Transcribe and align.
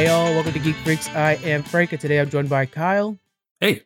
Hey 0.00 0.08
all, 0.08 0.32
welcome 0.32 0.54
to 0.54 0.58
Geek 0.58 0.76
Freaks. 0.76 1.10
I 1.10 1.32
am 1.44 1.62
Frank, 1.62 1.92
and 1.92 2.00
today 2.00 2.20
I'm 2.20 2.30
joined 2.30 2.48
by 2.48 2.64
Kyle, 2.64 3.18
Hey, 3.60 3.82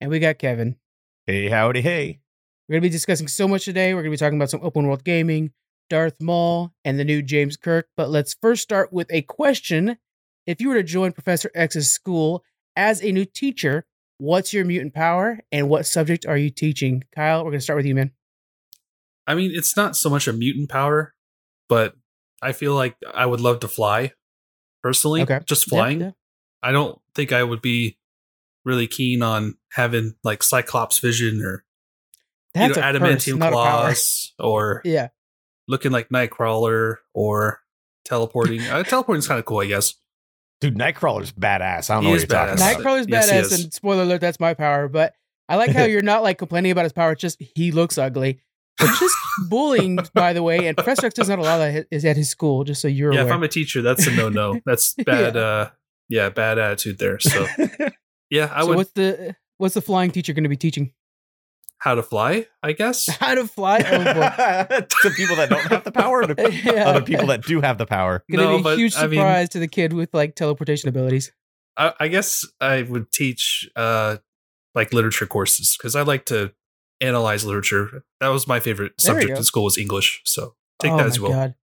and 0.00 0.10
we 0.10 0.18
got 0.18 0.38
Kevin. 0.38 0.76
Hey, 1.26 1.50
howdy, 1.50 1.82
hey. 1.82 2.20
We're 2.66 2.72
going 2.72 2.80
to 2.80 2.88
be 2.88 2.90
discussing 2.90 3.28
so 3.28 3.46
much 3.46 3.66
today. 3.66 3.92
We're 3.92 4.00
going 4.00 4.12
to 4.12 4.16
be 4.16 4.24
talking 4.24 4.38
about 4.38 4.48
some 4.48 4.62
open 4.62 4.86
world 4.86 5.04
gaming, 5.04 5.52
Darth 5.90 6.22
Maul, 6.22 6.72
and 6.86 6.98
the 6.98 7.04
new 7.04 7.20
James 7.20 7.58
Kirk. 7.58 7.86
But 7.98 8.08
let's 8.08 8.34
first 8.40 8.62
start 8.62 8.94
with 8.94 9.12
a 9.12 9.20
question. 9.20 9.98
If 10.46 10.62
you 10.62 10.70
were 10.70 10.76
to 10.76 10.82
join 10.82 11.12
Professor 11.12 11.50
X's 11.54 11.90
school 11.90 12.42
as 12.74 13.02
a 13.02 13.12
new 13.12 13.26
teacher, 13.26 13.84
what's 14.16 14.54
your 14.54 14.64
mutant 14.64 14.94
power 14.94 15.40
and 15.52 15.68
what 15.68 15.84
subject 15.84 16.24
are 16.24 16.38
you 16.38 16.48
teaching? 16.48 17.04
Kyle, 17.14 17.44
we're 17.44 17.50
going 17.50 17.60
to 17.60 17.64
start 17.64 17.76
with 17.76 17.84
you, 17.84 17.94
man. 17.94 18.12
I 19.26 19.34
mean, 19.34 19.50
it's 19.52 19.76
not 19.76 19.96
so 19.96 20.08
much 20.08 20.26
a 20.26 20.32
mutant 20.32 20.70
power, 20.70 21.12
but 21.68 21.92
I 22.40 22.52
feel 22.52 22.74
like 22.74 22.96
I 23.12 23.26
would 23.26 23.42
love 23.42 23.60
to 23.60 23.68
fly 23.68 24.12
personally. 24.86 25.22
Okay. 25.22 25.40
Just 25.46 25.68
flying. 25.68 26.00
yeah. 26.00 26.10
I 26.62 26.72
don't 26.72 27.00
think 27.14 27.32
I 27.32 27.42
would 27.42 27.62
be 27.62 27.98
really 28.64 28.86
keen 28.86 29.22
on 29.22 29.56
having 29.72 30.14
like 30.24 30.42
Cyclops 30.42 30.98
vision 30.98 31.42
or 31.42 31.64
That's 32.54 32.76
you 32.76 32.82
know, 32.82 32.88
a 32.88 32.92
curse, 32.92 33.00
adamantium 33.26 33.38
not 33.38 33.52
claws 33.52 34.32
or 34.38 34.80
Yeah. 34.84 35.08
looking 35.68 35.92
like 35.92 36.08
Nightcrawler 36.08 36.96
or 37.14 37.60
teleporting. 38.04 38.62
uh, 38.62 38.82
teleporting's 38.84 39.28
kind 39.28 39.38
of 39.38 39.44
cool, 39.44 39.60
I 39.60 39.66
guess. 39.66 39.94
Dude, 40.60 40.74
Nightcrawler's 40.76 41.32
badass. 41.32 41.90
I 41.90 41.94
don't 41.94 42.02
He 42.02 42.08
know 42.08 42.10
what 42.12 42.16
is 42.16 42.22
you're 42.22 42.28
talking 42.28 42.54
about. 42.54 42.76
Nightcrawler's 42.78 43.06
Yes, 43.08 43.30
badass, 43.30 43.40
is. 43.52 43.64
and 43.64 43.72
spoiler 43.74 44.02
alert, 44.04 44.20
that's 44.22 44.40
my 44.40 44.54
power. 44.54 44.88
But 44.88 45.14
I 45.48 45.56
like 45.56 45.70
how 45.70 45.84
you're 45.92 46.02
not 46.02 46.22
like 46.22 46.38
complaining 46.38 46.72
about 46.72 46.84
his 46.84 46.92
power. 46.94 47.12
It's 47.12 47.20
just 47.20 47.40
he 47.40 47.70
looks 47.72 47.98
ugly. 47.98 48.40
It's 48.80 49.00
just 49.00 49.14
bullying, 49.48 49.98
by 50.14 50.32
the 50.32 50.42
way. 50.42 50.66
And 50.66 50.76
Professor 50.76 51.06
X 51.06 51.14
does 51.14 51.28
not 51.28 51.38
allow 51.38 51.58
that 51.58 51.86
is 51.90 52.04
at 52.04 52.16
his 52.16 52.28
school, 52.28 52.64
just 52.64 52.80
so 52.82 52.88
you're 52.88 53.12
yeah, 53.12 53.24
if. 53.24 53.32
I'm 53.32 53.42
a 53.42 53.48
teacher, 53.48 53.80
that's 53.82 54.06
a 54.06 54.10
no 54.14 54.28
no. 54.28 54.60
That's 54.66 54.94
bad 54.94 55.36
uh 55.36 55.70
yeah, 56.08 56.28
bad 56.28 56.58
attitude 56.58 56.98
there. 56.98 57.18
So 57.18 57.46
yeah, 58.30 58.50
I 58.54 58.60
so 58.62 58.68
would 58.68 58.76
what's 58.76 58.92
the 58.92 59.34
what's 59.58 59.74
the 59.74 59.80
flying 59.80 60.10
teacher 60.10 60.32
going 60.32 60.44
to 60.44 60.48
be 60.50 60.56
teaching? 60.56 60.92
how 61.78 61.94
to 61.94 62.02
fly, 62.02 62.46
I 62.62 62.72
guess. 62.72 63.06
How 63.20 63.34
to 63.34 63.46
fly? 63.46 63.78
Oh 63.80 64.64
to 64.80 65.10
people 65.14 65.36
that 65.36 65.48
don't 65.50 65.66
have 65.66 65.84
the 65.84 65.92
power, 65.92 66.22
and 66.22 66.34
to 66.36 66.50
Yeah. 66.52 66.88
other 66.88 67.02
people 67.02 67.26
that 67.26 67.42
do 67.44 67.60
have 67.60 67.76
the 67.76 67.84
power. 67.86 68.24
Gonna 68.30 68.44
No, 68.44 68.54
be 68.56 68.60
a 68.60 68.64
but, 68.64 68.78
huge 68.78 68.96
I 68.96 69.06
mean- 69.06 69.18
surprise 69.20 69.48
to 69.50 69.58
the 69.58 69.68
kid 69.68 69.92
with 69.92 70.12
like 70.14 70.34
teleportation 70.34 70.88
abilities. 70.88 71.32
I, 71.76 71.92
I 72.00 72.08
guess 72.08 72.46
I 72.62 72.82
would 72.82 73.12
teach 73.12 73.68
uh 73.76 74.16
like 74.74 74.92
literature 74.94 75.26
courses 75.26 75.76
because 75.78 75.94
I 75.94 76.00
like 76.02 76.24
to 76.26 76.52
analyze 77.00 77.44
literature. 77.44 78.04
That 78.20 78.28
was 78.28 78.46
my 78.46 78.60
favorite 78.60 78.92
There 78.98 79.12
subject 79.14 79.36
in 79.36 79.44
school 79.44 79.64
was 79.64 79.78
English. 79.78 80.22
So 80.24 80.54
take 80.78 80.92
oh 80.92 80.96
that 80.98 81.06
as 81.06 81.20
will. 81.20 81.30
god, 81.30 81.54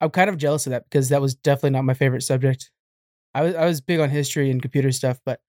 I'm 0.00 0.10
kind 0.10 0.30
of 0.30 0.36
jealous 0.38 0.66
of 0.66 0.70
that 0.70 0.84
because 0.88 1.08
that 1.10 1.20
was 1.20 1.34
definitely 1.34 1.70
not 1.70 1.84
my 1.84 1.94
favorite 1.94 2.22
subject. 2.22 2.70
I 3.34 3.42
was 3.42 3.54
I 3.54 3.64
was 3.64 3.80
big 3.80 4.00
on 4.00 4.10
history 4.10 4.50
and 4.50 4.60
computer 4.60 4.92
stuff, 4.92 5.20
but 5.24 5.40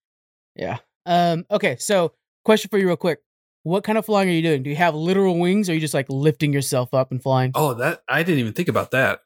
yeah. 0.55 0.77
Um. 1.05 1.45
Okay, 1.49 1.77
so 1.77 2.13
question 2.45 2.69
for 2.69 2.77
you, 2.77 2.87
real 2.87 2.95
quick: 2.97 3.19
What 3.63 3.83
kind 3.83 3.97
of 3.97 4.05
flying 4.05 4.29
are 4.29 4.33
you 4.33 4.41
doing? 4.41 4.63
Do 4.63 4.69
you 4.69 4.75
have 4.75 4.95
literal 4.95 5.37
wings, 5.39 5.69
or 5.69 5.71
are 5.71 5.75
you 5.75 5.81
just 5.81 5.93
like 5.93 6.07
lifting 6.09 6.51
yourself 6.53 6.93
up 6.93 7.11
and 7.11 7.21
flying? 7.21 7.51
Oh, 7.55 7.73
that 7.75 8.03
I 8.07 8.23
didn't 8.23 8.39
even 8.39 8.53
think 8.53 8.67
about 8.67 8.91
that. 8.91 9.21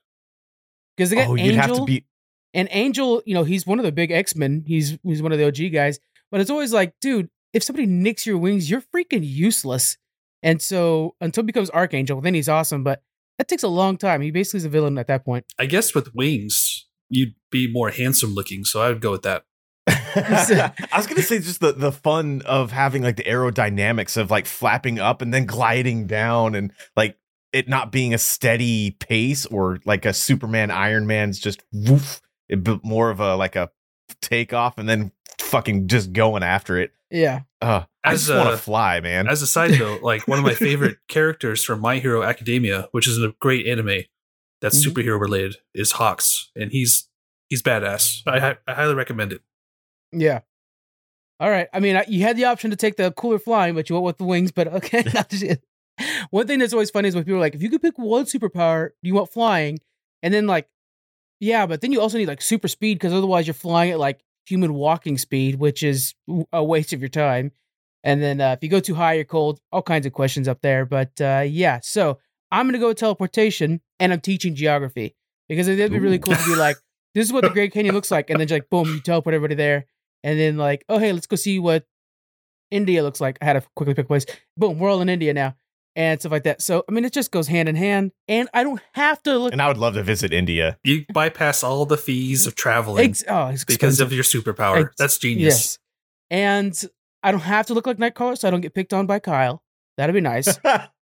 Because 0.96 1.10
they 1.10 1.16
got 1.16 1.28
Oh, 1.28 1.36
you'd 1.36 1.56
Angel, 1.56 1.62
have 1.62 1.76
to 1.78 1.86
be. 1.86 2.06
and 2.54 2.68
Angel, 2.72 3.24
you 3.26 3.34
know, 3.34 3.44
he's 3.44 3.66
one 3.66 3.80
of 3.80 3.86
the 3.86 3.92
big 3.92 4.12
X 4.12 4.36
Men. 4.36 4.64
He's 4.68 4.98
he's 5.04 5.22
one 5.22 5.32
of 5.32 5.40
the 5.40 5.48
OG 5.48 5.74
guys. 5.74 6.00
But 6.32 6.40
it's 6.42 6.50
always 6.52 6.72
like, 6.74 6.94
dude, 7.02 7.30
if 7.54 7.64
somebody 7.64 7.86
nicks 7.86 8.26
your 8.26 8.38
wings, 8.38 8.70
you're 8.70 8.82
freaking 8.82 9.22
useless. 9.24 9.98
And 10.42 10.62
so 10.62 11.16
until 11.22 11.44
he 11.44 11.48
becomes 11.48 11.70
Archangel, 11.70 12.20
then 12.20 12.34
he's 12.34 12.50
awesome. 12.50 12.84
But 12.84 13.02
that 13.38 13.48
takes 13.48 13.64
a 13.64 13.68
long 13.68 13.98
time. 13.98 14.22
He 14.22 14.32
basically 14.32 14.58
is 14.60 14.66
a 14.66 14.70
villain 14.70 14.98
at 14.98 15.08
that 15.08 15.24
point. 15.24 15.46
I 15.58 15.66
guess 15.66 15.96
with 15.96 16.14
wings, 16.14 16.88
you'd 17.10 17.36
be 17.52 17.72
more 17.72 17.92
handsome 17.92 18.34
looking. 18.34 18.66
So 18.66 18.82
I 18.82 18.90
would 18.90 19.02
go 19.02 19.12
with 19.12 19.24
that. 19.24 19.46
I 19.88 20.88
was 20.96 21.08
gonna 21.08 21.22
say 21.22 21.40
just 21.40 21.60
the 21.60 21.74
the 21.74 21.92
fun 21.92 22.42
of 22.46 22.72
having 22.72 23.02
like 23.02 23.18
the 23.18 23.24
aerodynamics 23.24 24.16
of 24.16 24.32
like 24.32 24.46
flapping 24.46 25.00
up 25.00 25.22
and 25.22 25.34
then 25.34 25.46
gliding 25.46 26.08
down 26.08 26.56
and 26.56 26.72
like 26.96 27.18
it 27.52 27.68
not 27.68 27.92
being 27.92 28.14
a 28.14 28.18
steady 28.18 28.92
pace 28.92 29.46
or 29.46 29.80
like 29.86 30.06
a 30.06 30.14
Superman 30.14 30.72
Iron 30.72 31.06
Man's 31.06 31.40
just 31.40 31.64
woof, 31.74 32.22
it, 32.48 32.66
more 32.84 33.10
of 33.10 33.20
a 33.20 33.36
like 33.36 33.56
a 33.56 33.72
takeoff 34.22 34.78
and 34.78 34.88
then 34.88 35.12
fucking 35.40 35.88
just 35.88 36.14
going 36.14 36.44
after 36.44 36.78
it. 36.78 36.92
Yeah. 37.14 37.42
Uh, 37.62 37.84
I 38.04 38.14
As 38.14 38.26
just 38.26 38.38
want 38.38 38.50
to 38.50 38.58
fly, 38.58 39.00
man. 39.00 39.28
As 39.28 39.42
a 39.44 39.48
side 39.48 39.72
note, 39.80 40.02
like 40.02 40.28
one 40.28 40.40
of 40.40 40.44
my 40.44 40.56
favorite 40.56 40.98
characters 41.08 41.64
from 41.64 41.80
My 41.80 42.00
Hero 42.00 42.24
Academia, 42.24 42.88
which 42.92 43.08
is 43.08 43.18
a 43.22 43.34
great 43.40 43.68
anime 43.68 44.02
that's 44.62 44.84
Mhm. 44.86 44.92
superhero 44.92 45.20
related, 45.22 45.58
is 45.76 45.94
Hawks, 45.94 46.50
and 46.56 46.72
he's 46.72 47.08
he's 47.50 47.62
badass. 47.62 48.24
I 48.28 48.58
I 48.68 48.74
highly 48.74 48.96
recommend 48.96 49.32
it. 49.32 49.42
Yeah. 50.12 50.42
All 51.40 51.50
right. 51.52 51.68
I 51.74 51.80
mean, 51.80 52.02
you 52.08 52.24
had 52.24 52.36
the 52.36 52.46
option 52.46 52.72
to 52.72 52.76
take 52.78 52.96
the 52.96 53.12
cooler 53.12 53.40
flying, 53.40 53.76
but 53.76 53.90
you 53.90 53.96
went 53.96 54.06
with 54.06 54.18
the 54.18 54.24
wings. 54.24 54.52
But 54.52 54.68
okay. 54.68 55.04
one 56.32 56.48
thing 56.48 56.60
that's 56.60 56.74
always 56.74 56.90
funny 56.90 57.10
is 57.10 57.16
when 57.16 57.24
people 57.24 57.38
are 57.38 57.42
like, 57.42 57.54
if 57.56 57.62
you 57.62 57.70
could 57.70 57.82
pick 57.82 57.98
one 57.98 58.26
superpower, 58.26 58.90
do 59.04 59.08
you 59.08 59.14
want 59.14 59.32
flying? 59.32 59.80
And 60.24 60.34
then 60.34 60.48
like, 60.48 60.68
yeah, 61.40 61.66
but 61.68 61.82
then 61.82 61.92
you 61.92 62.02
also 62.02 62.18
need 62.18 62.28
like 62.28 62.42
super 62.42 62.68
speed 62.68 62.96
because 62.96 63.14
otherwise 63.14 63.46
you're 63.46 63.54
flying 63.54 63.92
at 63.92 64.00
like 64.00 64.24
human 64.46 64.74
walking 64.74 65.18
speed, 65.18 65.56
which 65.56 65.84
is 65.84 66.16
a 66.52 66.64
waste 66.64 66.94
of 66.94 67.00
your 67.00 67.10
time. 67.10 67.52
And 68.04 68.22
then 68.22 68.42
uh, 68.42 68.52
if 68.52 68.64
you 68.64 68.70
go 68.70 68.80
too 68.80 68.96
high, 68.96 69.14
you're 69.14 69.24
cold. 69.24 69.60
All 69.72 69.82
kinds 69.82 70.06
of 70.06 70.14
questions 70.14 70.48
up 70.48 70.62
there. 70.62 70.86
But 70.86 71.20
uh, 71.22 71.46
yeah, 71.48 71.80
so 71.82 72.20
I'm 72.52 72.68
gonna 72.68 72.80
go 72.80 72.90
with 72.90 72.98
teleportation, 72.98 73.82
and 74.00 74.14
I'm 74.14 74.22
teaching 74.22 74.56
geography 74.56 75.16
because 75.48 75.68
it'd 75.68 75.92
be 75.92 76.00
really 76.00 76.20
cool 76.20 76.36
to 76.36 76.46
be 76.46 76.56
like, 76.56 76.78
this 77.16 77.26
is 77.26 77.34
what 77.34 77.44
the 77.44 77.50
Great 77.54 77.74
Canyon 77.74 77.96
looks 77.96 78.12
like, 78.12 78.30
and 78.30 78.40
then 78.40 78.48
just 78.48 78.60
like 78.60 78.70
boom, 78.70 78.88
you 78.90 79.00
teleport 79.00 79.34
everybody 79.34 79.56
there, 79.56 79.86
and 80.24 80.40
then 80.40 80.58
like, 80.58 80.84
oh 80.90 80.98
hey, 80.98 81.14
let's 81.14 81.28
go 81.28 81.36
see 81.36 81.60
what 81.60 81.86
India 82.72 83.04
looks 83.04 83.22
like. 83.22 83.38
I 83.42 83.46
had 83.46 83.54
to 83.54 83.64
quickly 83.76 83.94
pick 83.94 84.06
a 84.06 84.08
place. 84.08 84.26
Boom, 84.58 84.80
we're 84.80 84.90
all 84.90 85.02
in 85.02 85.10
India 85.10 85.34
now, 85.34 85.56
and 85.96 86.20
stuff 86.20 86.32
like 86.32 86.44
that. 86.44 86.62
So 86.62 86.84
I 86.88 86.92
mean, 86.92 87.06
it 87.06 87.14
just 87.14 87.32
goes 87.32 87.48
hand 87.48 87.70
in 87.70 87.76
hand, 87.76 88.12
and 88.28 88.50
I 88.54 88.64
don't 88.64 88.82
have 88.94 89.22
to 89.24 89.38
look. 89.38 89.54
and 89.54 89.62
I 89.62 89.68
would 89.68 89.78
love 89.78 89.94
to 89.96 90.04
visit 90.04 90.34
India. 90.34 90.78
You 90.84 91.06
bypass 91.14 91.64
all 91.64 91.86
the 91.86 91.98
fees 91.98 92.48
of 92.48 92.56
traveling 92.56 93.10
Ex- 93.10 93.24
oh, 93.28 93.54
because 93.68 94.00
of 94.00 94.12
your 94.14 94.24
superpower. 94.24 94.86
Ex- 94.86 94.96
That's 94.98 95.18
genius. 95.18 95.54
Yes. 95.54 95.80
And 96.32 96.90
I 97.22 97.32
don't 97.32 97.42
have 97.42 97.68
to 97.68 97.74
look 97.74 97.86
like 97.88 97.98
Nightcrawler, 97.98 98.38
so 98.38 98.48
I 98.48 98.52
don't 98.52 98.62
get 98.62 98.74
picked 98.74 98.94
on 98.94 99.06
by 99.06 99.20
Kyle. 99.20 99.64
That'd 99.98 100.14
be 100.16 100.22
nice. 100.22 100.58
but 100.58 100.90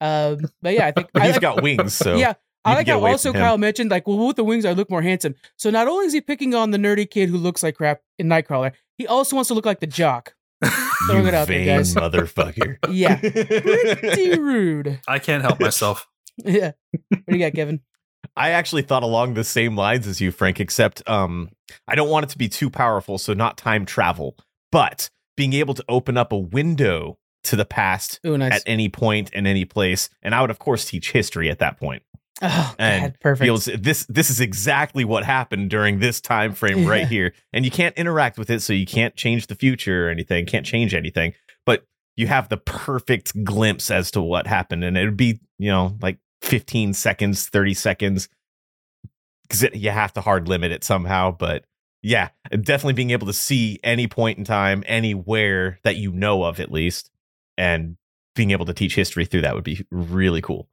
Um, 0.00 0.38
but 0.62 0.74
yeah, 0.74 0.86
I 0.86 0.92
think 0.92 1.08
I 1.16 1.26
he's 1.26 1.32
like, 1.32 1.40
got 1.40 1.62
wings, 1.64 1.92
so 1.94 2.16
yeah. 2.16 2.34
I 2.64 2.74
like 2.74 2.86
how 2.86 3.04
also. 3.04 3.32
Kyle 3.32 3.56
mentioned 3.58 3.90
like, 3.90 4.06
well, 4.06 4.26
with 4.28 4.36
the 4.36 4.44
wings, 4.44 4.64
I 4.64 4.72
look 4.72 4.90
more 4.90 5.00
handsome. 5.02 5.34
So 5.56 5.70
not 5.70 5.88
only 5.88 6.06
is 6.06 6.12
he 6.12 6.20
picking 6.20 6.54
on 6.54 6.70
the 6.70 6.78
nerdy 6.78 7.08
kid 7.10 7.30
who 7.30 7.36
looks 7.38 7.62
like 7.62 7.76
crap 7.76 8.00
in 8.18 8.26
Nightcrawler, 8.28 8.72
he 8.98 9.06
also 9.06 9.36
wants 9.36 9.48
to 9.48 9.54
look 9.54 9.64
like 9.66 9.80
the 9.80 9.86
jock. 9.86 10.34
Throwing 11.06 11.22
you 11.22 11.28
it 11.28 11.34
out 11.34 11.48
there, 11.48 11.58
vain 11.58 11.66
guys. 11.66 11.94
motherfucker. 11.94 12.76
Yeah, 12.90 13.16
pretty 13.20 14.38
rude. 14.40 15.00
I 15.06 15.18
can't 15.18 15.42
help 15.42 15.60
myself. 15.60 16.08
Yeah. 16.44 16.72
What 17.08 17.26
do 17.28 17.36
you 17.36 17.38
got, 17.38 17.54
Kevin? 17.54 17.80
I 18.36 18.50
actually 18.50 18.82
thought 18.82 19.02
along 19.02 19.34
the 19.34 19.44
same 19.44 19.76
lines 19.76 20.06
as 20.06 20.20
you, 20.20 20.30
Frank, 20.32 20.60
except 20.60 21.08
um, 21.08 21.50
I 21.86 21.94
don't 21.94 22.08
want 22.08 22.24
it 22.24 22.30
to 22.30 22.38
be 22.38 22.48
too 22.48 22.70
powerful, 22.70 23.18
so 23.18 23.32
not 23.34 23.56
time 23.56 23.86
travel, 23.86 24.36
but 24.72 25.10
being 25.36 25.52
able 25.52 25.74
to 25.74 25.84
open 25.88 26.16
up 26.16 26.32
a 26.32 26.38
window 26.38 27.18
to 27.44 27.56
the 27.56 27.64
past 27.64 28.20
Ooh, 28.26 28.36
nice. 28.36 28.52
at 28.52 28.62
any 28.66 28.88
point 28.88 29.30
in 29.32 29.46
any 29.46 29.64
place. 29.64 30.10
And 30.22 30.34
I 30.34 30.40
would, 30.40 30.50
of 30.50 30.58
course, 30.58 30.84
teach 30.84 31.12
history 31.12 31.48
at 31.50 31.60
that 31.60 31.78
point. 31.78 32.02
Oh, 32.42 32.74
and 32.78 33.02
God, 33.12 33.20
perfect. 33.20 33.62
To- 33.64 33.76
this 33.76 34.06
this 34.08 34.30
is 34.30 34.40
exactly 34.40 35.04
what 35.04 35.24
happened 35.24 35.70
during 35.70 35.98
this 35.98 36.20
time 36.20 36.52
frame 36.54 36.80
Yeah. 36.84 36.88
right 36.88 37.06
here. 37.06 37.34
And 37.52 37.64
you 37.64 37.70
can't 37.70 37.96
interact 37.96 38.38
with 38.38 38.50
it, 38.50 38.60
so 38.60 38.72
you 38.72 38.86
can't 38.86 39.14
change 39.16 39.46
the 39.48 39.54
future 39.54 40.06
or 40.06 40.10
anything, 40.10 40.46
can't 40.46 40.66
change 40.66 40.94
anything. 40.94 41.34
But 41.66 41.84
you 42.16 42.26
have 42.26 42.48
the 42.48 42.56
perfect 42.56 43.44
glimpse 43.44 43.90
as 43.90 44.10
to 44.12 44.20
what 44.22 44.46
happened. 44.46 44.84
And 44.84 44.96
it 44.96 45.04
would 45.04 45.16
be, 45.16 45.40
you 45.58 45.70
know, 45.70 45.96
like 46.00 46.18
15 46.42 46.92
seconds, 46.94 47.48
30 47.48 47.74
seconds. 47.74 48.28
Because 49.48 49.68
you 49.74 49.90
have 49.90 50.12
to 50.14 50.20
hard 50.20 50.46
limit 50.48 50.72
it 50.72 50.84
somehow. 50.84 51.30
But 51.30 51.64
yeah, 52.02 52.28
definitely 52.50 52.92
being 52.92 53.10
able 53.10 53.26
to 53.28 53.32
see 53.32 53.80
any 53.82 54.06
point 54.06 54.38
in 54.38 54.44
time, 54.44 54.84
anywhere 54.86 55.78
that 55.84 55.96
you 55.96 56.12
know 56.12 56.44
of 56.44 56.60
at 56.60 56.70
least, 56.70 57.10
and 57.56 57.96
being 58.36 58.50
able 58.52 58.66
to 58.66 58.74
teach 58.74 58.94
history 58.94 59.24
through 59.24 59.40
that 59.40 59.54
would 59.54 59.64
be 59.64 59.84
really 59.90 60.40
cool. 60.40 60.68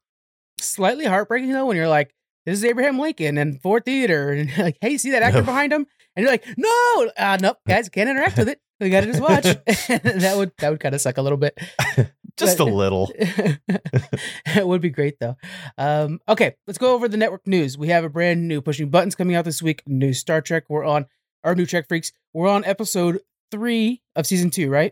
Slightly 0.59 1.05
heartbreaking 1.05 1.51
though 1.51 1.65
when 1.65 1.77
you're 1.77 1.87
like, 1.87 2.13
this 2.45 2.59
is 2.59 2.65
Abraham 2.65 2.99
Lincoln 2.99 3.37
and 3.37 3.61
Ford 3.61 3.85
Theater, 3.85 4.29
and 4.33 4.55
like, 4.57 4.77
hey, 4.81 4.97
see 4.97 5.11
that 5.11 5.23
actor 5.23 5.41
behind 5.41 5.73
him? 5.73 5.85
And 6.15 6.23
you're 6.23 6.31
like, 6.31 6.45
no, 6.57 7.11
uh, 7.17 7.37
nope, 7.41 7.57
guys 7.67 7.89
can't 7.89 8.09
interact 8.09 8.37
with 8.37 8.49
it. 8.49 8.59
We 8.79 8.89
got 8.89 9.01
to 9.01 9.07
just 9.07 9.21
watch. 9.21 9.43
that 9.87 10.33
would 10.35 10.51
that 10.59 10.69
would 10.69 10.79
kind 10.79 10.93
of 10.93 11.01
suck 11.01 11.17
a 11.17 11.21
little 11.21 11.37
bit. 11.37 11.57
Just 12.37 12.59
a 12.59 12.65
little. 12.65 13.09
it 13.15 14.67
would 14.67 14.81
be 14.81 14.89
great 14.89 15.17
though. 15.21 15.37
Um, 15.77 16.19
okay, 16.27 16.55
let's 16.67 16.77
go 16.77 16.93
over 16.93 17.07
the 17.07 17.15
network 17.15 17.47
news. 17.47 17.77
We 17.77 17.87
have 17.89 18.03
a 18.03 18.09
brand 18.09 18.47
new 18.49 18.61
pushing 18.61 18.89
buttons 18.89 19.15
coming 19.15 19.35
out 19.35 19.45
this 19.45 19.61
week. 19.61 19.81
New 19.87 20.13
Star 20.13 20.41
Trek. 20.41 20.65
We're 20.67 20.83
on 20.83 21.05
our 21.45 21.55
new 21.55 21.65
Trek 21.65 21.87
freaks. 21.87 22.11
We're 22.33 22.49
on 22.49 22.65
episode 22.65 23.21
three 23.49 24.01
of 24.17 24.27
season 24.27 24.49
two, 24.49 24.69
right? 24.69 24.91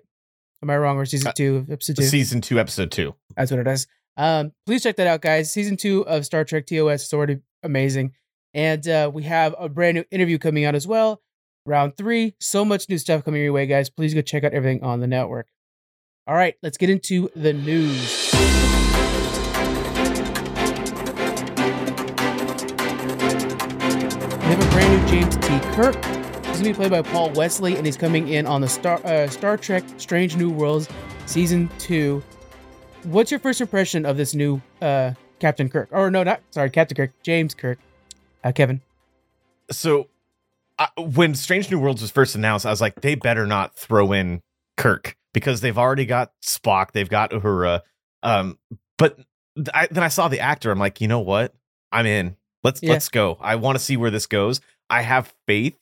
Am 0.62 0.70
I 0.70 0.78
wrong? 0.78 0.98
Or 0.98 1.06
season 1.06 1.28
Uh, 1.28 1.34
two, 1.34 1.58
of 1.58 1.70
episode 1.70 1.98
two? 1.98 2.04
Season 2.04 2.40
two, 2.40 2.60
episode 2.60 2.90
two. 2.92 3.16
That's 3.36 3.52
what 3.52 3.60
it 3.60 3.68
is. 3.68 3.86
Um, 4.18 4.52
please 4.66 4.84
check 4.84 4.96
that 4.98 5.08
out, 5.08 5.22
guys. 5.22 5.52
Season 5.52 5.78
two 5.78 6.06
of 6.06 6.26
Star 6.26 6.44
Trek 6.44 6.66
TOS 6.66 7.06
is 7.06 7.14
already 7.14 7.40
amazing. 7.64 8.14
And 8.54 8.88
uh, 8.88 9.10
we 9.14 9.24
have 9.24 9.56
a 9.58 9.68
brand 9.68 9.96
new 9.96 10.06
interview 10.12 10.38
coming 10.38 10.66
out 10.66 10.76
as 10.76 10.86
well. 10.86 11.22
Round 11.66 11.96
three. 11.98 12.36
So 12.40 12.64
much 12.64 12.90
new 12.90 12.98
stuff 12.98 13.24
coming 13.24 13.42
your 13.42 13.54
way, 13.54 13.66
guys. 13.66 13.90
Please 13.90 14.14
go 14.14 14.22
check 14.22 14.44
out 14.44 14.54
everything 14.54 14.84
on 14.84 15.00
the 15.00 15.08
network. 15.08 15.48
All 16.28 16.36
right, 16.36 16.56
let's 16.62 16.78
get 16.78 16.90
into 16.90 17.30
the 17.36 17.54
news. 17.54 18.32
We 24.40 24.50
have 24.50 24.62
a 24.62 24.72
brand 24.72 25.02
new 25.02 25.08
James 25.10 25.36
T. 25.38 25.60
Kirk. 25.76 25.96
He's 26.46 26.58
gonna 26.58 26.70
be 26.70 26.74
played 26.74 26.92
by 26.92 27.02
Paul 27.02 27.32
Wesley, 27.32 27.76
and 27.76 27.86
he's 27.86 27.98
coming 27.98 28.28
in 28.28 28.46
on 28.46 28.62
the 28.62 28.68
Star 28.68 29.02
uh, 29.06 29.28
Star 29.28 29.58
Trek: 29.58 29.84
Strange 29.98 30.36
New 30.38 30.50
Worlds 30.50 30.88
season 31.26 31.70
two. 31.80 32.22
What's 33.04 33.32
your 33.32 33.40
first 33.40 33.62
impression 33.62 34.06
of 34.06 34.18
this 34.18 34.34
new 34.34 34.62
uh, 34.82 35.14
Captain 35.40 35.70
Kirk? 35.70 35.90
Or 35.92 36.10
no, 36.10 36.24
not 36.24 36.42
sorry, 36.52 36.70
Captain 36.70 36.96
Kirk, 36.96 37.12
James 37.24 37.54
Kirk. 37.54 37.80
Uh, 38.44 38.52
Kevin. 38.52 38.82
So 39.72 40.10
uh, 40.78 40.88
when 40.98 41.34
Strange 41.36 41.72
New 41.72 41.80
Worlds 41.80 42.02
was 42.02 42.12
first 42.12 42.36
announced, 42.36 42.66
I 42.66 42.70
was 42.70 42.82
like, 42.82 43.02
they 43.02 43.16
better 43.16 43.48
not 43.48 43.76
throw 43.76 44.12
in 44.12 44.42
Kirk 44.78 45.16
because 45.34 45.62
they've 45.62 45.78
already 45.78 46.06
got 46.06 46.32
Spock, 46.44 46.92
they've 46.92 47.10
got 47.10 47.32
Uhura. 47.32 47.82
Um, 48.22 48.58
but 48.98 49.18
I, 49.74 49.88
then 49.90 50.04
I 50.04 50.10
saw 50.10 50.28
the 50.28 50.40
actor. 50.40 50.72
I'm 50.72 50.80
like, 50.80 51.00
you 51.02 51.08
know 51.08 51.20
what? 51.22 51.54
I'm 51.92 52.06
in. 52.06 52.36
Let's 52.64 52.82
Yeah. 52.82 52.92
let's 52.92 53.10
go. 53.10 53.38
I 53.40 53.56
want 53.56 53.78
to 53.78 53.84
see 53.84 53.98
where 53.98 54.12
this 54.12 54.26
goes. 54.26 54.62
I 54.90 55.02
have 55.02 55.34
faith 55.48 55.78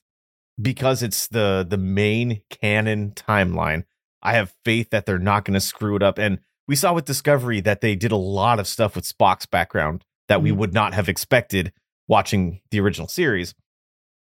because 0.61 1.03
it's 1.03 1.27
the 1.27 1.65
the 1.67 1.77
main 1.77 2.41
canon 2.49 3.11
timeline. 3.11 3.85
I 4.21 4.33
have 4.33 4.53
faith 4.65 4.89
that 4.91 5.05
they're 5.05 5.19
not 5.19 5.45
going 5.45 5.53
to 5.55 5.61
screw 5.61 5.95
it 5.95 6.03
up. 6.03 6.17
And 6.17 6.39
we 6.67 6.75
saw 6.75 6.93
with 6.93 7.05
Discovery 7.05 7.59
that 7.61 7.81
they 7.81 7.95
did 7.95 8.11
a 8.11 8.15
lot 8.17 8.59
of 8.59 8.67
stuff 8.67 8.95
with 8.95 9.05
Spock's 9.05 9.45
background 9.45 10.05
that 10.27 10.41
we 10.41 10.51
Mhm. 10.51 10.57
would 10.57 10.73
not 10.73 10.93
have 10.93 11.09
expected 11.09 11.73
watching 12.07 12.61
the 12.71 12.79
original 12.79 13.07
series. 13.07 13.53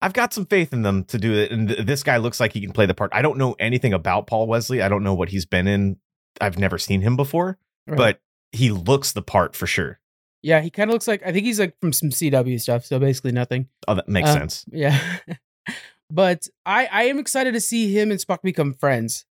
I've 0.03 0.13
got 0.13 0.33
some 0.35 0.45
faith 0.47 0.73
in 0.73 0.83
them 0.83 1.05
to 1.05 1.19
do 1.19 1.33
it. 1.35 1.51
And 1.51 1.69
th- 1.69 1.87
this 1.87 2.03
guy 2.03 2.17
looks 2.19 2.39
like 2.41 2.53
he 2.53 2.61
can 2.61 2.73
play 2.73 2.87
the 2.87 2.95
part. 2.95 3.11
I 3.15 3.23
don't 3.23 3.39
know 3.39 3.55
anything 3.59 3.93
about 3.95 4.27
Paul 4.27 4.47
Wesley. 4.47 4.83
I 4.83 4.89
don't 4.89 5.03
know 5.03 5.15
what 5.15 5.29
he's 5.31 5.47
been 5.47 5.67
in. 5.67 5.97
I've 6.41 6.59
never 6.59 6.79
seen 6.79 7.01
him 7.01 7.17
before, 7.17 7.59
Right. 7.87 7.97
but 7.97 8.21
he 8.53 8.71
looks 8.71 9.13
the 9.13 9.23
part 9.23 9.55
for 9.57 9.67
sure. 9.67 10.01
yeah, 10.43 10.61
he 10.61 10.69
kind 10.69 10.91
of 10.91 10.93
looks 10.95 11.09
like 11.09 11.23
I 11.25 11.33
think 11.33 11.47
he's 11.47 11.59
like 11.59 11.75
from 11.81 11.93
some 11.95 12.11
CW 12.11 12.59
stuff, 12.61 12.85
so 12.85 12.99
basically 12.99 13.33
nothing. 13.33 13.69
Oh, 13.89 13.95
that 13.95 14.09
makes 14.09 14.29
Uh, 14.29 14.35
sense. 14.35 14.65
Yeah. 14.71 15.01
but 16.11 16.49
I 16.67 16.87
I 16.87 17.03
am 17.05 17.19
excited 17.19 17.55
to 17.55 17.61
see 17.61 17.93
him 17.99 18.11
and 18.11 18.21
Spock 18.21 18.43
become 18.43 18.75
friends 18.75 19.25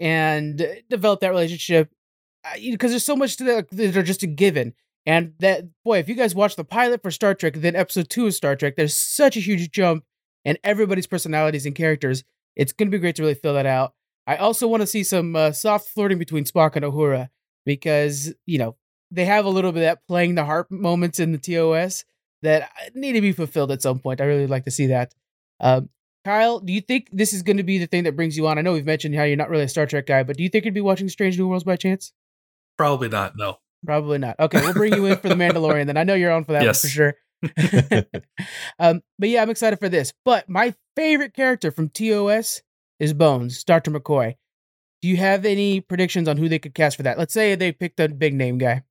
and 0.00 0.66
develop 0.88 1.20
that 1.20 1.28
relationship 1.28 1.90
because 2.60 2.90
there's 2.90 3.04
so 3.04 3.16
much 3.16 3.36
to 3.36 3.44
that 3.44 3.70
that 3.70 3.96
are 3.96 4.02
just 4.02 4.22
a 4.22 4.26
given. 4.26 4.74
And 5.06 5.32
that 5.38 5.64
boy, 5.84 5.98
if 5.98 6.08
you 6.08 6.14
guys 6.14 6.34
watch 6.34 6.56
the 6.56 6.64
pilot 6.64 7.02
for 7.02 7.10
Star 7.10 7.34
Trek, 7.34 7.54
then 7.54 7.74
episode 7.74 8.10
two 8.10 8.26
of 8.26 8.34
Star 8.34 8.54
Trek, 8.54 8.76
there's 8.76 8.94
such 8.94 9.36
a 9.36 9.40
huge 9.40 9.70
jump 9.70 10.04
in 10.44 10.58
everybody's 10.62 11.06
personalities 11.06 11.66
and 11.66 11.74
characters. 11.74 12.22
It's 12.56 12.72
gonna 12.72 12.90
be 12.90 12.98
great 12.98 13.16
to 13.16 13.22
really 13.22 13.34
fill 13.34 13.54
that 13.54 13.66
out. 13.66 13.94
I 14.26 14.36
also 14.36 14.68
want 14.68 14.82
to 14.82 14.86
see 14.86 15.02
some 15.02 15.34
uh, 15.34 15.52
soft 15.52 15.88
flirting 15.88 16.18
between 16.18 16.44
Spock 16.44 16.76
and 16.76 16.84
Uhura 16.84 17.30
because 17.64 18.32
you 18.46 18.58
know 18.58 18.76
they 19.10 19.24
have 19.24 19.44
a 19.44 19.50
little 19.50 19.72
bit 19.72 19.80
of 19.80 19.84
that 19.84 20.06
playing 20.06 20.34
the 20.34 20.44
harp 20.44 20.70
moments 20.70 21.18
in 21.18 21.32
the 21.32 21.38
TOS 21.38 22.04
that 22.42 22.70
need 22.94 23.12
to 23.12 23.20
be 23.20 23.32
fulfilled 23.32 23.70
at 23.70 23.82
some 23.82 23.98
point. 23.98 24.20
I 24.20 24.24
really 24.24 24.46
like 24.46 24.64
to 24.64 24.70
see 24.70 24.86
that. 24.86 25.14
Um, 25.58 25.88
Kyle, 26.24 26.60
do 26.60 26.72
you 26.72 26.80
think 26.80 27.08
this 27.12 27.32
is 27.32 27.42
going 27.42 27.56
to 27.56 27.62
be 27.62 27.78
the 27.78 27.86
thing 27.86 28.04
that 28.04 28.16
brings 28.16 28.36
you 28.36 28.46
on? 28.46 28.58
I 28.58 28.62
know 28.62 28.72
we've 28.72 28.84
mentioned 28.84 29.14
how 29.14 29.24
you're 29.24 29.36
not 29.36 29.50
really 29.50 29.64
a 29.64 29.68
Star 29.68 29.86
Trek 29.86 30.06
guy, 30.06 30.22
but 30.22 30.36
do 30.36 30.42
you 30.42 30.48
think 30.48 30.64
you'd 30.64 30.74
be 30.74 30.80
watching 30.80 31.08
Strange 31.08 31.38
New 31.38 31.48
Worlds 31.48 31.64
by 31.64 31.76
chance? 31.76 32.12
Probably 32.80 33.10
not. 33.10 33.36
No. 33.36 33.58
Probably 33.84 34.16
not. 34.16 34.36
Okay, 34.40 34.58
we'll 34.62 34.72
bring 34.72 34.94
you 34.94 35.04
in 35.04 35.18
for 35.18 35.28
the 35.28 35.34
Mandalorian. 35.42 35.84
Then 35.84 35.98
I 35.98 36.04
know 36.04 36.14
you're 36.14 36.32
on 36.32 36.44
for 36.44 36.52
that 36.52 36.62
Yes. 36.62 36.82
one 36.82 36.88
for 36.88 36.94
sure. 36.94 37.14
um, 38.78 39.02
but 39.18 39.28
yeah, 39.28 39.42
I'm 39.42 39.50
excited 39.50 39.78
for 39.78 39.90
this. 39.90 40.14
But 40.24 40.48
my 40.48 40.74
favorite 40.96 41.34
character 41.34 41.70
from 41.70 41.90
TOS 41.90 42.62
is 42.98 43.12
Bones, 43.12 43.64
Dr. 43.64 43.90
McCoy. 43.90 44.36
Do 45.02 45.08
you 45.08 45.18
have 45.18 45.44
any 45.44 45.82
predictions 45.82 46.26
on 46.26 46.38
who 46.38 46.48
they 46.48 46.58
could 46.58 46.74
cast 46.74 46.96
for 46.96 47.02
that? 47.02 47.18
Let's 47.18 47.34
say 47.34 47.54
they 47.54 47.70
picked 47.70 48.00
a 48.00 48.08
big 48.08 48.32
name 48.34 48.56
guy. 48.56 48.82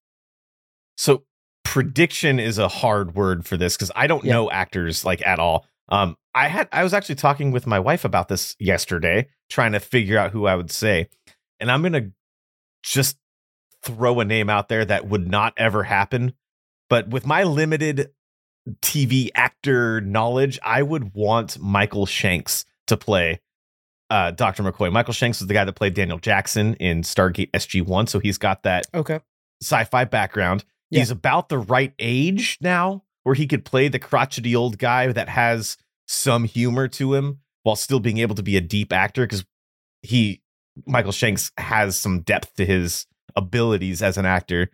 So 0.95 1.23
prediction 1.63 2.39
is 2.39 2.59
a 2.59 2.67
hard 2.67 3.15
word 3.15 3.47
for 3.47 3.57
this 3.57 3.75
because 3.75 3.91
I 3.95 4.05
don't 4.05 4.23
Yeah. 4.23 4.33
know 4.33 4.51
actors 4.51 5.03
like 5.03 5.25
at 5.25 5.39
all. 5.39 5.65
Um, 5.87 6.15
I 6.35 6.47
had 6.47 6.67
I 6.71 6.83
was 6.83 6.93
actually 6.93 7.15
talking 7.15 7.49
with 7.49 7.65
my 7.65 7.79
wife 7.79 8.05
about 8.05 8.27
this 8.27 8.55
yesterday, 8.59 9.29
trying 9.49 9.71
to 9.71 9.79
figure 9.79 10.19
out 10.19 10.29
who 10.29 10.45
I 10.45 10.53
would 10.55 10.69
say, 10.69 11.09
and 11.59 11.71
I'm 11.71 11.81
gonna 11.81 12.11
just 12.83 13.17
throw 13.83 14.19
a 14.19 14.25
name 14.25 14.49
out 14.49 14.69
there 14.69 14.83
that 14.85 15.07
would 15.07 15.27
not 15.27 15.53
ever 15.57 15.83
happen. 15.83 16.33
But 16.89 17.09
with 17.09 17.25
my 17.25 17.43
limited 17.43 18.11
TV 18.81 19.29
actor 19.35 20.01
knowledge, 20.01 20.59
I 20.63 20.81
would 20.83 21.13
want 21.13 21.59
Michael 21.59 22.05
Shanks 22.05 22.65
to 22.87 22.97
play 22.97 23.41
uh, 24.09 24.31
Dr. 24.31 24.63
McCoy. 24.63 24.91
Michael 24.91 25.13
Shanks 25.13 25.39
is 25.41 25.47
the 25.47 25.53
guy 25.53 25.63
that 25.65 25.73
played 25.73 25.93
Daniel 25.93 26.17
Jackson 26.17 26.73
in 26.75 27.01
Stargate 27.03 27.51
SG 27.51 27.85
One, 27.85 28.07
so 28.07 28.19
he's 28.19 28.37
got 28.37 28.63
that 28.63 28.87
Okay. 28.93 29.19
sci-fi 29.61 30.05
background. 30.05 30.65
Yeah. 30.89 30.99
He's 30.99 31.11
about 31.11 31.49
the 31.49 31.59
right 31.59 31.93
age 31.99 32.57
now 32.61 33.03
where 33.23 33.35
he 33.35 33.45
could 33.45 33.63
play 33.65 33.87
the 33.87 33.99
crotchety 33.99 34.55
old 34.55 34.79
guy 34.79 35.11
that 35.11 35.29
has 35.29 35.77
some 36.07 36.43
humor 36.45 36.87
to 36.87 37.13
him 37.13 37.39
while 37.61 37.75
still 37.75 37.99
being 37.99 38.17
able 38.17 38.33
to 38.35 38.41
be 38.41 38.57
a 38.57 38.61
deep 38.61 38.91
actor 38.91 39.23
because 39.25 39.45
he 40.01 40.41
Michael 40.87 41.11
Shanks 41.11 41.51
has 41.57 41.95
some 41.97 42.21
depth 42.21 42.55
to 42.55 42.65
his 42.65 43.05
abilities 43.35 44.01
as 44.01 44.17
an 44.17 44.25
actor. 44.25 44.69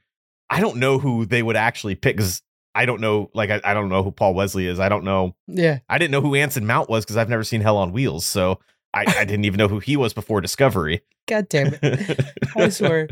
I 0.50 0.60
don't 0.62 0.78
know 0.78 1.00
who 1.00 1.26
they 1.26 1.42
would 1.42 1.56
actually 1.56 1.96
pick 1.96 2.18
because 2.18 2.42
I 2.76 2.86
don't 2.86 3.02
know 3.02 3.30
like 3.34 3.50
I, 3.50 3.62
I 3.64 3.74
don't 3.74 3.90
know 3.90 4.04
who 4.04 4.12
Paul 4.12 4.34
Wesley 4.34 4.68
is. 4.68 4.80
I 4.80 4.90
don't 4.90 5.04
know 5.04 5.36
Yeah. 5.48 5.80
I 5.90 5.98
didn't 5.98 6.12
know 6.12 6.22
who 6.22 6.36
Anson 6.36 6.66
Mount 6.68 6.90
was 6.90 7.04
because 7.06 7.18
I've 7.18 7.30
never 7.30 7.44
seen 7.44 7.62
Hell 7.62 7.78
on 7.78 7.92
Wheels. 7.92 8.26
So 8.26 8.60
I, 8.94 9.06
I 9.08 9.26
didn't 9.26 9.46
even 9.46 9.58
know 9.58 9.68
who 9.68 9.80
he 9.80 9.98
was 9.98 10.14
before 10.14 10.42
Discovery. 10.42 11.02
God 11.28 11.50
damn 11.50 11.76
it. 11.82 12.20
I 12.56 12.70
swear. 12.70 13.08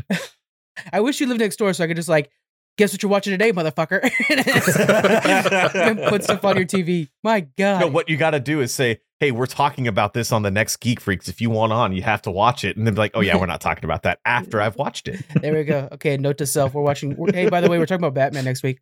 I 0.92 1.00
wish 1.00 1.20
you 1.20 1.26
lived 1.26 1.40
next 1.40 1.56
door 1.56 1.72
so 1.72 1.82
I 1.82 1.86
could 1.88 1.96
just 1.96 2.08
like, 2.08 2.30
guess 2.76 2.92
what 2.92 3.02
you're 3.02 3.10
watching 3.10 3.32
today, 3.32 3.52
motherfucker. 3.52 4.00
And 5.74 5.98
Put 6.08 6.24
stuff 6.24 6.44
on 6.44 6.56
your 6.56 6.66
TV. 6.66 7.08
My 7.22 7.40
God. 7.40 7.80
No, 7.80 7.86
what 7.88 8.08
you 8.08 8.16
got 8.16 8.30
to 8.30 8.40
do 8.40 8.60
is 8.60 8.72
say, 8.74 9.00
"Hey, 9.24 9.30
we're 9.30 9.46
talking 9.46 9.88
about 9.88 10.12
this 10.12 10.32
on 10.32 10.42
the 10.42 10.50
next 10.50 10.76
Geek 10.76 11.00
Freaks. 11.00 11.28
If 11.28 11.40
you 11.40 11.48
want 11.48 11.72
on, 11.72 11.94
you 11.94 12.02
have 12.02 12.20
to 12.22 12.30
watch 12.30 12.62
it." 12.62 12.76
And 12.76 12.86
then 12.86 12.92
be 12.94 12.98
like, 12.98 13.12
"Oh 13.14 13.20
yeah, 13.20 13.36
we're 13.36 13.46
not 13.46 13.60
talking 13.62 13.84
about 13.84 14.02
that 14.02 14.18
after 14.26 14.60
I've 14.60 14.76
watched 14.76 15.08
it." 15.08 15.24
there 15.40 15.54
we 15.54 15.64
go. 15.64 15.88
Okay, 15.92 16.16
note 16.18 16.38
to 16.38 16.46
self. 16.46 16.74
We're 16.74 16.82
watching. 16.82 17.16
we're- 17.16 17.32
hey, 17.32 17.48
by 17.48 17.60
the 17.62 17.70
way, 17.70 17.78
we're 17.78 17.86
talking 17.86 18.04
about 18.04 18.14
Batman 18.14 18.44
next 18.44 18.62
week. 18.62 18.80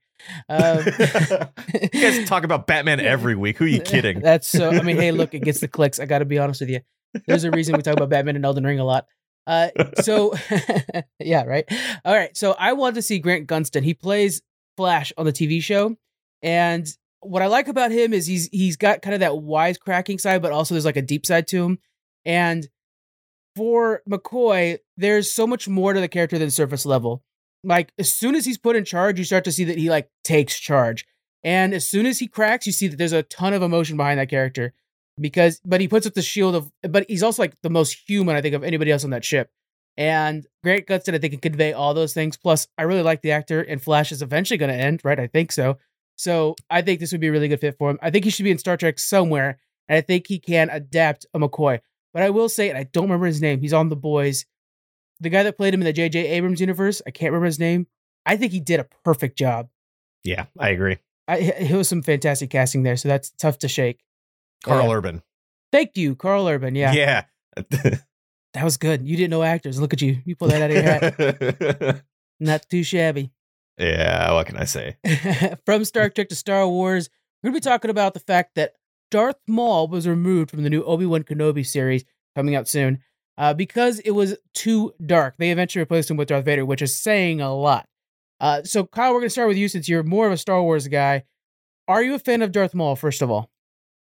Um, 0.48 0.78
you 1.82 1.88
guys 2.00 2.28
talk 2.28 2.42
about 2.44 2.66
Batman 2.66 2.98
every 3.00 3.36
week. 3.36 3.56
Who 3.58 3.64
are 3.64 3.68
you 3.68 3.80
kidding? 3.84 4.20
That's 4.20 4.48
so. 4.48 4.70
I 4.70 4.82
mean, 4.82 4.96
hey, 4.96 5.12
look, 5.12 5.34
it 5.34 5.40
gets 5.44 5.61
the 5.61 5.68
clicks. 5.68 6.00
I 6.00 6.06
got 6.06 6.18
to 6.18 6.25
be 6.25 6.38
honest 6.38 6.61
with 6.61 6.70
you. 6.70 6.80
There's 7.26 7.44
a 7.44 7.50
reason 7.50 7.76
we 7.76 7.82
talk 7.82 7.94
about 7.94 8.08
Batman 8.08 8.37
and 8.37 8.44
Elden 8.44 8.64
Ring 8.64 8.80
a 8.80 8.84
lot. 8.84 9.06
Uh, 9.46 9.68
so 10.00 10.34
yeah, 11.20 11.44
right. 11.44 11.64
All 12.04 12.14
right. 12.14 12.37
So 12.37 12.52
I 12.58 12.72
want 12.72 12.94
to 12.96 13.02
see 13.02 13.18
Grant 13.18 13.46
Gustin. 13.49 13.82
He 13.82 13.94
plays 13.94 14.42
Flash 14.76 15.12
on 15.16 15.26
the 15.26 15.32
TV 15.32 15.62
show, 15.62 15.96
and 16.42 16.87
what 17.23 17.43
I 17.43 17.47
like 17.47 17.69
about 17.69 17.93
him 17.93 18.12
is 18.12 18.26
he's 18.26 18.49
he's 18.52 18.76
got 18.76 19.02
kind 19.02 19.14
of 19.14 19.21
that 19.21 19.33
wisecracking 19.33 20.21
side, 20.21 20.43
but 20.43 20.52
also 20.52 20.75
there's 20.75 20.85
like 20.85 20.97
a 20.97 21.02
deep 21.02 21.25
side 21.25 21.47
to 21.49 21.64
him. 21.64 21.79
And 22.25 22.69
for 23.57 24.02
McCoy, 24.09 24.79
there's 24.97 25.31
so 25.31 25.47
much 25.47 25.69
more 25.69 25.93
to 25.93 26.00
the 26.00 26.09
character 26.09 26.38
than 26.38 26.50
surface 26.50 26.85
level. 26.85 27.23
Like 27.64 27.93
as 27.99 28.12
soon 28.12 28.35
as 28.35 28.45
he's 28.45 28.59
put 28.59 28.76
in 28.76 28.85
charge, 28.85 29.19
you 29.19 29.25
start 29.25 29.45
to 29.45 29.52
see 29.52 29.64
that 29.64 29.79
he 29.79 29.88
like 29.88 30.11
takes 30.25 30.59
charge. 30.59 31.07
And 31.45 31.75
as 31.75 31.88
soon 31.88 32.07
as 32.07 32.19
he 32.19 32.29
cracks, 32.29 32.67
you 32.67 32.73
see 32.73 32.88
that 32.88 32.97
there's 32.97 33.12
a 33.12 33.23
ton 33.25 33.52
of 33.52 33.62
emotion 33.62 33.97
behind 33.97 34.19
that 34.19 34.29
character. 34.29 34.75
Because 35.21 35.61
but 35.64 35.81
he 35.81 35.88
puts 35.88 36.07
up 36.07 36.14
the 36.14 36.23
shield 36.23 36.55
of 36.55 36.73
but 36.83 37.05
he's 37.09 37.23
also 37.23 37.43
like 37.43 37.55
the 37.62 37.71
most 37.71 37.99
human, 38.07 38.35
I 38.35 38.41
think, 38.41 38.55
of 38.55 38.64
anybody 38.64 38.91
else 38.91 39.05
on 39.05 39.11
that 39.11 39.25
ship. 39.25 39.50
And 39.97 40.47
Grant 40.64 40.87
Gustin, 40.87 41.14
I 41.14 41.19
think, 41.19 41.35
can 41.35 41.41
convey 41.41 41.75
all 41.75 41.93
those 41.93 42.14
things. 42.14 42.38
Plus, 42.38 42.67
I 42.79 42.85
really 42.85 43.02
like 43.02 43.21
the 43.21 43.33
actor, 43.33 43.61
and 43.61 43.81
Flash 43.81 44.11
is 44.11 44.23
eventually 44.23 44.57
going 44.57 44.73
to 44.73 44.76
end, 44.76 45.02
right? 45.05 45.21
I 45.21 45.26
think 45.26 45.52
so. 45.52 45.76
So 46.16 46.54
I 46.71 46.83
think 46.83 47.00
this 47.00 47.12
would 47.12 47.21
be 47.21 47.28
a 47.28 47.33
really 47.33 47.49
good 47.49 47.61
fit 47.61 47.76
for 47.78 47.90
him. 47.90 47.99
I 48.02 48.11
think 48.11 48.25
he 48.25 48.31
should 48.31 48.45
be 48.45 48.50
in 48.50 48.59
Star 48.59 48.76
Trek 48.76 48.99
somewhere, 48.99 49.59
and 49.88 49.97
I 49.97 50.00
think 50.00 50.26
he 50.26 50.38
can 50.38 50.71
adapt 50.71 51.26
a 51.35 51.38
McCoy. 51.38 51.81
But 52.14 52.23
I 52.23 52.31
will 52.31 52.49
say, 52.49 52.69
and 52.69 52.76
I 52.78 52.85
don't 52.85 53.04
remember 53.04 53.26
his 53.26 53.40
name. 53.40 53.61
He's 53.61 53.73
on 53.73 53.88
the 53.88 53.97
boys. 53.97 54.45
The 55.21 55.31
guy 55.31 55.42
that 55.45 55.57
played 55.57 55.73
him 55.73 55.81
in 55.81 55.87
the 55.87 55.92
J.J. 55.92 56.26
Abrams 56.28 56.61
universe, 56.61 57.00
I 57.07 57.11
can't 57.11 57.31
remember 57.33 57.47
his 57.47 57.59
name. 57.59 57.87
I 58.26 58.37
think 58.37 58.52
he 58.52 58.61
did 58.61 58.81
a 58.81 58.87
perfect 59.04 59.38
job. 59.38 59.69
Yeah, 60.25 60.45
I 60.59 60.69
agree. 60.71 60.99
I, 61.26 61.38
it 61.38 61.71
was 61.75 61.88
some 61.88 62.02
fantastic 62.02 62.50
casting 62.50 62.83
there, 62.83 62.97
so 62.97 63.09
that's 63.09 63.31
tough 63.31 63.59
to 63.61 63.69
shake. 63.69 64.00
Carl 64.64 64.88
Yeah. 64.88 64.95
Urban. 64.95 65.23
Thank 65.73 65.97
you, 65.97 66.14
Karl 66.16 66.47
Urban. 66.49 66.75
Yeah, 66.75 66.92
Yeah. 66.92 67.25
that 67.71 68.64
was 68.64 68.76
good. 68.76 69.07
You 69.07 69.16
didn't 69.16 69.31
know 69.31 69.42
actors. 69.42 69.81
Look 69.81 69.92
at 69.92 70.02
you. 70.02 70.21
You 70.25 70.37
pulled 70.37 70.50
that 70.50 70.62
out 70.62 70.71
of 70.71 70.76
your 70.76 71.83
hat. 71.85 72.02
Not 72.40 72.69
too 72.69 72.83
shabby. 72.83 73.31
Yeah. 73.79 74.33
What 74.33 74.47
can 74.47 74.57
I 74.57 74.64
say? 74.64 74.97
from 75.67 75.85
Star 75.85 76.09
Trek 76.11 76.29
to 76.29 76.35
Star 76.35 76.67
Wars, 76.69 77.09
we're 77.43 77.50
going 77.50 77.61
to 77.61 77.67
be 77.67 77.71
talking 77.71 77.91
about 77.91 78.14
the 78.14 78.21
fact 78.21 78.55
that 78.57 78.75
Darth 79.11 79.37
Maul 79.49 79.88
was 79.88 80.07
removed 80.09 80.50
from 80.50 80.62
the 80.62 80.71
new 80.71 80.83
Obi 80.85 81.07
Wan 81.07 81.23
Kenobi 81.23 81.67
series 81.67 82.05
coming 82.37 82.55
out 82.55 82.69
soon 82.69 83.00
uh, 83.38 83.52
because 83.55 83.99
it 84.00 84.12
was 84.12 84.37
too 84.55 84.93
dark. 85.05 85.35
They 85.38 85.50
eventually 85.50 85.81
replaced 85.83 86.11
him 86.11 86.17
with 86.17 86.29
Darth 86.29 86.45
Vader, 86.45 86.64
which 86.64 86.83
is 86.83 86.97
saying 86.97 87.41
a 87.41 87.55
lot. 87.55 87.87
Uh, 88.41 88.62
so, 88.62 88.85
Kyle, 88.85 89.11
we're 89.12 89.21
going 89.21 89.26
to 89.26 89.31
start 89.31 89.49
with 89.49 89.57
you 89.57 89.69
since 89.69 89.88
you're 89.88 90.02
more 90.02 90.26
of 90.26 90.33
a 90.33 90.37
Star 90.37 90.62
Wars 90.62 90.88
guy. 90.88 91.25
Are 91.88 92.02
you 92.02 92.14
a 92.14 92.19
fan 92.19 92.43
of 92.43 92.52
Darth 92.52 92.75
Maul? 92.75 92.97
First 92.97 93.23
of 93.23 93.31
all, 93.31 93.50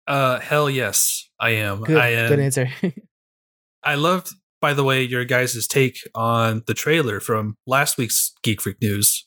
Uh, 0.07 0.39
hell 0.39 0.69
yes, 0.69 1.29
I 1.39 1.51
am. 1.51 1.81
good, 1.83 1.97
I 1.97 2.09
am. 2.09 2.29
good 2.29 2.39
answer. 2.39 2.69
I 3.83 3.95
loved, 3.95 4.29
by 4.61 4.73
the 4.73 4.83
way, 4.83 5.03
your 5.03 5.25
guys' 5.25 5.67
take 5.67 5.99
on 6.15 6.63
the 6.67 6.73
trailer 6.73 7.19
from 7.19 7.57
last 7.67 7.97
week's 7.97 8.33
Geek 8.43 8.61
Freak 8.61 8.81
News. 8.81 9.24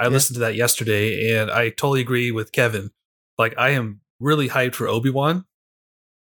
I 0.00 0.04
Yeah. 0.04 0.08
listened 0.08 0.34
to 0.36 0.40
that 0.40 0.54
yesterday, 0.54 1.34
and 1.36 1.50
I 1.50 1.68
totally 1.68 2.00
agree 2.00 2.30
with 2.32 2.52
Kevin. 2.52 2.90
Like, 3.38 3.54
I 3.58 3.70
am 3.70 4.00
really 4.18 4.48
hyped 4.48 4.74
for 4.74 4.88
Obi 4.88 5.10
Wan, 5.10 5.44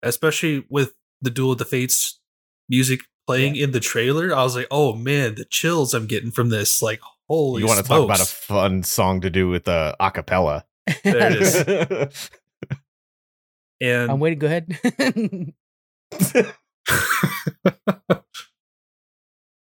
especially 0.01 0.65
with 0.69 0.93
the 1.21 1.29
Duel 1.29 1.51
of 1.51 1.59
the 1.59 1.65
Fates 1.65 2.19
music 2.67 3.01
playing 3.27 3.55
in 3.55 3.71
the 3.71 3.79
trailer. 3.79 4.35
I 4.35 4.43
was 4.43 4.55
like, 4.55 4.67
oh 4.71 4.93
man, 4.95 5.35
the 5.35 5.45
chills 5.45 5.93
I'm 5.93 6.07
getting 6.07 6.31
from 6.31 6.49
this. 6.49 6.81
Like, 6.81 7.01
holy 7.29 7.61
you 7.61 7.67
want 7.67 7.79
to 7.79 7.87
talk 7.87 8.03
about 8.03 8.19
a 8.19 8.25
fun 8.25 8.81
song 8.83 9.21
to 9.21 9.29
do 9.29 9.47
with 9.47 9.67
uh, 9.67 9.93
acapella? 9.99 10.63
There 11.03 11.31
it 11.31 11.41
is. 11.41 12.29
And 13.79 14.09
I'm 14.11 14.19
waiting. 14.19 14.39
Go 14.39 14.47
ahead. 14.47 14.75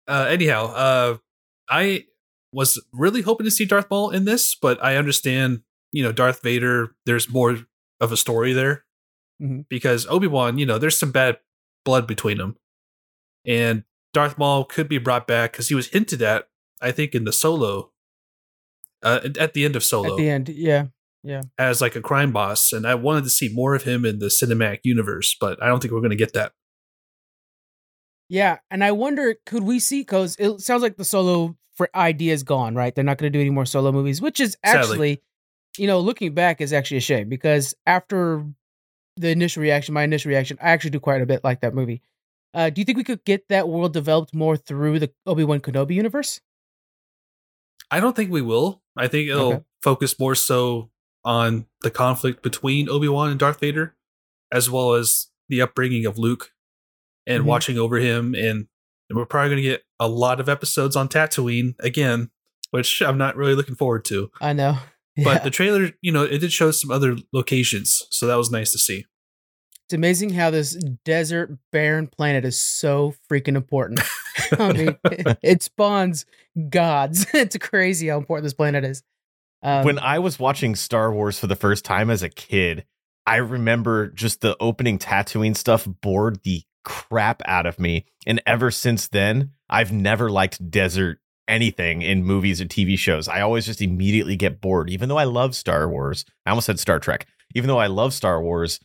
uh, 0.08 0.28
anyhow, 0.30 0.66
uh, 0.68 1.18
I 1.70 2.06
was 2.52 2.82
really 2.92 3.22
hoping 3.22 3.46
to 3.46 3.52
see 3.52 3.66
Darth 3.66 3.90
Maul 3.90 4.10
in 4.10 4.26
this, 4.26 4.56
but 4.56 4.82
I 4.84 4.96
understand, 4.96 5.62
you 5.92 6.04
know, 6.04 6.12
Darth 6.12 6.42
Vader. 6.42 6.96
There's 7.06 7.30
more 7.30 7.60
of 8.00 8.12
a 8.12 8.18
story 8.18 8.54
there 8.54 8.86
Mhm. 9.42 9.66
because 9.70 10.08
Obi 10.08 10.28
Wan, 10.28 10.58
you 10.58 10.66
know, 10.66 10.78
there's 10.78 10.98
some 10.98 11.12
bad 11.12 11.40
blood 11.84 12.08
between 12.08 12.38
them, 12.38 12.58
and 13.46 13.84
Darth 14.14 14.38
Maul 14.38 14.66
could 14.66 14.88
be 14.88 14.98
brought 14.98 15.28
back 15.28 15.52
because 15.52 15.68
he 15.70 15.76
was 15.76 15.88
hinted 15.88 16.22
at, 16.22 16.50
I 16.82 16.92
think, 16.92 17.14
in 17.14 17.24
the 17.26 17.34
Solo, 17.34 17.92
uh, 19.04 19.30
at 19.40 19.54
the 19.54 19.66
end 19.66 19.76
of 19.76 19.84
Solo, 19.84 20.14
At 20.14 20.18
the 20.18 20.30
end, 20.30 20.50
yeah. 20.50 20.88
yeah. 21.24 21.42
as 21.58 21.82
like 21.82 21.96
a 21.96 22.02
crime 22.02 22.32
boss, 22.32 22.72
and 22.74 22.88
I 22.88 22.96
wanted 22.96 23.26
to 23.26 23.30
see 23.30 23.50
more 23.50 23.76
of 23.76 23.84
him 23.84 24.06
in 24.06 24.20
the 24.20 24.28
cinematic 24.28 24.80
universe, 24.84 25.36
but 25.40 25.62
I 25.62 25.68
don't 25.68 25.82
think 25.82 25.94
we're 25.94 26.00
going 26.00 26.10
to 26.12 26.16
get 26.16 26.34
that. 26.34 26.54
Yeah, 28.30 28.58
and 28.70 28.84
I 28.84 28.92
wonder, 28.92 29.36
could 29.46 29.64
we 29.64 29.80
see? 29.80 30.02
Because 30.02 30.36
it 30.38 30.60
sounds 30.62 30.82
like 30.82 30.98
the 30.98 31.06
solo 31.06 31.56
for 31.78 31.90
ideas 31.96 32.44
gone, 32.44 32.76
right? 32.76 32.94
They're 32.94 33.04
not 33.04 33.18
going 33.20 33.32
to 33.32 33.38
do 33.38 33.42
any 33.42 33.52
more 33.52 33.66
solo 33.66 33.92
movies, 33.92 34.20
which 34.22 34.40
is 34.40 34.58
Sadly. 34.66 34.80
actually, 34.82 35.22
you 35.78 35.88
know, 35.88 36.00
looking 36.00 36.34
back 36.34 36.60
is 36.60 36.74
actually 36.74 36.98
a 36.98 37.02
shame 37.02 37.30
because 37.30 37.76
after 37.86 38.44
the 39.16 39.30
initial 39.30 39.62
reaction, 39.62 39.94
my 39.94 40.04
initial 40.04 40.30
reaction, 40.30 40.58
I 40.62 40.72
actually 40.72 40.90
do 40.90 41.00
quite 41.00 41.22
a 41.22 41.26
bit 41.26 41.44
like 41.44 41.62
that 41.62 41.74
movie. 41.76 42.02
Uh, 42.54 42.72
do 42.72 42.82
you 42.82 42.86
think 42.86 42.98
we 42.98 43.04
could 43.04 43.24
get 43.26 43.48
that 43.50 43.70
world 43.70 43.94
developed 43.94 44.34
more 44.34 44.58
through 44.58 44.98
the 45.00 45.12
Obi 45.28 45.44
Wan 45.44 45.60
Kenobi 45.60 45.94
universe? 45.94 46.42
I 47.92 48.00
don't 48.00 48.16
think 48.16 48.32
we 48.32 48.42
will. 48.42 48.82
I 48.98 49.08
think 49.08 49.30
it'll 49.30 49.54
Okay. 49.54 49.64
focus 49.82 50.20
more 50.20 50.36
so 50.36 50.90
on 51.24 51.68
the 51.82 51.92
conflict 51.92 52.42
between 52.42 52.90
Obi 52.90 53.08
Wan 53.08 53.30
and 53.30 53.40
Darth 53.40 53.60
Vader, 53.60 53.96
as 54.52 54.70
well 54.70 54.94
as 54.94 55.28
the 55.50 55.62
upbringing 55.62 56.06
of 56.06 56.18
Luke 56.18 56.54
and 57.26 57.44
Mhm. 57.44 57.48
watching 57.48 57.78
over 57.78 57.98
him. 57.98 58.34
And 58.34 58.68
we're 59.16 59.26
probably 59.26 59.50
going 59.50 59.64
to 59.64 59.70
get 59.70 59.84
a 60.00 60.08
lot 60.08 60.40
of 60.40 60.50
episodes 60.50 60.96
on 60.96 61.08
Tatooine 61.08 61.76
again, 61.80 62.30
which 62.72 63.02
I'm 63.02 63.18
not 63.18 63.36
really 63.36 63.56
looking 63.56 63.76
forward 63.76 64.06
to. 64.06 64.32
I 64.42 64.54
know, 64.54 64.78
But 65.24 65.44
the 65.44 65.50
trailer, 65.50 65.92
you 66.02 66.12
know, 66.12 66.24
it 66.24 66.40
did 66.40 66.52
show 66.52 66.72
some 66.72 66.92
other 66.92 67.18
locations, 67.34 68.06
so 68.12 68.28
that 68.28 68.36
was 68.36 68.52
nice 68.52 68.72
to 68.74 68.78
see. 68.78 69.06
it's 69.86 69.94
amazing 69.94 70.32
how 70.32 70.52
this 70.52 70.74
desert 71.06 71.58
barren 71.72 72.08
planet 72.08 72.46
is 72.46 72.62
so 72.62 73.16
freaking 73.32 73.56
important. 73.56 74.00
I 74.60 74.72
mean, 74.72 74.98
it, 75.06 75.38
it 75.42 75.64
spawns 75.64 76.26
gods. 76.70 77.26
it's 77.34 77.58
crazy 77.58 78.10
how 78.10 78.18
important 78.18 78.44
this 78.44 78.54
planet 78.54 78.86
is. 78.86 79.02
Um, 79.64 79.84
when 79.84 79.98
I 79.98 80.20
was 80.20 80.38
watching 80.38 80.76
Star 80.76 81.12
Wars 81.12 81.40
for 81.40 81.48
the 81.48 81.56
first 81.56 81.84
time 81.84 82.12
as 82.12 82.22
a 82.22 82.30
kid, 82.30 82.86
I 83.26 83.38
remember 83.38 84.10
just 84.10 84.42
the 84.42 84.56
opening 84.60 85.00
Tatooine 85.00 85.58
stuff 85.58 85.88
bored 86.02 86.42
the 86.44 86.62
crap 86.88 87.42
out 87.46 87.66
of 87.66 87.80
me. 87.80 88.06
And 88.26 88.42
ever 88.46 88.72
since 88.72 89.10
then, 89.10 89.52
I've 89.70 89.92
never 89.92 90.32
liked 90.32 90.72
desert 90.72 91.20
anything 91.46 92.02
in 92.02 92.24
movies 92.24 92.62
or 92.62 92.66
TV 92.66 92.98
shows. 92.98 93.28
I 93.28 93.42
always 93.42 93.66
just 93.66 93.82
immediately 93.82 94.38
get 94.38 94.62
bored, 94.62 94.90
even 94.90 95.10
though 95.10 95.18
I 95.18 95.26
love 95.26 95.54
Star 95.54 95.90
Wars. 95.90 96.24
I 96.46 96.52
almost 96.52 96.66
said 96.66 96.80
Star 96.80 96.98
Trek. 97.00 97.28
Even 97.56 97.68
though 97.68 97.78
I 97.78 97.88
love 97.88 98.14
Star 98.14 98.42
Wars, 98.42 98.80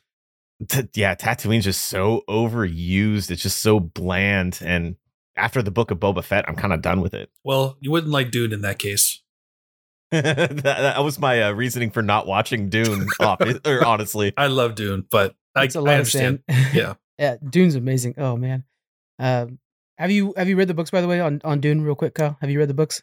t- 0.69 0.89
yeah, 0.95 1.15
Tatooine's 1.15 1.65
just 1.65 1.83
so 1.83 2.23
overused. 2.29 3.31
It's 3.31 3.43
just 3.43 3.61
so 3.61 3.79
bland. 3.79 4.59
And 4.65 4.97
after 5.37 5.63
the 5.63 5.71
book 5.71 5.93
of 5.93 5.99
Boba 5.99 6.25
Fett, 6.25 6.45
I'm 6.49 6.57
kind 6.57 6.73
of 6.73 6.83
done 6.83 7.01
with 7.01 7.15
it. 7.15 7.31
Well, 7.45 7.77
you 7.81 7.93
wouldn't 7.93 8.13
like 8.13 8.33
Dune 8.33 8.53
in 8.53 8.63
that 8.63 8.81
case. 8.81 9.23
that, 10.11 10.57
that 10.65 11.05
was 11.05 11.21
my 11.21 11.43
uh, 11.43 11.53
reasoning 11.53 11.93
for 11.93 12.03
not 12.03 12.27
watching 12.27 12.69
Dune. 12.69 13.07
off, 13.21 13.41
or 13.65 13.85
honestly, 13.85 14.33
I 14.37 14.49
love 14.49 14.75
Dune, 14.75 15.07
but 15.09 15.37
I, 15.55 15.65
it's 15.65 15.77
a 15.77 15.79
I 15.79 15.83
lot 15.83 15.93
of 15.93 15.99
understand. 15.99 16.43
sand. 16.51 16.67
Yeah. 16.75 16.95
Yeah, 17.19 17.37
Dune's 17.49 17.75
amazing. 17.75 18.15
Oh 18.19 18.37
man, 18.37 18.65
um, 19.19 19.59
have 19.99 20.11
you 20.11 20.35
have 20.37 20.49
you 20.49 20.57
read 20.57 20.69
the 20.69 20.75
books 20.75 20.91
by 20.91 21.01
the 21.01 21.09
way 21.09 21.21
on 21.21 21.41
on 21.45 21.61
Dune? 21.61 21.83
Real 21.83 21.95
quick, 21.95 22.15
Kyle, 22.15 22.37
have 22.41 22.51
you 22.51 22.59
read 22.59 22.69
the 22.69 22.75
books? 22.75 23.03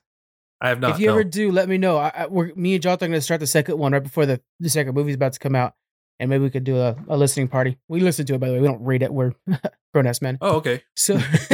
I 0.62 0.70
have 0.70 0.80
not. 0.80 0.92
if 0.92 1.00
you 1.00 1.08
no. 1.08 1.14
ever 1.14 1.24
do, 1.24 1.52
let 1.52 1.70
me 1.70 1.78
know. 1.78 1.98
I, 1.98 2.12
I, 2.14 2.26
we're, 2.28 2.54
me 2.56 2.74
and 2.74 2.84
Jonathan 2.84 3.06
are 3.06 3.12
going 3.12 3.20
to 3.20 3.24
start 3.24 3.40
the 3.40 3.48
second 3.48 3.78
one 3.78 3.94
right 3.94 4.04
before 4.04 4.26
the 4.26 4.42
the 4.60 4.70
second 4.70 4.94
movie's 4.94 5.16
about 5.16 5.34
to 5.34 5.40
come 5.40 5.56
out, 5.56 5.74
and 6.20 6.30
maybe 6.30 6.44
we 6.44 6.50
could 6.50 6.66
do 6.66 6.78
a, 6.78 6.98
a 7.08 7.16
listening 7.18 7.48
party. 7.48 7.78
We 7.88 8.02
listen 8.02 8.26
to 8.26 8.34
it 8.34 8.40
by 8.40 8.48
the 8.48 8.54
way. 8.54 8.60
We 8.60 8.68
don't 8.68 8.84
read 8.84 9.04
it. 9.04 9.14
We're 9.14 9.34
grown 9.94 10.08
ass 10.08 10.22
men. 10.22 10.38
oh, 10.42 10.58
okay. 10.58 10.84
So, 10.96 11.18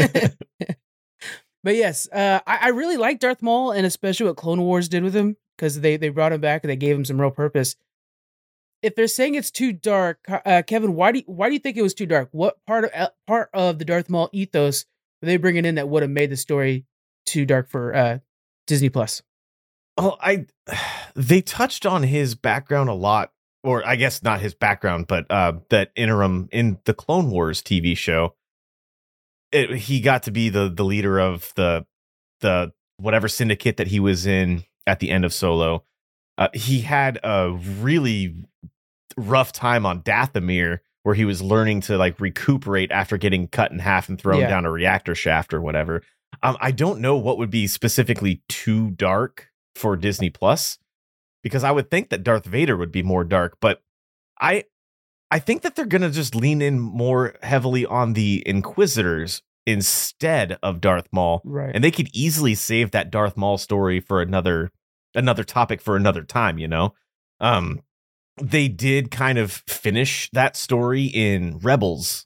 but 1.63 1.75
yes, 1.75 2.09
uh, 2.12 2.39
I, 2.47 2.57
I 2.63 2.67
really 2.69 2.97
like 2.97 3.19
Darth 3.19 3.43
Maul, 3.43 3.71
and 3.71 3.85
especially 3.85 4.25
what 4.25 4.38
Clone 4.38 4.62
Wars 4.62 4.89
did 4.89 5.03
with 5.03 5.15
him 5.15 5.38
because 5.57 5.81
they 5.81 5.97
they 5.97 6.09
brought 6.09 6.33
him 6.33 6.41
back 6.41 6.63
and 6.63 6.71
they 6.71 6.75
gave 6.75 6.95
him 6.95 7.05
some 7.05 7.21
real 7.21 7.31
purpose. 7.31 7.75
If 8.86 8.96
they're 8.96 9.08
saying 9.08 9.36
it's 9.36 9.51
too 9.51 9.74
dark, 9.74 10.20
uh, 10.27 10.62
Kevin, 10.65 10.94
why 10.94 11.12
do 11.12 11.20
you, 11.20 11.25
why 11.25 11.48
do 11.48 11.54
you 11.54 11.60
think 11.60 11.77
it 11.77 11.82
was 11.82 11.94
too 11.94 12.06
dark? 12.06 12.30
What 12.32 12.63
part 12.65 12.86
of 12.86 12.92
uh, 12.94 13.10
part 13.25 13.50
of 13.54 13.80
the 13.80 13.86
Darth 13.86 14.10
Maul 14.10 14.30
ethos 14.32 14.86
were 15.22 15.25
they 15.25 15.38
bringing 15.38 15.65
in 15.65 15.75
that 15.75 15.89
would 15.89 16.04
have 16.04 16.12
made 16.12 16.30
the 16.30 16.38
story 16.38 16.86
too 17.25 17.46
dark 17.46 17.70
for 17.70 17.96
uh, 17.96 18.20
Disney 18.68 18.89
Plus? 18.89 19.24
oh, 19.98 20.18
I 20.20 20.46
they 21.15 21.42
touched 21.42 21.86
on 21.86 22.04
his 22.04 22.36
background 22.36 22.89
a 22.89 22.94
lot, 22.94 23.32
or 23.63 23.86
I 23.86 23.96
guess 23.96 24.24
not 24.24 24.42
his 24.42 24.54
background, 24.54 25.08
but 25.08 25.30
uh, 25.30 25.54
that 25.70 25.92
interim 25.96 26.50
in 26.51 26.80
the 26.86 26.94
Clone 26.94 27.30
Wars 27.30 27.62
TV 27.62 27.98
show. 27.98 28.36
It, 29.51 29.75
he 29.75 30.01
got 30.01 30.24
to 30.24 30.32
be 30.32 30.50
the 30.50 30.70
the 30.70 30.84
leader 30.84 31.20
of 31.20 31.51
the 31.56 31.86
the 32.42 32.74
whatever 32.98 33.27
syndicate 33.27 33.77
that 33.77 33.88
he 33.88 34.00
was 34.00 34.25
in 34.25 34.63
at 34.88 35.00
the 35.00 35.12
end 35.12 35.25
of 35.25 35.34
Solo. 35.34 35.84
Uh, 36.38 36.50
he 36.54 36.82
had 36.82 37.18
a 37.24 37.51
really 37.51 38.36
rough 39.17 39.51
time 39.51 39.86
on 39.86 40.01
Dathomir, 40.01 40.79
where 41.03 41.15
he 41.15 41.25
was 41.25 41.41
learning 41.41 41.81
to 41.81 41.98
like 41.98 42.19
recuperate 42.19 42.91
after 42.91 43.17
getting 43.17 43.48
cut 43.48 43.72
in 43.72 43.79
half 43.79 44.10
and 44.10 44.19
thrown 44.19 44.41
Yeah. 44.41 44.48
down 44.50 44.65
a 44.65 44.72
reactor 44.72 45.15
shaft 45.15 45.53
or 45.53 45.62
whatever. 45.62 46.01
Um, 46.43 46.57
I 46.60 46.72
don't 46.72 47.00
know 47.00 47.15
what 47.15 47.38
would 47.38 47.50
be 47.51 47.67
specifically 47.67 48.41
too 48.50 48.91
dark 48.91 49.50
for 49.75 49.95
Disney 49.95 50.29
Plus, 50.29 50.77
because 51.43 51.63
I 51.63 51.72
would 51.72 51.89
think 51.89 52.10
that 52.10 52.24
Darth 52.24 52.45
Vader 52.45 52.75
would 52.75 52.91
be 52.91 53.03
more 53.03 53.24
dark, 53.24 53.57
but 53.62 53.81
I 54.41 54.65
I 55.31 55.39
think 55.39 55.62
that 55.63 55.75
they're 55.75 55.86
gonna 55.86 56.10
just 56.12 56.36
lean 56.36 56.62
in 56.62 56.79
more 56.79 57.36
heavily 57.41 57.86
on 57.86 58.13
the 58.13 58.43
Inquisitors 58.45 59.41
instead 59.65 60.57
of 60.62 60.79
Darth 60.81 61.07
Maul 61.12 61.41
Right. 61.43 61.72
and 61.74 61.84
they 61.84 61.91
could 61.91 62.10
easily 62.13 62.53
save 62.55 62.91
that 62.91 63.10
Darth 63.12 63.36
Maul 63.36 63.57
story 63.57 64.00
for 64.00 64.22
another 64.22 64.72
another 65.15 65.43
topic 65.43 65.81
for 65.81 65.95
another 65.95 66.24
time, 66.24 66.57
you 66.60 66.67
know. 66.67 66.93
Um 67.39 67.81
they 68.42 68.68
did 68.68 69.12
kind 69.12 69.38
of 69.38 69.51
finish 69.68 70.30
that 70.34 70.56
story 70.58 71.06
in 71.06 71.60
Rebels 71.60 72.25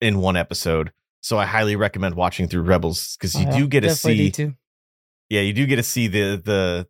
in 0.00 0.18
one 0.20 0.36
episode. 0.36 0.92
So 1.20 1.38
I 1.38 1.46
highly 1.46 1.76
recommend 1.76 2.14
watching 2.14 2.48
through 2.48 2.62
Rebels 2.62 3.16
cuz 3.20 3.34
you 3.34 3.46
Uh, 3.46 3.56
do 3.58 3.68
get 3.68 3.80
to 3.80 3.94
see 3.94 4.32
yeah, 5.30 5.40
you 5.42 5.52
do 5.52 5.66
get 5.66 5.76
to 5.76 5.82
see 5.82 6.08
the 6.08 6.40
the 6.42 6.88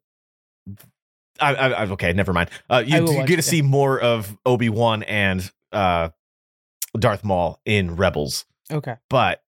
I, 1.40 1.54
I, 1.54 1.86
okay, 1.90 2.12
never 2.12 2.32
mind. 2.32 2.50
Uh, 2.68 2.82
you 2.84 2.98
do 2.98 3.04
watch 3.04 3.26
get 3.26 3.26
to 3.26 3.32
it, 3.34 3.36
yeah. 3.36 3.40
see 3.42 3.62
more 3.62 4.00
of 4.00 4.36
Obi 4.44 4.68
Wan 4.68 5.02
and 5.04 5.48
uh, 5.72 6.08
Darth 6.98 7.22
Maul 7.22 7.60
in 7.64 7.94
Rebels 7.96 8.44
Okay. 8.72 8.96
but 9.08 9.42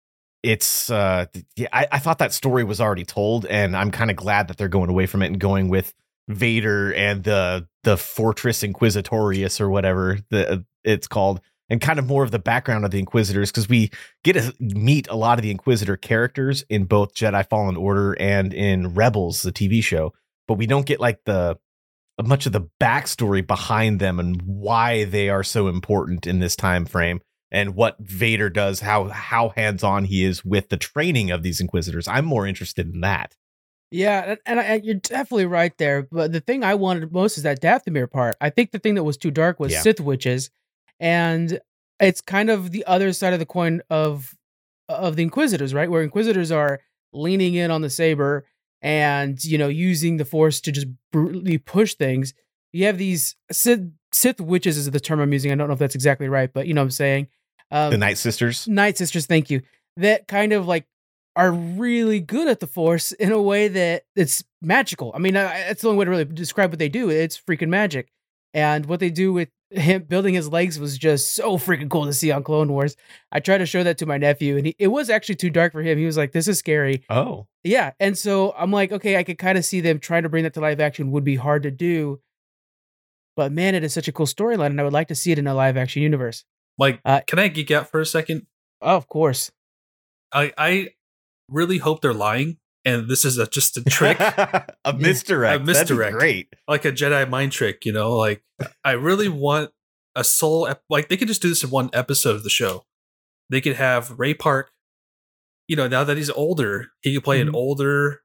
it's 0.43 0.91
uh 0.91 1.25
yeah 1.55 1.67
I, 1.73 1.87
I 1.93 1.99
thought 1.99 2.19
that 2.19 2.31
story 2.31 2.63
was 2.63 2.79
already 2.79 3.03
told 3.03 3.47
and 3.47 3.75
i'm 3.75 3.89
kind 3.89 4.11
of 4.11 4.15
glad 4.15 4.47
that 4.49 4.57
they're 4.57 4.67
going 4.67 4.89
away 4.91 5.07
from 5.07 5.23
it 5.23 5.27
and 5.27 5.39
going 5.39 5.67
with 5.69 5.91
vader 6.27 6.93
and 6.93 7.23
the 7.23 7.67
the 7.83 7.97
fortress 7.97 8.63
inquisitorius 8.63 9.61
or 9.61 9.69
whatever 9.69 10.19
the 10.29 10.65
it's 10.83 11.07
called 11.07 11.39
and 11.69 11.81
kind 11.81 11.99
of 11.99 12.07
more 12.07 12.23
of 12.23 12.31
the 12.31 12.39
background 12.39 12.85
of 12.85 12.91
the 12.91 12.99
inquisitors 12.99 13.51
because 13.51 13.69
we 13.69 13.89
get 14.23 14.33
to 14.33 14.53
meet 14.59 15.07
a 15.09 15.15
lot 15.15 15.37
of 15.37 15.43
the 15.43 15.51
inquisitor 15.51 15.95
characters 15.95 16.65
in 16.69 16.83
both 16.83 17.13
jedi 17.13 17.47
fallen 17.49 17.77
order 17.77 18.13
and 18.19 18.53
in 18.53 18.93
rebels 18.93 19.41
the 19.41 19.51
tv 19.51 19.81
show 19.81 20.13
but 20.47 20.55
we 20.55 20.65
don't 20.65 20.85
get 20.85 20.99
like 20.99 21.19
the 21.25 21.57
much 22.23 22.45
of 22.45 22.51
the 22.51 22.67
backstory 22.81 23.45
behind 23.45 23.99
them 23.99 24.19
and 24.19 24.41
why 24.41 25.05
they 25.05 25.29
are 25.29 25.43
so 25.43 25.67
important 25.67 26.25
in 26.25 26.39
this 26.39 26.55
time 26.55 26.85
frame 26.85 27.21
and 27.51 27.75
what 27.75 27.97
Vader 27.99 28.49
does, 28.49 28.81
how 28.81 29.05
how 29.05 29.49
hands 29.49 29.83
on 29.83 30.05
he 30.05 30.23
is 30.23 30.43
with 30.43 30.69
the 30.69 30.77
training 30.77 31.31
of 31.31 31.43
these 31.43 31.61
Inquisitors. 31.61 32.07
I'm 32.07 32.25
more 32.25 32.45
interested 32.45 32.93
in 32.93 33.01
that. 33.01 33.35
Yeah, 33.91 34.31
and, 34.31 34.39
and, 34.45 34.59
I, 34.59 34.63
and 34.63 34.85
you're 34.85 34.95
definitely 34.95 35.45
right 35.45 35.75
there. 35.77 36.03
But 36.11 36.31
the 36.31 36.41
thing 36.41 36.63
I 36.63 36.75
wanted 36.75 37.11
most 37.11 37.37
is 37.37 37.43
that 37.43 37.61
Dathomir 37.61 38.09
part. 38.11 38.35
I 38.41 38.49
think 38.49 38.71
the 38.71 38.79
thing 38.79 38.95
that 38.95 39.03
was 39.03 39.17
too 39.17 39.31
dark 39.31 39.59
was 39.59 39.71
Yeah. 39.71 39.81
Sith 39.81 40.01
witches, 40.01 40.49
and 40.99 41.59
it's 41.99 42.21
kind 42.21 42.49
of 42.49 42.71
the 42.71 42.85
other 42.85 43.13
side 43.13 43.33
of 43.33 43.39
the 43.39 43.45
coin 43.45 43.81
of 43.89 44.35
of 44.89 45.15
the 45.15 45.23
Inquisitors, 45.23 45.73
right? 45.73 45.89
Where 45.89 46.01
Inquisitors 46.01 46.51
are 46.51 46.79
leaning 47.13 47.55
in 47.55 47.71
on 47.71 47.81
the 47.81 47.89
saber 47.89 48.45
and 48.81 49.43
you 49.43 49.57
know 49.57 49.67
using 49.69 50.17
the 50.17 50.25
Force 50.25 50.61
to 50.61 50.71
just 50.71 50.87
brutally 51.11 51.57
push 51.57 51.95
things. 51.95 52.33
You 52.73 52.85
have 52.85 52.97
these 52.97 53.35
Sith, 53.51 53.81
Sith 54.11 54.41
witches 54.41 54.77
is 54.77 54.89
the 54.91 54.99
term 54.99 55.19
I'm 55.19 55.31
using. 55.33 55.51
I 55.51 55.55
don't 55.55 55.67
know 55.67 55.73
if 55.73 55.79
that's 55.79 55.95
exactly 55.95 56.27
right, 56.27 56.51
but 56.51 56.67
you 56.67 56.73
know 56.73 56.81
what 56.81 56.85
I'm 56.87 56.91
saying. 56.91 57.27
Um, 57.71 57.91
the 57.91 57.97
Night 57.97 58.17
Sisters. 58.17 58.67
Night 58.67 58.97
Sisters, 58.97 59.25
thank 59.25 59.49
you. 59.49 59.61
That 59.97 60.27
kind 60.27 60.53
of 60.53 60.67
like 60.67 60.85
are 61.37 61.51
really 61.51 62.19
good 62.19 62.47
at 62.47 62.59
the 62.59 62.67
Force 62.67 63.11
in 63.13 63.31
a 63.31 63.41
way 63.41 63.67
that 63.67 64.03
it's 64.15 64.43
magical. 64.61 65.11
I 65.13 65.19
mean, 65.19 65.35
that's 65.35 65.83
the 65.83 65.89
only 65.89 65.99
way 65.99 66.05
to 66.05 66.11
really 66.11 66.25
describe 66.25 66.71
what 66.71 66.79
they 66.79 66.89
do. 66.89 67.09
It's 67.09 67.39
freaking 67.39 67.69
magic. 67.69 68.11
And 68.53 68.87
what 68.87 68.99
they 68.99 69.11
do 69.11 69.31
with 69.31 69.49
him 69.69 70.03
building 70.03 70.33
his 70.33 70.49
legs 70.49 70.79
was 70.79 70.97
just 70.97 71.33
so 71.33 71.57
freaking 71.57 71.89
cool 71.89 72.05
to 72.05 72.13
see 72.13 72.31
on 72.31 72.43
Clone 72.43 72.71
Wars. 72.71 72.95
I 73.31 73.39
tried 73.39 73.59
to 73.59 73.65
show 73.67 73.83
that 73.83 73.99
to 73.99 74.05
my 74.07 74.17
nephew, 74.17 74.57
and 74.57 74.65
he, 74.65 74.75
it 74.79 74.87
was 74.87 75.09
actually 75.11 75.35
too 75.35 75.51
dark 75.51 75.73
for 75.73 75.83
him. 75.83 75.97
He 75.97 76.05
was 76.05 76.17
like, 76.17 76.31
"This 76.31 76.47
is 76.47 76.57
scary." 76.57 77.03
Oh, 77.09 77.47
Yeah, 77.63 77.91
and 77.99 78.17
so 78.17 78.55
I'm 78.57 78.71
like, 78.71 78.91
okay, 78.91 79.17
I 79.17 79.23
could 79.23 79.37
kind 79.37 79.57
of 79.57 79.65
see 79.65 79.81
them 79.81 79.99
trying 79.99 80.23
to 80.23 80.29
bring 80.29 80.43
that 80.43 80.53
to 80.55 80.61
live 80.61 80.79
action 80.79 81.11
would 81.11 81.25
be 81.25 81.35
hard 81.35 81.63
to 81.63 81.71
do. 81.71 82.19
But 83.35 83.51
man, 83.51 83.75
it 83.75 83.83
is 83.83 83.93
such 83.93 84.07
a 84.07 84.11
cool 84.11 84.25
storyline, 84.25 84.67
and 84.67 84.81
I 84.81 84.83
would 84.83 84.93
like 84.93 85.09
to 85.09 85.15
see 85.15 85.31
it 85.31 85.37
in 85.37 85.45
a 85.45 85.53
live 85.53 85.77
action 85.77 86.01
universe. 86.01 86.45
Like, 86.79 86.99
Uh, 87.05 87.21
can 87.27 87.37
I 87.37 87.49
geek 87.49 87.69
out 87.69 87.89
for 87.91 87.99
a 87.99 88.05
second? 88.05 88.47
Oh, 88.81 88.95
of 88.95 89.07
course. 89.07 89.51
I 90.31 90.53
I 90.57 90.89
really 91.49 91.77
hope 91.77 92.01
they're 92.01 92.13
lying, 92.13 92.57
and 92.85 93.07
this 93.09 93.25
is 93.25 93.37
a, 93.37 93.47
just 93.47 93.77
a 93.77 93.83
trick, 93.83 94.19
a 94.85 94.93
misdirect. 94.97 95.61
A 95.61 95.65
misdirect. 95.65 96.17
great. 96.17 96.47
like 96.67 96.85
a 96.85 96.91
Jedi 96.91 97.29
mind 97.29 97.51
trick. 97.51 97.85
You 97.85 97.93
know, 97.93 98.15
like 98.15 98.43
I 98.83 98.91
really 98.93 99.29
want 99.29 99.71
a 100.15 100.23
soul. 100.23 100.67
Ep- 100.67 100.83
like 100.89 101.09
they 101.09 101.17
could 101.17 101.27
just 101.27 101.41
do 101.41 101.49
this 101.49 101.63
in 101.63 101.69
one 101.69 101.89
episode 101.93 102.35
of 102.35 102.43
the 102.43 102.49
show. 102.49 102.85
They 103.49 103.61
could 103.61 103.75
have 103.75 104.17
Ray 104.19 104.33
Park. 104.33 104.71
You 105.67 105.75
know, 105.75 105.87
now 105.87 106.03
that 106.03 106.17
he's 106.17 106.29
older, 106.29 106.87
he 107.01 107.13
could 107.13 107.23
play 107.23 107.39
Mhm. 107.39 107.49
an 107.49 107.55
older, 107.55 108.21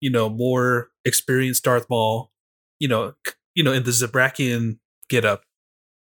you 0.00 0.10
know, 0.10 0.28
more 0.28 0.90
experienced 1.04 1.64
Darth 1.64 1.86
Maul. 1.88 2.30
You 2.78 2.88
know, 2.88 3.14
you 3.54 3.62
know, 3.64 3.72
in 3.72 3.84
the 3.84 3.90
Zabrakian 3.90 4.78
get 5.08 5.24
up. 5.24 5.42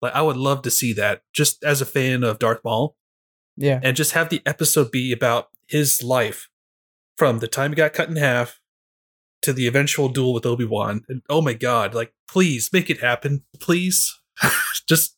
Like 0.01 0.13
I 0.13 0.21
would 0.21 0.37
love 0.37 0.61
to 0.63 0.71
see 0.71 0.93
that, 0.93 1.23
just 1.33 1.63
as 1.63 1.81
a 1.81 1.85
fan 1.85 2.23
of 2.23 2.39
Darth 2.39 2.61
Maul. 2.63 2.95
Yeah. 3.57 3.79
and 3.81 3.95
just 3.95 4.11
have 4.11 4.27
the 4.29 4.41
episode 4.45 4.91
be 4.91 5.13
about 5.13 5.47
his 5.67 6.03
life 6.03 6.49
from 7.17 7.39
the 7.39 7.47
time 7.47 7.71
he 7.71 7.75
got 7.75 7.93
cut 7.93 8.09
in 8.09 8.15
half 8.17 8.59
to 9.41 9.53
the 9.53 9.67
eventual 9.67 10.09
duel 10.09 10.33
with 10.33 10.45
Obi 10.45 10.65
Wan. 10.65 11.03
And 11.07 11.21
oh 11.29 11.41
my 11.41 11.53
god, 11.53 11.93
like 11.93 12.13
please 12.29 12.69
make 12.73 12.89
it 12.89 13.01
happen, 13.01 13.43
please. 13.59 14.19
just 14.87 15.15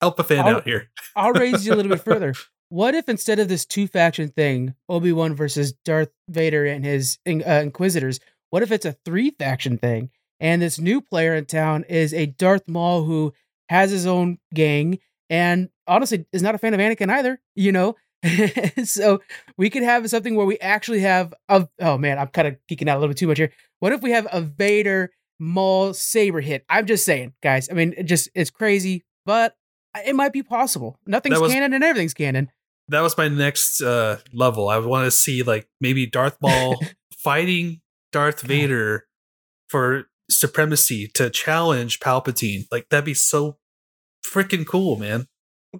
help 0.00 0.18
a 0.18 0.24
fan 0.24 0.46
I'll- 0.46 0.56
out 0.56 0.64
here. 0.64 0.90
I'll 1.16 1.32
raise 1.32 1.64
you 1.66 1.72
a 1.72 1.76
little 1.76 1.90
bit 1.90 2.04
further. 2.04 2.34
What 2.68 2.94
if 2.94 3.08
instead 3.08 3.38
of 3.38 3.48
this 3.48 3.64
two 3.64 3.86
faction 3.86 4.30
thing, 4.30 4.74
Obi 4.88 5.12
Wan 5.12 5.34
versus 5.34 5.72
Darth 5.84 6.10
Vader 6.28 6.66
and 6.66 6.84
his 6.84 7.18
uh, 7.26 7.30
Inquisitors, 7.30 8.18
what 8.50 8.62
if 8.62 8.72
it's 8.72 8.86
a 8.86 8.96
three 9.04 9.30
faction 9.30 9.78
thing? 9.78 10.10
And 10.40 10.60
this 10.60 10.80
new 10.80 11.00
player 11.00 11.34
in 11.34 11.44
town 11.44 11.84
is 11.88 12.12
a 12.12 12.26
Darth 12.26 12.66
Maul 12.66 13.04
who 13.04 13.32
has 13.68 13.90
his 13.92 14.06
own 14.06 14.38
gang 14.52 14.98
and 15.30 15.68
honestly 15.86 16.26
is 16.32 16.42
not 16.42 16.54
a 16.54 16.58
fan 16.58 16.74
of 16.74 16.80
Anakin 16.80 17.10
either, 17.10 17.40
you 17.54 17.70
know? 17.70 17.94
so 18.84 19.20
we 19.56 19.70
could 19.70 19.82
have 19.82 20.08
something 20.08 20.34
where 20.34 20.46
we 20.46 20.58
actually 20.58 21.00
have 21.00 21.34
a 21.48 21.68
oh 21.80 21.98
man, 21.98 22.18
I'm 22.18 22.28
kind 22.28 22.48
of 22.48 22.56
geeking 22.70 22.88
out 22.88 22.96
a 22.96 23.00
little 23.00 23.12
bit 23.12 23.18
too 23.18 23.26
much 23.26 23.38
here. 23.38 23.52
What 23.80 23.92
if 23.92 24.02
we 24.02 24.12
have 24.12 24.26
a 24.32 24.40
Vader 24.40 25.10
Maul 25.38 25.94
saber 25.94 26.40
hit? 26.40 26.64
I'm 26.68 26.86
just 26.86 27.04
saying, 27.04 27.34
guys. 27.42 27.68
I 27.70 27.74
mean, 27.74 27.94
it 27.96 28.04
just 28.04 28.28
it's 28.34 28.50
crazy, 28.50 29.04
but 29.26 29.56
it 30.06 30.14
might 30.14 30.32
be 30.32 30.42
possible. 30.42 30.98
Nothing's 31.06 31.40
was- 31.40 31.52
canon 31.52 31.72
and 31.72 31.84
everything's 31.84 32.14
canon. 32.14 32.50
That 32.88 33.00
was 33.00 33.16
my 33.16 33.28
next 33.28 33.80
uh 33.80 34.18
level. 34.32 34.68
I 34.68 34.78
want 34.78 35.06
to 35.06 35.10
see 35.10 35.42
like 35.42 35.68
maybe 35.80 36.06
Darth 36.06 36.36
Maul 36.42 36.78
fighting 37.16 37.80
Darth 38.12 38.42
Vader 38.42 39.06
for 39.68 40.04
supremacy 40.30 41.08
to 41.14 41.30
challenge 41.30 42.00
Palpatine. 42.00 42.66
Like 42.70 42.88
that'd 42.90 43.04
be 43.04 43.14
so 43.14 43.56
freaking 44.26 44.66
cool, 44.66 44.96
man. 44.96 45.26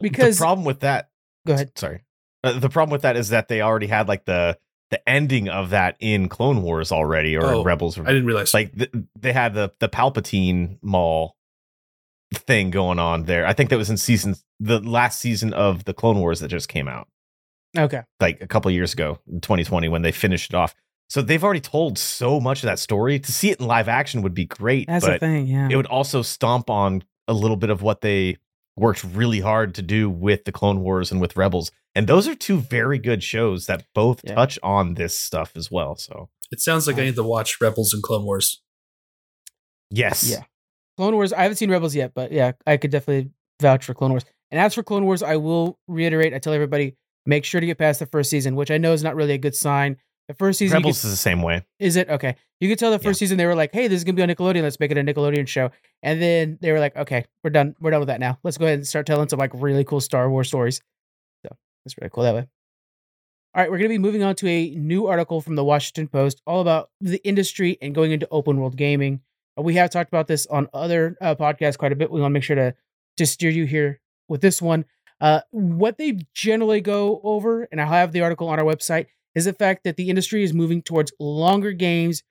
Because 0.00 0.38
the 0.38 0.42
problem 0.42 0.64
with 0.64 0.80
that. 0.80 1.10
go 1.46 1.54
ahead. 1.54 1.76
Sorry. 1.76 2.02
Uh, 2.44 2.58
the 2.58 2.68
problem 2.68 2.92
with 2.92 3.02
that 3.02 3.16
is 3.16 3.30
that 3.30 3.48
they 3.48 3.60
already 3.62 3.86
had 3.86 4.06
like 4.08 4.24
the 4.26 4.58
the 4.90 5.08
ending 5.08 5.48
of 5.48 5.70
that 5.70 5.96
in 5.98 6.28
Clone 6.28 6.62
Wars 6.62 6.92
already 6.92 7.36
or 7.36 7.44
Oh, 7.46 7.60
in 7.60 7.64
Rebels. 7.66 7.98
I 7.98 8.04
didn't 8.04 8.26
realize. 8.26 8.52
like 8.54 8.76
th- 8.76 8.92
they 9.18 9.32
had 9.32 9.54
the 9.54 9.72
the 9.80 9.88
Palpatine 9.88 10.78
Maul 10.82 11.36
thing 12.34 12.70
going 12.70 12.98
on 12.98 13.24
there. 13.24 13.46
I 13.46 13.52
think 13.52 13.70
that 13.70 13.78
was 13.78 13.90
in 13.90 13.96
season 13.96 14.34
the 14.60 14.80
last 14.80 15.20
season 15.20 15.52
of 15.52 15.84
the 15.84 15.94
Clone 15.94 16.18
Wars 16.18 16.40
that 16.40 16.48
just 16.48 16.68
came 16.68 16.88
out 16.88 17.08
Okay. 17.76 18.02
like 18.20 18.40
a 18.40 18.46
couple 18.46 18.70
years 18.70 18.92
ago, 18.92 19.18
in 19.30 19.40
2020 19.40 19.88
when 19.88 20.02
they 20.02 20.12
finished 20.12 20.50
it 20.52 20.56
off. 20.56 20.74
So 21.10 21.22
they've 21.22 21.42
already 21.42 21.60
told 21.60 21.98
so 21.98 22.40
much 22.40 22.62
of 22.62 22.66
that 22.68 22.78
story. 22.78 23.18
To 23.18 23.32
see 23.32 23.50
it 23.50 23.60
in 23.60 23.66
live 23.66 23.88
action 23.88 24.22
would 24.22 24.34
be 24.34 24.46
great, 24.46 24.86
That's 24.86 25.04
the 25.04 25.12
but 25.12 25.20
thing, 25.20 25.46
yeah. 25.46 25.68
it 25.70 25.76
would 25.76 25.86
also 25.86 26.22
stomp 26.22 26.70
on 26.70 27.04
a 27.28 27.32
little 27.32 27.56
bit 27.56 27.70
of 27.70 27.82
what 27.82 28.00
they 28.00 28.36
worked 28.76 29.04
really 29.04 29.40
hard 29.40 29.74
to 29.76 29.82
do 29.82 30.08
with 30.10 30.44
the 30.44 30.52
Clone 30.52 30.80
Wars 30.80 31.12
and 31.12 31.20
with 31.20 31.36
Rebels. 31.36 31.70
And 31.94 32.06
those 32.06 32.26
are 32.26 32.34
two 32.34 32.58
very 32.58 32.98
good 32.98 33.22
shows 33.22 33.66
that 33.66 33.84
both 33.94 34.20
Yeah. 34.24 34.34
touch 34.34 34.58
on 34.62 34.94
this 34.94 35.16
stuff 35.16 35.52
as 35.56 35.70
well. 35.70 35.94
So 35.96 36.28
it 36.50 36.60
sounds 36.60 36.86
like 36.86 36.98
I 36.98 37.04
need 37.04 37.14
to 37.16 37.22
watch 37.22 37.60
Rebels 37.60 37.92
and 37.94 38.02
Clone 38.02 38.24
Wars. 38.24 38.60
yes, 39.90 40.28
Yeah. 40.30 40.42
Clone 40.96 41.14
Wars, 41.14 41.32
I 41.32 41.42
haven't 41.42 41.56
seen 41.56 41.70
Rebels 41.70 41.94
yet, 41.94 42.12
but 42.14 42.30
yeah, 42.32 42.52
I 42.66 42.76
could 42.76 42.90
definitely 42.90 43.30
vouch 43.60 43.84
for 43.84 43.94
Clone 43.94 44.10
Wars. 44.10 44.24
And 44.50 44.60
as 44.60 44.74
for 44.74 44.82
Clone 44.82 45.04
Wars, 45.04 45.22
I 45.22 45.36
will 45.36 45.78
reiterate, 45.88 46.32
I 46.34 46.38
tell 46.38 46.52
everybody, 46.52 46.96
make 47.26 47.44
sure 47.44 47.60
to 47.60 47.66
get 47.66 47.78
past 47.78 47.98
the 48.00 48.06
first 48.06 48.30
season, 48.30 48.54
which 48.54 48.70
I 48.70 48.78
know 48.78 48.92
is 48.92 49.02
not 49.02 49.16
really 49.16 49.34
a 49.34 49.38
good 49.38 49.54
sign. 49.56 49.96
The 50.28 50.34
first 50.34 50.58
season, 50.58 50.76
Rebels 50.78 51.00
could- 51.00 51.08
is 51.08 51.12
the 51.12 51.16
same 51.18 51.42
way. 51.42 51.64
is 51.80 51.96
it? 51.96 52.08
Okay. 52.08 52.36
You 52.60 52.68
could 52.68 52.78
tell 52.78 52.90
the 52.90 52.98
first 52.98 53.18
season 53.18 53.36
they 53.36 53.46
were 53.46 53.54
like, 53.56 53.70
hey, 53.74 53.88
this 53.88 53.98
is 53.98 54.04
going 54.04 54.16
to 54.16 54.20
be 54.20 54.22
on 54.22 54.34
Nickelodeon. 54.34 54.62
Let's 54.62 54.80
make 54.80 54.90
it 54.90 54.96
a 54.96 55.02
Nickelodeon 55.02 55.46
show. 55.48 55.70
And 56.02 56.22
then 56.22 56.58
they 56.62 56.72
were 56.72 56.78
like, 56.80 56.96
okay, 56.96 57.26
we're 57.42 57.50
done. 57.50 57.74
We're 57.80 57.90
done 57.90 58.00
with 58.00 58.06
that 58.08 58.20
now. 58.20 58.38
Let's 58.44 58.56
go 58.56 58.64
ahead 58.64 58.78
and 58.78 58.86
start 58.86 59.06
telling 59.06 59.28
some 59.28 59.38
like 59.38 59.50
really 59.54 59.84
cool 59.84 60.00
Star 60.00 60.30
Wars 60.30 60.48
stories. 60.48 60.80
That's 61.84 61.96
really 61.98 62.10
cool 62.10 62.24
that 62.24 62.34
way. 62.34 62.46
All 63.54 63.62
right, 63.62 63.70
we're 63.70 63.78
going 63.78 63.88
to 63.88 63.94
be 63.94 63.98
moving 63.98 64.24
on 64.24 64.34
to 64.36 64.48
a 64.48 64.70
new 64.70 65.06
article 65.06 65.40
from 65.40 65.54
the 65.54 65.64
Washington 65.64 66.08
Post 66.08 66.42
all 66.44 66.60
about 66.60 66.90
the 67.00 67.20
industry 67.24 67.78
and 67.80 67.94
going 67.94 68.10
into 68.10 68.26
open 68.30 68.58
world 68.58 68.76
gaming. 68.76 69.20
Uh, 69.56 69.62
We 69.62 69.74
have 69.74 69.90
talked 69.90 70.10
about 70.10 70.26
this 70.26 70.46
on 70.46 70.68
other 70.74 71.16
uh, 71.20 71.36
podcasts 71.36 71.78
quite 71.78 71.92
a 71.92 71.96
bit. 71.96 72.10
We 72.10 72.20
want 72.20 72.32
to 72.32 72.34
make 72.34 72.42
sure 72.42 72.56
to 72.56 72.74
to 73.16 73.26
steer 73.26 73.50
you 73.50 73.64
here 73.64 74.00
with 74.28 74.40
this 74.40 74.60
one. 74.60 74.86
Uh, 75.20 75.40
what 75.52 75.98
they 75.98 76.18
generally 76.34 76.80
go 76.80 77.20
over, 77.22 77.68
and 77.70 77.80
I'll 77.80 77.86
have 77.86 78.10
the 78.10 78.22
article 78.22 78.48
on 78.48 78.58
our 78.58 78.64
website, 78.64 79.06
is 79.36 79.44
the 79.44 79.52
fact 79.52 79.84
that 79.84 79.96
the 79.96 80.10
industry 80.10 80.42
is 80.42 80.52
moving 80.52 80.82
towards 80.82 81.12
longer 81.20 81.70
games, 81.70 82.24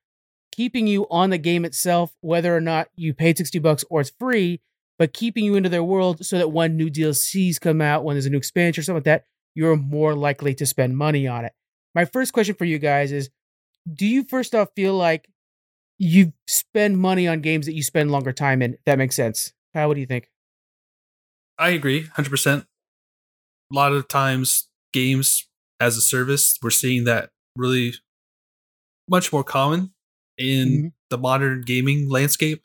keeping 0.52 0.88
you 0.88 1.08
on 1.10 1.30
the 1.30 1.38
game 1.38 1.64
itself, 1.64 2.14
whether 2.20 2.56
or 2.56 2.62
not 2.62 2.90
you 2.96 3.14
paid 3.14 3.38
60 3.38 3.60
bucks 3.60 3.86
or 3.90 4.02
it's 4.02 4.12
free, 4.20 4.60
but 5.00 5.14
keeping 5.14 5.46
you 5.46 5.56
into 5.56 5.70
their 5.70 5.84
world 5.84 6.26
so 6.26 6.38
that 6.38 6.50
when 6.50 6.76
new 6.76 6.90
DLCs 6.90 7.60
come 7.60 7.82
out, 7.82 8.04
when 8.04 8.16
there's 8.16 8.26
a 8.26 8.30
new 8.30 8.38
expansion 8.38 8.82
or 8.82 8.84
something 8.84 8.98
like 8.98 9.04
that, 9.06 9.26
you're 9.56 9.76
more 9.76 10.16
likely 10.16 10.54
to 10.56 10.66
spend 10.66 10.98
money 10.98 11.28
on 11.28 11.46
it. 11.46 11.54
My 11.96 12.06
first 12.06 12.34
question 12.34 12.56
for 12.56 12.66
you 12.66 12.80
guys 12.80 13.12
is 13.12 13.30
Do 13.92 14.06
you 14.06 14.24
first 14.24 14.56
off 14.56 14.70
feel 14.76 14.96
like 14.96 15.28
you 16.00 16.34
spend 16.48 16.98
money 16.98 17.28
on 17.28 17.42
games 17.42 17.66
that 17.66 17.74
you 17.74 17.84
spend 17.84 18.12
longer 18.12 18.32
time 18.34 18.62
in? 18.62 18.78
That 18.86 18.98
makes 18.98 19.16
sense. 19.16 19.54
Kyle, 19.74 19.88
what 19.88 19.96
do 19.96 20.02
you 20.02 20.08
think? 20.08 20.30
I 21.58 21.70
agree, 21.70 22.04
hundred 22.08 22.30
percent. 22.30 22.66
A 23.72 23.76
lot 23.76 23.94
of 23.94 24.08
times, 24.08 24.68
games 24.92 25.48
as 25.80 25.98
a 25.98 26.02
service, 26.02 26.58
we're 26.62 26.70
seeing 26.70 27.04
that 27.06 27.30
really 27.56 27.94
much 29.10 29.32
more 29.32 29.44
common 29.44 29.94
in 30.38 30.68
Mhm. 30.68 30.94
the 31.10 31.18
modern 31.18 31.62
gaming 31.62 32.10
landscape. 32.10 32.64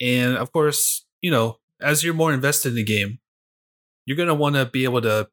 And 0.00 0.36
of 0.36 0.52
course, 0.52 1.06
you 1.22 1.30
know, 1.30 1.58
as 1.80 2.02
you're 2.02 2.14
more 2.14 2.32
invested 2.32 2.70
in 2.70 2.74
the 2.76 2.84
game, 2.84 3.20
you're 4.06 4.16
gonna 4.16 4.34
want 4.34 4.56
to 4.56 4.66
be 4.66 4.84
able 4.84 5.02
to 5.02 5.30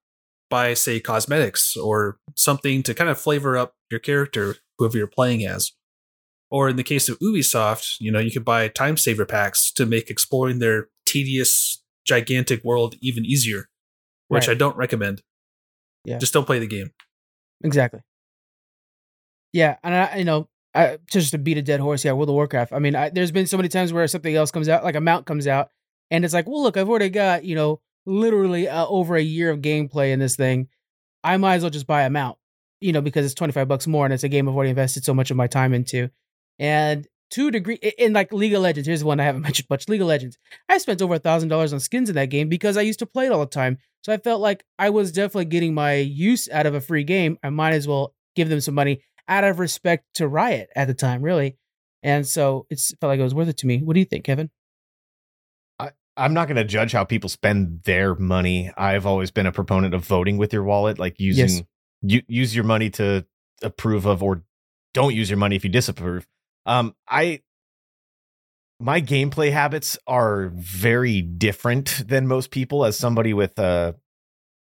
buy, 0.51 0.75
say, 0.75 0.99
cosmetics 0.99 1.75
or 1.75 2.19
something 2.35 2.83
to 2.83 2.93
kind 2.93 3.09
of 3.09 3.19
flavor 3.19 3.57
up 3.57 3.73
your 3.89 3.99
character, 3.99 4.57
whoever 4.77 4.97
you're 4.97 5.07
playing 5.07 5.43
as. 5.43 5.71
Or 6.51 6.69
in 6.69 6.75
the 6.75 6.83
case 6.83 7.09
of 7.09 7.17
Ubisoft, 7.17 7.95
you 7.99 8.11
know, 8.11 8.19
you 8.19 8.29
could 8.29 8.45
buy 8.45 8.67
time 8.67 8.97
saver 8.97 9.25
packs 9.25 9.71
to 9.71 9.87
make 9.87 10.11
exploring 10.11 10.59
their 10.59 10.89
tedious, 11.07 11.81
gigantic 12.05 12.63
world 12.63 12.95
even 13.01 13.25
easier, 13.25 13.69
which 14.27 14.47
Right. 14.47 14.55
I 14.55 14.57
don't 14.59 14.77
recommend. 14.77 15.23
Yeah. 16.05 16.19
Just 16.19 16.33
don't 16.33 16.45
play 16.45 16.59
the 16.59 16.67
game. 16.67 16.91
Exactly. 17.63 18.01
Yeah, 19.53 19.77
and 19.83 19.95
I, 19.95 20.17
you 20.17 20.23
know, 20.25 20.47
I, 20.73 20.99
just 21.09 21.31
to 21.31 21.37
beat 21.37 21.57
a 21.57 21.61
dead 21.61 21.79
horse, 21.79 22.05
yeah, 22.05 22.13
World 22.13 22.29
of 22.29 22.35
Warcraft. 22.35 22.73
I 22.73 22.79
mean, 22.79 22.95
I, 22.95 23.09
there's 23.09 23.31
been 23.31 23.47
so 23.47 23.57
many 23.57 23.69
times 23.69 23.91
where 23.91 24.07
something 24.07 24.35
else 24.35 24.51
comes 24.51 24.69
out, 24.69 24.83
like 24.83 24.95
a 24.95 25.01
mount 25.01 25.25
comes 25.25 25.47
out, 25.47 25.69
and 26.09 26.23
it's 26.23 26.33
like, 26.33 26.47
well, 26.47 26.63
look, 26.63 26.77
I've 26.77 26.89
already 26.89 27.09
got, 27.09 27.43
you 27.43 27.55
know, 27.55 27.81
literally 28.05 28.67
uh, 28.67 28.85
over 28.87 29.15
a 29.15 29.21
year 29.21 29.49
of 29.49 29.59
gameplay 29.61 30.11
in 30.11 30.19
this 30.19 30.35
thing. 30.35 30.67
I 31.23 31.37
might 31.37 31.55
as 31.55 31.61
well 31.63 31.69
just 31.69 31.87
buy 31.87 32.03
a 32.03 32.09
mount. 32.09 32.37
you 32.79 32.91
know, 32.91 33.01
because 33.01 33.25
it's 33.25 33.35
25 33.35 33.67
bucks 33.67 33.85
more 33.87 34.05
and 34.05 34.13
it's 34.13 34.23
a 34.23 34.29
game 34.29 34.49
I've 34.49 34.55
already 34.55 34.71
invested 34.71 35.05
so 35.05 35.13
much 35.13 35.29
of 35.29 35.37
my 35.37 35.47
time 35.47 35.73
into. 35.73 36.09
And 36.57 37.07
a 37.37 37.51
degree, 37.51 37.75
in 37.75 38.11
like 38.13 38.33
League 38.33 38.53
of 38.53 38.61
Legends, 38.61 38.87
here's 38.87 39.03
one 39.03 39.19
I 39.19 39.23
haven't 39.23 39.41
mentioned 39.47 39.69
much 39.69 39.87
League 39.87 40.01
of 40.01 40.07
Legends. 40.07 40.37
I 40.67 40.79
spent 40.79 41.01
over 41.01 41.13
a 41.13 41.19
thousand 41.19 41.49
dollars 41.49 41.73
on 41.73 41.79
skins 41.79 42.09
in 42.09 42.15
that 42.15 42.29
game 42.31 42.49
because 42.49 42.75
I 42.75 42.81
used 42.81 42.99
to 42.99 43.05
play 43.05 43.27
it 43.27 43.31
all 43.31 43.39
the 43.39 43.45
time. 43.45 43.77
So 44.03 44.11
I 44.11 44.17
felt 44.17 44.41
like 44.41 44.65
I 44.79 44.89
was 44.89 45.11
definitely 45.11 45.45
getting 45.45 45.73
my 45.75 45.93
use 45.95 46.49
out 46.49 46.65
of 46.65 46.73
a 46.73 46.81
free 46.81 47.03
game. 47.03 47.37
I 47.43 47.49
might 47.51 47.73
as 47.73 47.87
well 47.87 48.15
give 48.35 48.49
them 48.49 48.61
some 48.61 48.73
money 48.73 49.01
out 49.27 49.43
of 49.43 49.59
respect 49.59 50.05
to 50.15 50.27
Riot 50.27 50.69
at 50.75 50.87
the 50.87 50.95
time, 50.95 51.21
really. 51.21 51.57
And 52.03 52.27
so 52.27 52.65
it 52.71 52.79
felt 52.99 53.09
like 53.09 53.19
it 53.19 53.23
was 53.23 53.35
worth 53.35 53.47
it 53.47 53.57
to 53.57 53.67
me. 53.67 53.77
What 53.83 53.93
do 53.93 53.99
you 53.99 54.05
think, 54.05 54.25
Kevin? 54.25 54.49
I'm 56.17 56.33
not 56.33 56.47
going 56.47 56.57
to 56.57 56.63
judge 56.63 56.91
how 56.91 57.03
people 57.03 57.29
spend 57.29 57.83
their 57.83 58.15
money. 58.15 58.71
I've 58.77 59.05
always 59.05 59.31
been 59.31 59.45
a 59.45 59.51
proponent 59.51 59.93
of 59.93 60.03
voting 60.05 60.37
with 60.37 60.51
your 60.53 60.63
wallet, 60.63 60.99
like 60.99 61.19
using 61.19 61.47
Yes. 61.47 61.63
you 62.01 62.21
use 62.27 62.55
your 62.55 62.65
money 62.65 62.89
to 62.91 63.25
approve 63.63 64.05
of 64.05 64.21
or 64.21 64.43
don't 64.93 65.15
use 65.15 65.29
your 65.29 65.37
money 65.37 65.55
if 65.55 65.63
you 65.63 65.69
disapprove. 65.69 66.27
Um 66.65 66.95
I 67.07 67.41
my 68.79 68.99
gameplay 68.99 69.51
habits 69.51 69.97
are 70.07 70.49
very 70.55 71.21
different 71.21 72.03
than 72.07 72.27
most 72.27 72.51
people 72.51 72.83
as 72.83 72.97
somebody 72.97 73.33
with 73.33 73.57
uh 73.59 73.93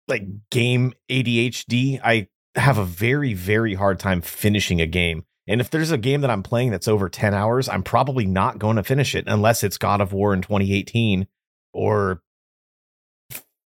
like 0.08 0.24
game 0.50 0.92
ADHD. 1.10 2.00
I 2.04 2.28
have 2.54 2.78
a 2.78 2.84
very 2.84 3.34
very 3.34 3.74
hard 3.74 3.98
time 3.98 4.20
finishing 4.20 4.80
a 4.80 4.86
game. 4.86 5.24
And 5.48 5.60
if 5.60 5.70
there's 5.70 5.90
a 5.90 5.98
game 5.98 6.20
that 6.20 6.30
I'm 6.30 6.42
playing 6.42 6.70
that's 6.70 6.86
over 6.88 7.08
10 7.08 7.34
hours, 7.34 7.68
I'm 7.68 7.82
probably 7.82 8.26
not 8.26 8.58
going 8.58 8.76
to 8.76 8.82
finish 8.82 9.14
it 9.14 9.24
unless 9.26 9.64
it's 9.64 9.76
God 9.76 10.00
of 10.00 10.12
War 10.12 10.32
in 10.32 10.40
2018 10.40 11.26
or 11.72 12.22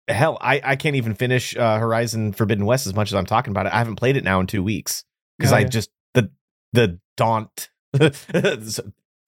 hell, 0.08 0.38
I, 0.40 0.60
I 0.62 0.76
can't 0.76 0.96
even 0.96 1.14
finish 1.14 1.56
uh, 1.56 1.78
Horizon 1.78 2.32
Forbidden 2.32 2.66
West 2.66 2.86
as 2.86 2.94
much 2.94 3.10
as 3.10 3.14
I'm 3.14 3.26
talking 3.26 3.50
about 3.50 3.66
it. 3.66 3.72
I 3.72 3.78
haven't 3.78 3.96
played 3.96 4.16
it 4.16 4.24
now 4.24 4.40
in 4.40 4.46
two 4.46 4.62
weeks 4.62 5.04
because 5.38 5.52
Oh, 5.52 5.56
I 5.56 5.64
just 5.64 5.90
the 6.14 6.30
the 6.72 7.00
daunt 7.16 7.70
the 7.92 8.84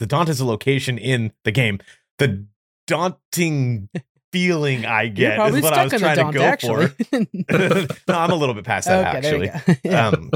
daunt 0.06 0.28
is 0.28 0.40
a 0.40 0.44
location 0.44 0.98
in 0.98 1.32
the 1.44 1.50
game. 1.50 1.80
The 2.18 2.46
daunting 2.86 3.88
feeling 4.32 4.86
I 4.86 5.08
get 5.08 5.40
is 5.54 5.62
what 5.62 5.72
I 5.72 5.84
was 5.84 5.92
trying 5.92 6.16
daunt, 6.16 6.32
to 6.34 6.38
go 6.38 6.44
actually. 6.44 6.86
for. 6.86 7.26
no, 8.08 8.18
I'm 8.18 8.30
a 8.30 8.36
little 8.36 8.54
bit 8.54 8.64
past 8.64 8.86
that 8.86 9.16
okay, 9.16 9.48
actually. 9.48 9.78
Yeah. 9.82 10.08
um 10.08 10.30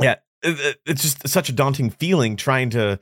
yeah 0.00 0.16
it's 0.42 1.02
just 1.02 1.26
such 1.28 1.48
a 1.48 1.52
daunting 1.52 1.90
feeling 1.90 2.36
trying 2.36 2.70
to 2.70 2.98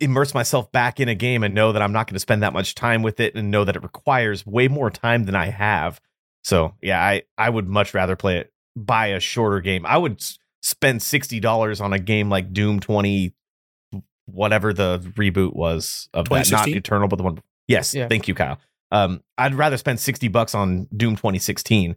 immerse 0.00 0.32
myself 0.34 0.70
back 0.72 1.00
in 1.00 1.08
a 1.08 1.14
game 1.14 1.42
and 1.42 1.54
know 1.54 1.72
that 1.72 1.82
i'm 1.82 1.92
not 1.92 2.06
going 2.06 2.14
to 2.14 2.20
spend 2.20 2.42
that 2.42 2.52
much 2.52 2.74
time 2.74 3.02
with 3.02 3.18
it 3.18 3.34
and 3.34 3.50
know 3.50 3.64
that 3.64 3.74
it 3.76 3.82
requires 3.82 4.46
way 4.46 4.68
more 4.68 4.90
time 4.90 5.24
than 5.24 5.34
i 5.34 5.46
have. 5.46 6.00
So 6.44 6.74
yeah 6.82 7.00
i 7.02 7.22
i 7.38 7.48
would 7.50 7.68
much 7.68 7.94
rather 7.94 8.16
play 8.16 8.38
it 8.38 8.52
buy 8.76 9.08
a 9.08 9.20
shorter 9.20 9.60
game. 9.60 9.84
I 9.84 9.98
would 9.98 10.22
spend 10.62 11.00
$60 11.00 11.80
on 11.80 11.92
a 11.92 11.98
game 11.98 12.30
like 12.30 12.52
doom 12.52 12.80
20 12.80 13.34
whatever 14.26 14.72
the 14.72 15.00
reboot 15.16 15.54
was 15.54 16.08
of 16.14 16.28
that. 16.28 16.50
Not 16.50 16.68
eternal 16.68 17.08
but 17.08 17.16
the 17.16 17.22
one 17.24 17.42
yes 17.68 17.94
Yeah. 17.94 18.08
thank 18.08 18.28
you 18.28 18.34
kyle. 18.34 18.58
Um 18.92 19.22
i'd 19.38 19.54
rather 19.54 19.76
spend 19.76 19.98
60 20.00 20.28
bucks 20.28 20.54
on 20.54 20.86
doom 20.96 21.16
2016 21.16 21.96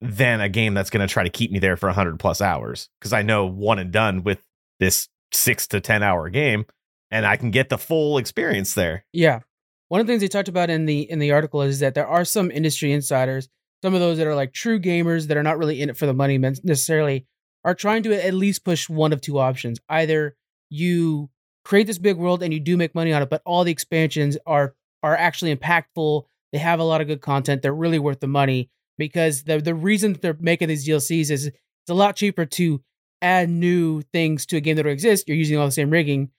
than 0.00 0.40
a 0.40 0.48
game 0.48 0.74
that's 0.74 0.90
going 0.90 1.06
to 1.06 1.12
try 1.12 1.22
to 1.22 1.30
keep 1.30 1.50
me 1.50 1.58
there 1.58 1.76
for 1.76 1.86
100 1.86 2.18
plus 2.18 2.40
hours 2.40 2.88
because 2.98 3.12
I 3.12 3.22
know 3.22 3.46
one 3.46 3.78
and 3.78 3.92
done 3.92 4.22
with 4.22 4.42
this 4.78 5.08
six 5.32 5.66
to 5.68 5.80
10 5.80 6.02
hour 6.02 6.30
game 6.30 6.64
and 7.10 7.26
I 7.26 7.36
can 7.36 7.50
get 7.50 7.68
the 7.68 7.78
full 7.78 8.18
experience 8.18 8.74
there. 8.74 9.04
Yeah. 9.12 9.40
One 9.88 10.00
of 10.00 10.06
the 10.06 10.12
things 10.12 10.22
they 10.22 10.28
talked 10.28 10.48
about 10.48 10.70
in 10.70 10.86
the 10.86 11.10
in 11.10 11.18
the 11.18 11.32
article 11.32 11.62
is 11.62 11.80
that 11.80 11.94
there 11.94 12.06
are 12.06 12.24
some 12.24 12.50
industry 12.50 12.92
insiders, 12.92 13.48
some 13.82 13.92
of 13.92 14.00
those 14.00 14.18
that 14.18 14.26
are 14.26 14.36
like 14.36 14.52
true 14.52 14.80
gamers 14.80 15.26
that 15.26 15.36
are 15.36 15.42
not 15.42 15.58
really 15.58 15.82
in 15.82 15.90
it 15.90 15.96
for 15.96 16.06
the 16.06 16.14
money 16.14 16.38
necessarily, 16.38 17.26
are 17.64 17.74
trying 17.74 18.04
to 18.04 18.14
at 18.14 18.34
least 18.34 18.64
push 18.64 18.88
one 18.88 19.12
of 19.12 19.20
two 19.20 19.38
options. 19.38 19.80
Either 19.88 20.36
you 20.70 21.28
create 21.64 21.88
this 21.88 21.98
big 21.98 22.16
world 22.16 22.42
and 22.42 22.54
you 22.54 22.60
do 22.60 22.76
make 22.76 22.94
money 22.94 23.12
on 23.12 23.20
it, 23.20 23.28
but 23.28 23.42
all 23.44 23.64
the 23.64 23.72
expansions 23.72 24.38
are 24.46 24.74
are 25.02 25.16
actually 25.16 25.54
impactful. 25.54 26.24
They 26.52 26.58
have 26.58 26.78
a 26.78 26.84
lot 26.84 27.00
of 27.00 27.08
good 27.08 27.20
content. 27.20 27.62
They're 27.62 27.74
really 27.74 27.98
worth 27.98 28.20
the 28.20 28.28
money 28.28 28.70
because 29.00 29.42
the 29.42 29.58
the 29.58 29.74
reason 29.74 30.16
they're 30.20 30.36
making 30.38 30.68
these 30.68 30.86
DLCs 30.86 31.30
is 31.30 31.46
it's 31.46 31.90
a 31.90 31.94
lot 31.94 32.14
cheaper 32.14 32.46
to 32.46 32.80
add 33.20 33.50
new 33.50 34.02
things 34.12 34.46
to 34.46 34.56
a 34.56 34.60
game 34.60 34.76
that 34.76 34.84
already 34.84 34.94
exists. 34.94 35.26
You're 35.26 35.36
using 35.36 35.58
all 35.58 35.66
the 35.66 35.72
same 35.72 35.90
rigging 35.90 36.30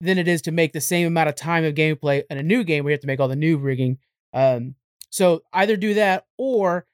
than 0.00 0.18
it 0.18 0.26
is 0.26 0.42
to 0.42 0.52
make 0.52 0.72
the 0.72 0.80
same 0.80 1.06
amount 1.06 1.28
of 1.28 1.36
time 1.36 1.64
of 1.64 1.74
gameplay 1.74 2.24
in 2.28 2.38
a 2.38 2.42
new 2.42 2.64
game 2.64 2.84
where 2.84 2.90
you 2.90 2.94
have 2.94 3.00
to 3.00 3.06
make 3.06 3.20
all 3.20 3.28
the 3.28 3.36
new 3.36 3.56
rigging. 3.56 3.98
Um, 4.34 4.74
so 5.10 5.42
either 5.52 5.76
do 5.76 5.94
that 5.94 6.26
or 6.36 6.86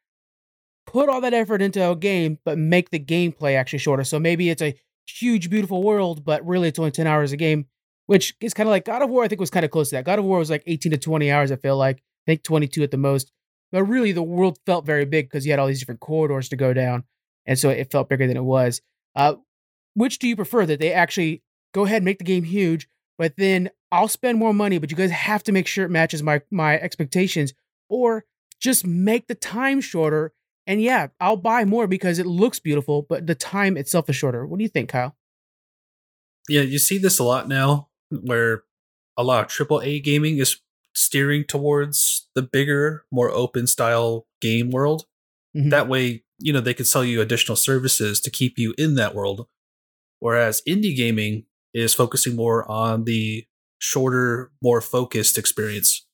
put 0.87 1.09
all 1.09 1.21
that 1.23 1.35
effort 1.35 1.63
into 1.63 1.89
a 1.89 1.97
game, 1.97 2.39
but 2.45 2.59
make 2.59 2.91
the 2.91 3.01
gameplay 3.01 3.57
actually 3.57 3.81
shorter. 3.81 4.05
So 4.05 4.21
maybe 4.21 4.51
it's 4.51 4.63
a 4.63 4.77
huge, 5.07 5.51
beautiful 5.51 5.83
world, 5.83 6.25
but 6.25 6.47
really 6.47 6.69
it's 6.69 6.79
only 6.79 6.91
10 6.91 7.07
hours 7.07 7.33
a 7.33 7.37
game, 7.37 7.67
which 8.07 8.35
is 8.41 8.55
kind 8.55 8.69
of 8.69 8.71
like 8.71 8.85
God 8.85 9.03
of 9.03 9.11
War, 9.11 9.25
I 9.25 9.29
think 9.29 9.41
was 9.41 9.51
kind 9.51 9.65
of 9.65 9.71
close 9.71 9.91
to 9.91 9.97
that. 9.97 10.05
God 10.05 10.19
of 10.19 10.25
War 10.25 10.39
was 10.39 10.51
like 10.51 10.63
18 10.67 10.93
to 10.93 10.99
20 10.99 11.31
hours, 11.31 11.51
I 11.51 11.57
feel 11.57 11.77
like. 11.77 11.99
I 11.99 12.33
think 12.33 12.45
22 12.45 12.85
at 12.85 12.91
the 12.93 12.97
most. 12.97 13.33
But 13.73 13.85
really, 13.85 14.13
the 14.13 14.23
world 14.23 14.59
felt 14.67 14.87
very 14.87 15.07
big 15.07 15.29
because 15.29 15.45
you 15.45 15.53
had 15.53 15.59
all 15.59 15.67
these 15.67 15.81
different 15.81 16.01
corridors 16.01 16.49
to 16.51 16.57
go 16.57 16.73
down. 16.73 17.05
And 17.47 17.59
so 17.59 17.71
it 17.71 17.91
felt 17.91 18.09
bigger 18.09 18.27
than 18.27 18.37
it 18.37 18.45
was. 18.45 18.81
Uh, 19.17 19.35
which 19.95 20.19
do 20.19 20.29
you 20.29 20.37
prefer 20.37 20.65
that 20.67 20.79
they 20.79 20.93
actually 20.93 21.43
go 21.73 21.85
ahead 21.85 21.97
and 21.97 22.05
make 22.05 22.19
the 22.19 22.25
game 22.25 22.45
huge, 22.45 22.89
but 23.19 23.35
then 23.37 23.71
I'll 23.91 24.09
spend 24.09 24.39
more 24.39 24.55
money, 24.55 24.79
but 24.79 24.91
you 24.91 24.97
guys 24.97 25.11
have 25.11 25.43
to 25.45 25.53
make 25.53 25.67
sure 25.67 25.85
it 25.85 25.91
matches 25.91 26.23
my 26.23 26.43
my 26.51 26.79
expectations, 26.79 27.53
or 27.89 28.25
just 28.61 28.87
make 28.87 29.27
the 29.27 29.35
time 29.35 29.81
shorter. 29.81 30.33
And 30.67 30.81
yeah, 30.81 31.09
I'll 31.21 31.37
buy 31.37 31.65
more 31.65 31.87
because 31.87 32.19
it 32.19 32.27
looks 32.27 32.61
beautiful, 32.61 33.03
but 33.03 33.27
the 33.27 33.35
time 33.35 33.77
itself 33.77 34.09
is 34.09 34.17
shorter. 34.17 34.47
What 34.47 34.59
do 34.59 34.63
you 34.63 34.69
think, 34.69 34.91
Kyle? 34.91 35.17
Yeah, 36.49 36.63
you 36.63 36.79
see 36.79 36.99
this 36.99 37.19
a 37.19 37.25
lot 37.25 37.49
now 37.49 37.89
where 38.11 38.63
a 39.17 39.25
lot 39.25 39.45
of 39.45 39.69
AAA 39.69 40.03
gaming 40.03 40.39
is 40.39 40.61
steering 40.95 41.45
towards 41.45 42.12
the 42.35 42.43
bigger, 42.43 43.05
more 43.11 43.31
open 43.31 43.67
style 43.67 44.27
game 44.41 44.71
world. 44.71 45.07
Mhm. 45.57 45.71
That 45.71 45.89
way, 45.89 46.25
you 46.39 46.53
know, 46.53 46.61
they 46.61 46.75
could 46.75 46.87
sell 46.87 47.05
you 47.05 47.21
additional 47.21 47.57
services 47.57 48.21
to 48.21 48.31
keep 48.31 48.59
you 48.59 48.75
in 48.79 48.95
that 48.97 49.15
world. 49.15 49.47
Whereas 50.19 50.63
indie 50.69 50.97
gaming 50.97 51.47
is 51.75 51.95
focusing 51.95 52.37
more 52.37 52.69
on 52.71 53.05
the 53.05 53.47
shorter, 53.79 54.53
more 54.63 54.81
focused 54.81 55.37
experience. 55.37 56.07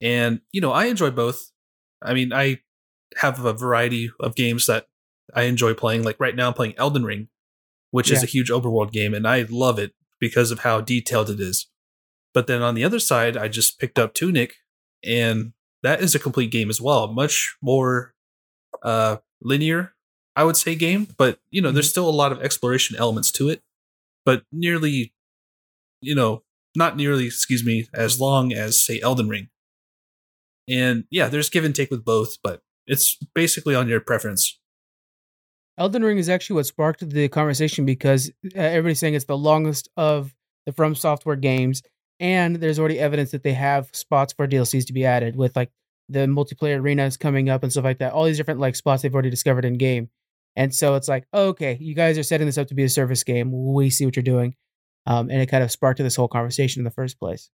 And, 0.00 0.40
you 0.52 0.60
know, 0.60 0.72
I 0.72 0.86
enjoy 0.86 1.10
both. 1.10 1.50
I 2.02 2.12
mean, 2.14 2.32
I 2.32 2.60
have 3.16 3.44
a 3.44 3.52
variety 3.52 4.10
of 4.20 4.34
games 4.34 4.66
that 4.66 4.88
I 5.34 5.44
enjoy 5.44 5.74
playing. 5.74 6.02
Like 6.02 6.18
right 6.18 6.34
now, 6.34 6.48
I'm 6.48 6.54
playing 6.54 6.74
Elden 6.76 7.04
Ring, 7.04 7.28
which 7.90 8.10
is 8.10 8.22
a 8.22 8.26
huge 8.26 8.50
overworld 8.50 8.92
game, 8.92 9.14
and 9.14 9.26
I 9.26 9.46
love 9.48 9.78
it 9.78 9.94
because 10.20 10.50
of 10.50 10.60
how 10.60 10.80
detailed 10.80 11.30
it 11.30 11.40
is. 11.40 11.68
But 12.34 12.48
then 12.48 12.60
on 12.60 12.74
the 12.74 12.84
other 12.84 12.98
side, 12.98 13.36
I 13.36 13.46
just 13.48 13.78
picked 13.78 13.98
up 13.98 14.12
Tunic, 14.14 14.56
and 15.06 15.52
that 15.82 16.00
is 16.00 16.14
a 16.14 16.18
complete 16.18 16.50
game 16.50 16.70
as 16.70 16.80
well. 16.80 17.12
Much 17.12 17.56
more 17.62 18.14
uh, 18.82 19.18
linear, 19.42 19.94
I 20.34 20.44
would 20.44 20.56
say, 20.56 20.74
game. 20.74 21.08
But 21.16 21.38
you 21.50 21.60
know, 21.62 21.70
there's 21.70 21.90
still 21.90 22.08
a 22.08 22.10
lot 22.10 22.32
of 22.32 22.42
exploration 22.42 22.96
elements 22.96 23.30
to 23.32 23.48
it, 23.48 23.62
but 24.24 24.44
nearly, 24.52 25.12
you 26.00 26.14
know, 26.14 26.42
not 26.74 26.96
nearly, 26.96 27.26
excuse 27.26 27.64
me, 27.64 27.86
as 27.94 28.20
long 28.20 28.52
as 28.52 28.84
say 28.84 29.00
Elden 29.00 29.28
Ring. 29.28 29.48
And 30.68 31.04
yeah, 31.10 31.28
there's 31.28 31.50
give 31.50 31.64
and 31.64 31.74
take 31.74 31.90
with 31.90 32.04
both, 32.04 32.38
but 32.42 32.62
it's 32.86 33.18
basically 33.34 33.74
on 33.74 33.88
your 33.88 34.00
preference. 34.00 34.58
Elden 35.76 36.04
Ring 36.04 36.18
is 36.18 36.28
actually 36.28 36.54
what 36.54 36.66
sparked 36.66 37.08
the 37.08 37.28
conversation 37.28 37.84
because 37.84 38.30
uh, 38.56 38.60
everybody's 38.60 38.98
saying 38.98 39.14
it's 39.14 39.24
the 39.24 39.36
longest 39.36 39.88
of 39.96 40.34
the 40.66 40.72
From 40.72 40.94
Software 40.94 41.36
games, 41.36 41.82
and 42.24 42.56
there's 42.56 42.78
already 42.78 42.98
evidence 42.98 43.32
that 43.32 43.42
they 43.42 43.52
have 43.52 43.90
spots 43.92 44.32
for 44.32 44.48
DLCs 44.48 44.86
to 44.86 44.94
be 44.94 45.04
added 45.04 45.36
with 45.36 45.54
like 45.54 45.70
the 46.08 46.20
multiplayer 46.20 46.80
arenas 46.80 47.18
coming 47.18 47.50
up 47.50 47.62
and 47.62 47.70
stuff 47.70 47.84
like 47.84 47.98
that. 47.98 48.14
All 48.14 48.24
these 48.24 48.38
different 48.38 48.60
like 48.60 48.76
spots 48.76 49.02
they've 49.02 49.12
already 49.12 49.28
discovered 49.28 49.66
in 49.66 49.74
game, 49.74 50.08
and 50.56 50.74
so 50.74 50.94
it's 50.94 51.06
like, 51.06 51.26
okay, 51.34 51.76
you 51.78 51.94
guys 51.94 52.16
are 52.16 52.22
setting 52.22 52.46
this 52.46 52.56
up 52.56 52.68
to 52.68 52.74
be 52.74 52.84
a 52.84 52.88
service 52.88 53.22
game. 53.24 53.74
We 53.74 53.90
see 53.90 54.06
what 54.06 54.16
you're 54.16 54.22
doing, 54.22 54.56
um, 55.06 55.28
and 55.28 55.42
it 55.42 55.50
kind 55.50 55.62
of 55.62 55.70
sparked 55.70 55.98
this 55.98 56.16
whole 56.16 56.28
conversation 56.28 56.80
in 56.80 56.84
the 56.84 56.90
first 56.90 57.18
place. 57.18 57.50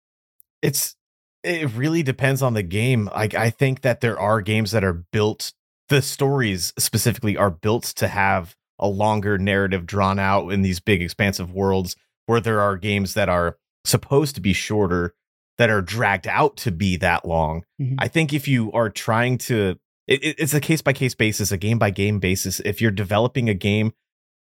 It's 0.63 0.95
it 1.43 1.75
really 1.75 2.05
depends 2.05 2.41
on 2.41 2.55
the 2.55 2.63
game. 2.63 3.07
Like 3.07 3.35
I 3.35 3.51
think 3.51 3.81
that 3.81 4.01
there 4.01 4.21
are 4.21 4.41
games 4.41 4.71
that 4.71 4.85
are 4.85 5.05
built 5.13 5.53
the 5.89 6.01
stories 6.01 6.73
specifically 6.79 7.37
are 7.37 7.51
built 7.51 7.83
to 7.83 8.07
have 8.07 8.55
a 8.79 8.87
longer 8.87 9.37
narrative 9.37 9.85
drawn 9.85 10.21
out 10.21 10.51
in 10.51 10.63
these 10.63 10.79
big 10.79 11.03
expansive 11.03 11.53
worlds 11.53 11.97
where 12.27 12.41
there 12.41 12.61
are 12.61 12.77
games 12.77 13.15
that 13.15 13.29
are 13.29 13.57
supposed 13.85 14.35
to 14.35 14.41
be 14.41 14.53
shorter 14.53 15.15
that 15.59 15.71
are 15.71 15.83
dragged 15.83 16.27
out 16.27 16.57
to 16.59 16.71
be 16.71 16.97
that 16.97 17.25
long. 17.27 17.65
Mhm. 17.81 17.97
I 17.99 18.09
think 18.09 18.33
if 18.33 18.49
you 18.49 18.73
are 18.73 18.89
trying 18.91 19.39
to 19.39 19.77
it, 20.09 20.25
it- 20.25 20.37
it's 20.39 20.55
a 20.55 20.61
case 20.61 20.83
by 20.83 20.93
case 20.93 21.15
basis, 21.15 21.53
a 21.53 21.57
game 21.57 21.79
by 21.79 21.91
game 21.91 22.19
basis. 22.19 22.61
If 22.65 22.81
you're 22.81 22.91
developing 22.91 23.49
a 23.49 23.55
game, 23.55 23.93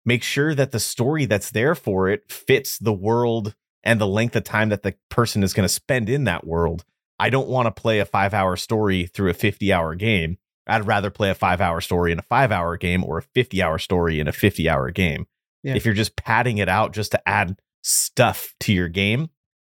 make 0.06 0.24
sure 0.24 0.56
that 0.56 0.72
the 0.72 0.80
story 0.80 1.26
that's 1.26 1.52
there 1.52 1.76
for 1.76 2.10
it 2.10 2.32
fits 2.32 2.80
the 2.80 2.94
world 2.94 3.54
and 3.84 4.02
the 4.02 4.08
length 4.08 4.36
of 4.36 4.44
time 4.46 4.70
that 4.70 4.82
the 4.84 4.96
person 5.10 5.44
is 5.44 5.54
going 5.54 5.66
to 5.66 5.74
spend 5.74 6.10
in 6.10 6.24
that 6.24 6.48
world. 6.48 6.86
I 7.20 7.30
don't 7.30 7.50
want 7.50 7.68
to 7.68 7.72
play 7.82 8.00
a 8.00 8.06
5-hour 8.06 8.56
story 8.56 9.06
through 9.06 9.30
a 9.30 9.34
50-hour 9.36 9.94
game. 9.96 10.38
I'd 10.66 10.88
rather 10.88 11.10
play 11.12 11.30
a 11.30 11.36
5-hour 11.36 11.82
story 11.82 12.12
in 12.14 12.20
a 12.20 12.24
5-hour 12.24 12.78
game 12.78 13.04
or 13.04 13.20
a 13.20 13.24
50-hour 13.40 13.78
story 13.78 14.20
in 14.20 14.28
a 14.28 14.32
50-hour 14.32 14.90
game. 14.92 15.28
Yeah. 15.64 15.76
If 15.76 15.86
you're 15.86 15.94
just 15.94 16.16
padding 16.16 16.58
it 16.58 16.70
out 16.70 16.94
just 16.94 17.12
to 17.12 17.30
add 17.30 17.60
stuff 17.82 18.54
to 18.62 18.74
your 18.74 18.88
game, 18.90 19.30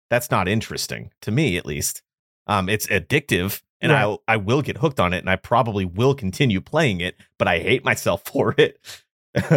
that's 0.10 0.32
not 0.32 0.48
interesting 0.48 1.12
to 1.22 1.32
me, 1.32 1.58
at 1.58 1.66
least. 1.66 2.02
Um, 2.48 2.68
it's 2.70 2.88
addictive, 2.88 3.62
and 3.82 3.92
Right. 3.92 4.18
I 4.28 4.34
I 4.34 4.38
will 4.38 4.62
get 4.62 4.78
hooked 4.78 5.00
on 5.00 5.14
it, 5.14 5.20
and 5.20 5.30
I 5.30 5.36
probably 5.36 5.86
will 5.86 6.16
continue 6.16 6.62
playing 6.62 7.02
it, 7.02 7.16
but 7.38 7.48
I 7.48 7.60
hate 7.60 7.86
myself 7.86 8.24
for 8.32 8.56
it. 8.58 8.80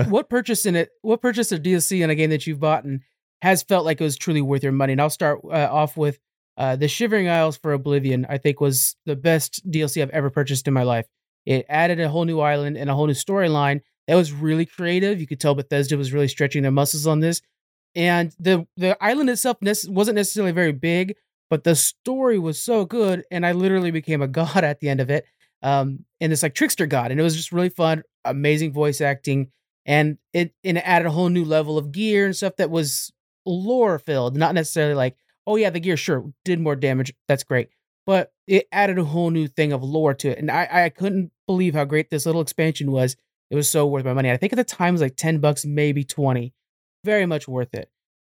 what 0.08 0.28
purchase 0.30 0.66
in 0.66 0.76
it? 0.76 0.90
What 1.02 1.22
purchase 1.22 1.52
of 1.52 1.62
DLC 1.62 2.02
in 2.02 2.10
a 2.10 2.14
game 2.14 2.30
that 2.30 2.46
you've 2.46 2.60
bought 2.60 2.84
and 2.84 3.00
has 3.40 3.62
felt 3.62 3.84
like 3.84 4.00
it 4.00 4.04
was 4.04 4.16
truly 4.16 4.42
worth 4.42 4.62
your 4.62 4.72
money? 4.72 4.92
And 4.92 5.00
I'll 5.00 5.10
start 5.10 5.40
uh, 5.44 5.68
off 5.70 5.96
with 5.96 6.18
uh, 6.58 6.76
the 6.76 6.88
Shivering 6.88 7.28
Isles 7.28 7.56
for 7.56 7.72
Oblivion. 7.72 8.26
I 8.28 8.36
think 8.38 8.60
was 8.60 8.94
the 9.06 9.16
best 9.16 9.68
DLC 9.70 10.02
I've 10.02 10.10
ever 10.10 10.28
purchased 10.30 10.68
in 10.68 10.74
my 10.74 10.82
life. 10.82 11.06
It 11.46 11.64
added 11.68 11.98
a 11.98 12.08
whole 12.08 12.24
new 12.26 12.40
island 12.40 12.76
and 12.76 12.90
a 12.90 12.94
whole 12.94 13.06
new 13.06 13.14
storyline 13.14 13.80
that 14.06 14.14
was 14.14 14.32
really 14.32 14.66
creative. 14.66 15.18
You 15.20 15.26
could 15.26 15.40
tell 15.40 15.54
Bethesda 15.54 15.96
was 15.96 16.12
really 16.12 16.28
stretching 16.28 16.62
their 16.62 16.70
muscles 16.70 17.06
on 17.06 17.20
this. 17.20 17.40
And 17.94 18.34
the 18.38 18.66
the 18.76 19.02
island 19.02 19.30
itself 19.30 19.58
wasn't 19.60 20.16
necessarily 20.16 20.52
very 20.52 20.72
big, 20.72 21.14
but 21.50 21.64
the 21.64 21.74
story 21.74 22.38
was 22.38 22.60
so 22.60 22.86
good, 22.86 23.24
and 23.30 23.44
I 23.44 23.52
literally 23.52 23.90
became 23.90 24.22
a 24.22 24.28
god 24.40 24.64
at 24.64 24.80
the 24.80 24.88
end 24.88 25.00
of 25.00 25.10
it. 25.10 25.26
Um, 25.62 26.04
and 26.20 26.32
this 26.32 26.42
like 26.42 26.54
trickster 26.54 26.86
god, 26.86 27.10
and 27.10 27.20
it 27.20 27.22
was 27.22 27.36
just 27.36 27.52
really 27.52 27.68
fun, 27.68 28.02
amazing 28.24 28.72
voice 28.72 29.00
acting, 29.00 29.50
and 29.86 30.18
it 30.32 30.54
and 30.64 30.78
it 30.78 30.84
added 30.86 31.06
a 31.06 31.10
whole 31.10 31.28
new 31.28 31.44
level 31.44 31.78
of 31.78 31.92
gear 31.92 32.24
and 32.24 32.34
stuff 32.34 32.56
that 32.56 32.70
was 32.70 33.12
lore 33.44 33.98
filled, 33.98 34.36
not 34.36 34.54
necessarily 34.54 34.94
like, 34.94 35.16
oh 35.46 35.56
yeah, 35.56 35.70
the 35.70 35.78
gear 35.78 35.96
sure 35.96 36.32
did 36.44 36.58
more 36.58 36.74
damage, 36.74 37.12
that's 37.28 37.44
great, 37.44 37.68
but 38.06 38.32
it 38.46 38.66
added 38.72 38.98
a 38.98 39.04
whole 39.04 39.30
new 39.30 39.46
thing 39.46 39.72
of 39.72 39.84
lore 39.84 40.14
to 40.14 40.30
it, 40.30 40.38
and 40.38 40.50
I 40.50 40.68
I 40.70 40.88
couldn't 40.88 41.30
believe 41.46 41.74
how 41.74 41.84
great 41.84 42.10
this 42.10 42.26
little 42.26 42.40
expansion 42.40 42.90
was. 42.90 43.16
It 43.50 43.56
was 43.56 43.68
so 43.68 43.86
worth 43.86 44.06
my 44.06 44.14
money. 44.14 44.30
I 44.30 44.38
think 44.38 44.54
at 44.54 44.56
the 44.56 44.64
time 44.64 44.88
it 44.88 44.92
was 44.92 45.02
like 45.02 45.16
ten 45.16 45.38
bucks, 45.38 45.66
maybe 45.66 46.02
twenty, 46.02 46.54
very 47.04 47.26
much 47.26 47.48
worth 47.48 47.74
it. 47.74 47.90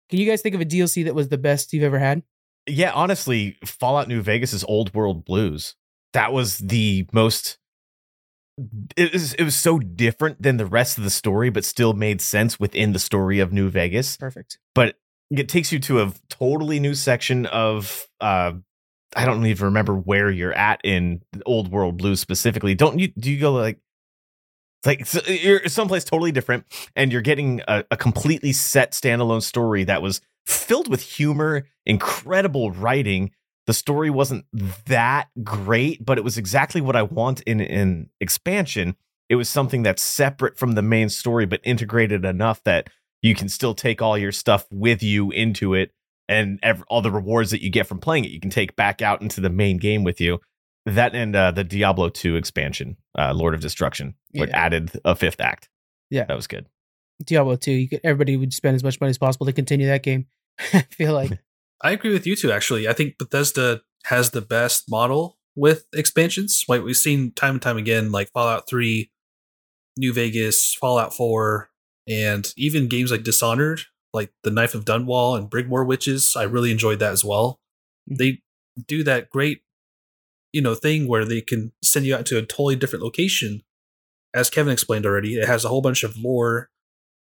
Can 0.08 0.18
you 0.18 0.26
guys 0.28 0.42
think 0.42 0.54
of 0.54 0.60
a 0.60 0.64
DLC 0.64 1.04
that 1.04 1.14
was 1.14 1.28
the 1.28 1.38
best 1.38 1.72
you've 1.72 1.82
ever 1.82 1.98
had? 1.98 2.22
yeah, 2.66 2.92
honestly, 2.92 3.56
Fallout 3.64 4.08
New 4.08 4.20
Vegas' 4.22 4.52
is 4.52 4.64
Old 4.64 4.92
World 4.94 5.24
Blues. 5.24 5.76
That 6.12 6.32
was 6.32 6.58
the 6.58 7.06
most. 7.12 7.58
It 8.96 9.12
was 9.12 9.34
it 9.34 9.44
was 9.44 9.54
so 9.54 9.78
different 9.78 10.42
than 10.42 10.56
the 10.56 10.66
rest 10.66 10.98
of 10.98 11.04
the 11.04 11.10
story, 11.10 11.50
but 11.50 11.64
still 11.64 11.92
made 11.92 12.20
sense 12.20 12.58
within 12.58 12.92
the 12.92 12.98
story 12.98 13.38
of 13.38 13.52
New 13.52 13.68
Vegas. 13.68 14.16
Perfect. 14.16 14.58
But 14.74 14.96
it 15.30 15.48
takes 15.48 15.72
you 15.72 15.78
to 15.80 16.00
a 16.02 16.12
totally 16.28 16.80
new 16.80 16.94
section 16.94 17.46
of. 17.46 18.06
uh 18.20 18.52
I 19.14 19.24
don't 19.24 19.46
even 19.46 19.66
remember 19.66 19.94
where 19.94 20.30
you're 20.30 20.52
at 20.52 20.80
in 20.84 21.22
Old 21.46 21.70
World 21.70 21.96
Blues 21.96 22.20
specifically. 22.20 22.74
Don't 22.74 22.98
you? 22.98 23.08
Do 23.18 23.30
you 23.30 23.38
go 23.38 23.52
like? 23.52 23.78
Like 24.86 25.06
you're 25.26 25.66
someplace 25.68 26.04
totally 26.04 26.32
different, 26.32 26.64
and 26.94 27.12
you're 27.12 27.22
getting 27.22 27.60
a, 27.68 27.84
a 27.90 27.96
completely 27.96 28.52
set 28.52 28.92
standalone 28.92 29.42
story 29.42 29.84
that 29.84 30.02
was 30.02 30.20
filled 30.46 30.88
with 30.88 31.02
humor, 31.02 31.66
incredible 31.84 32.70
writing. 32.70 33.32
The 33.66 33.74
story 33.74 34.10
wasn't 34.10 34.44
that 34.86 35.28
great, 35.42 36.04
but 36.04 36.18
it 36.18 36.24
was 36.24 36.38
exactly 36.38 36.80
what 36.80 36.94
I 36.94 37.02
want 37.02 37.40
in 37.42 37.60
an 37.60 38.10
expansion. 38.20 38.96
It 39.28 39.34
was 39.34 39.48
something 39.48 39.82
that's 39.82 40.02
separate 40.02 40.56
from 40.56 40.72
the 40.72 40.82
main 40.82 41.08
story, 41.08 41.46
but 41.46 41.60
integrated 41.64 42.24
enough 42.24 42.62
that 42.62 42.88
you 43.22 43.34
can 43.34 43.48
still 43.48 43.74
take 43.74 44.00
all 44.00 44.16
your 44.16 44.30
stuff 44.30 44.66
with 44.70 45.02
you 45.02 45.30
into 45.32 45.74
it, 45.74 45.90
and 46.28 46.60
ev- 46.62 46.84
all 46.88 47.02
the 47.02 47.10
rewards 47.10 47.50
that 47.50 47.62
you 47.62 47.70
get 47.70 47.86
from 47.86 47.98
playing 47.98 48.24
it, 48.24 48.30
you 48.30 48.40
can 48.40 48.50
take 48.50 48.76
back 48.76 49.02
out 49.02 49.20
into 49.20 49.40
the 49.40 49.50
main 49.50 49.78
game 49.78 50.04
with 50.04 50.20
you. 50.20 50.40
That 50.84 51.16
and 51.16 51.34
uh, 51.34 51.50
the 51.50 51.64
Diablo 51.64 52.08
2 52.08 52.36
expansion, 52.36 52.96
uh, 53.18 53.34
Lord 53.34 53.54
of 53.54 53.60
Destruction, 53.60 54.14
what 54.36 54.48
Yeah. 54.50 54.58
added 54.64 54.90
a 55.04 55.14
fifth 55.16 55.40
act. 55.40 55.68
Yeah. 56.10 56.24
that 56.26 56.36
was 56.36 56.46
good. 56.46 56.66
Diablo 57.24 57.56
2, 57.56 57.72
you 57.72 57.88
could, 57.88 58.00
everybody 58.04 58.36
would 58.36 58.52
spend 58.52 58.74
as 58.76 58.84
much 58.84 59.00
money 59.00 59.10
as 59.10 59.18
possible 59.18 59.46
to 59.46 59.52
continue 59.52 59.86
that 59.86 60.02
game. 60.02 60.26
I 60.72 60.82
feel 60.90 61.12
like 61.14 61.32
I 61.82 61.90
agree 61.92 62.12
with 62.12 62.26
you 62.26 62.36
two. 62.36 62.50
Actually, 62.52 62.88
I 62.88 62.92
think 62.92 63.18
Bethesda 63.18 63.82
has 64.04 64.30
the 64.30 64.40
best 64.40 64.84
model 64.90 65.38
with 65.54 65.86
expansions. 65.94 66.64
Like 66.68 66.82
we've 66.82 66.96
seen 66.96 67.32
time 67.32 67.54
and 67.56 67.62
time 67.62 67.76
again, 67.76 68.12
like 68.12 68.30
Fallout 68.32 68.68
Three, 68.68 69.10
New 69.96 70.12
Vegas, 70.12 70.74
Fallout 70.74 71.12
Four, 71.14 71.70
and 72.08 72.50
even 72.56 72.88
games 72.88 73.10
like 73.10 73.24
Dishonored, 73.24 73.80
like 74.14 74.30
the 74.42 74.50
Knife 74.50 74.74
of 74.74 74.84
Dunwall 74.86 75.36
and 75.36 75.50
Brigmore 75.50 75.86
Witches. 75.86 76.34
I 76.36 76.44
really 76.44 76.70
enjoyed 76.70 76.98
that 77.00 77.12
as 77.12 77.24
well. 77.24 77.60
Mhm. 78.10 78.16
They 78.18 78.42
do 78.86 79.02
that 79.04 79.28
great, 79.30 79.62
you 80.52 80.62
know, 80.62 80.74
thing 80.74 81.06
where 81.08 81.24
they 81.24 81.40
can 81.42 81.72
send 81.82 82.06
you 82.06 82.14
out 82.14 82.24
to 82.26 82.38
a 82.38 82.42
totally 82.42 82.76
different 82.76 83.02
location. 83.04 83.62
As 84.36 84.50
Kevin 84.50 84.72
explained 84.72 85.06
already, 85.06 85.34
it 85.36 85.48
has 85.48 85.64
a 85.64 85.68
whole 85.68 85.80
bunch 85.82 86.04
of 86.04 86.16
lore 86.16 86.68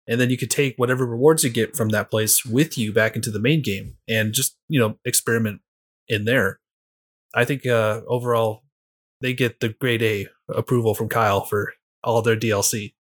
and 0.09 0.19
then 0.19 0.31
you 0.31 0.39
could 0.39 0.51
take 0.51 0.75
whatever 0.77 1.07
rewards 1.07 1.45
you 1.45 1.51
get 1.51 1.77
from 1.77 1.91
that 1.91 2.11
place 2.11 2.45
with 2.45 2.79
you 2.79 2.93
back 2.93 3.15
into 3.15 3.31
the 3.31 3.39
main 3.39 3.63
game 3.63 3.97
and 4.09 4.33
just 4.33 4.57
you 4.69 4.81
know 4.81 4.97
experiment 5.05 5.61
in 6.09 6.25
there 6.25 6.59
i 7.35 7.45
think 7.45 7.67
uh 7.67 8.01
overall 8.09 8.63
they 9.21 9.35
get 9.35 9.61
the 9.61 9.69
grade 9.69 10.03
a 10.03 10.27
approval 10.49 10.95
from 10.95 11.09
kyle 11.09 11.43
for 11.45 11.75
all 12.03 12.23
their 12.23 12.37
dlc 12.37 12.95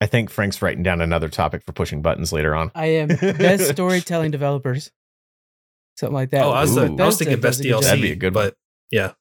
I 0.00 0.06
think 0.06 0.30
Frank's 0.30 0.62
writing 0.62 0.84
down 0.84 1.00
another 1.00 1.28
topic 1.28 1.64
for 1.66 1.72
pushing 1.72 2.02
buttons 2.02 2.32
later 2.32 2.54
on. 2.54 2.70
I 2.72 2.86
am 2.86 3.08
best 3.08 3.68
storytelling 3.72 4.30
developers. 4.30 4.92
Something 5.96 6.14
like 6.14 6.30
that. 6.30 6.44
oh 6.44 6.50
i 6.52 6.60
was, 6.60 6.76
Ooh. 6.78 6.96
I 6.96 7.04
was 7.04 7.18
thinking 7.18 7.40
best 7.40 7.58
a 7.58 7.64
good 7.64 7.68
job. 7.70 7.80
dlc 7.82 7.84
That'd 7.86 8.02
be 8.02 8.12
a 8.12 8.14
good 8.14 8.32
one. 8.32 8.44
but 8.46 8.56
yeah 8.92 9.14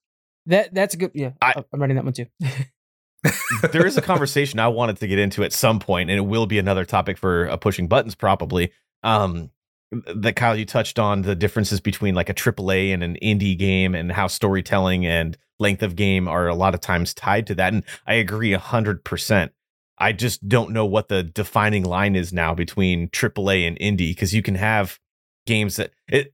That 0.45 0.75
that's 0.75 0.93
a 0.93 0.97
good 0.97 1.11
yeah. 1.15 1.31
I- 1.41 1.55
I, 1.57 1.63
am 1.73 1.79
writing 1.81 1.95
that 1.95 2.03
one 2.05 2.13
too. 2.13 2.27
there 3.71 3.85
is 3.85 3.97
a 3.97 4.01
conversation 4.01 4.59
I 4.59 4.67
wanted 4.67 4.97
to 4.97 5.07
get 5.07 5.19
into 5.19 5.43
at 5.43 5.53
some 5.53 5.79
point, 5.79 6.09
and 6.09 6.17
it 6.17 6.23
will 6.23 6.45
be 6.45 6.59
another 6.59 6.85
topic 6.85 7.17
for 7.17 7.55
pushing 7.57 7.87
buttons 7.87 8.15
probably. 8.15 8.71
Um, 9.03 9.51
that 9.91 10.35
Kyle, 10.35 10.55
you 10.55 10.65
touched 10.65 10.99
on 10.99 11.21
the 11.21 11.35
differences 11.35 11.79
between 11.79 12.13
like 12.13 12.29
a 12.29 12.33
AAA 12.33 12.93
and 12.93 13.03
an 13.03 13.17
indie 13.21 13.57
game, 13.57 13.95
and 13.95 14.11
how 14.11 14.27
storytelling 14.27 15.05
and 15.05 15.37
length 15.59 15.81
of 15.81 15.95
game 15.95 16.27
are 16.27 16.47
a 16.47 16.55
lot 16.55 16.73
of 16.73 16.81
times 16.81 17.13
tied 17.13 17.47
to 17.47 17.55
that. 17.55 17.73
And 17.73 17.83
I 18.05 18.15
agree 18.15 18.53
hundred 18.53 19.03
percent. 19.03 19.51
I 19.97 20.11
just 20.11 20.47
don't 20.47 20.71
know 20.71 20.85
what 20.85 21.07
the 21.07 21.23
defining 21.23 21.83
line 21.83 22.15
is 22.15 22.31
now 22.31 22.53
between 22.53 23.09
AAA 23.09 23.67
and 23.67 23.79
indie 23.79 24.09
because 24.09 24.33
you 24.33 24.43
can 24.43 24.55
have 24.55 24.99
games 25.45 25.77
that 25.77 25.91
it. 26.07 26.33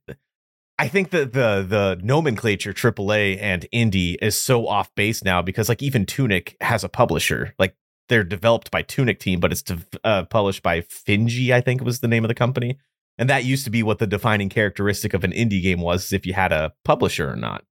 I 0.83 0.89
think 0.89 1.11
that 1.11 1.31
the 1.31 1.65
the 1.65 1.97
nomenclature 2.03 2.73
AAA 2.73 3.41
and 3.41 3.65
indie 3.73 4.17
is 4.21 4.35
so 4.35 4.67
off 4.67 4.93
base 4.95 5.23
now 5.23 5.41
because 5.41 5.69
like 5.69 5.81
even 5.81 6.05
Tunic 6.05 6.57
has 6.59 6.83
a 6.83 6.89
publisher. 6.89 7.55
Like 7.57 7.77
they're 8.09 8.25
developed 8.25 8.69
by 8.69 8.81
Tunic 8.81 9.17
team, 9.17 9.39
but 9.39 9.53
it's 9.53 9.61
de- 9.61 9.79
uh, 10.03 10.25
published 10.25 10.61
by 10.61 10.81
Finji, 10.81 11.51
I 11.51 11.61
think 11.61 11.81
was 11.81 12.01
the 12.01 12.09
name 12.09 12.25
of 12.25 12.27
the 12.27 12.35
company. 12.35 12.79
And 13.17 13.29
that 13.29 13.45
used 13.45 13.63
to 13.63 13.69
be 13.69 13.81
what 13.81 13.99
the 13.99 14.07
defining 14.07 14.49
characteristic 14.49 15.13
of 15.13 15.23
an 15.23 15.31
indie 15.31 15.63
game 15.63 15.79
was, 15.79 16.11
if 16.11 16.25
you 16.25 16.33
had 16.33 16.51
a 16.51 16.73
publisher 16.83 17.31
or 17.31 17.37
not. 17.37 17.63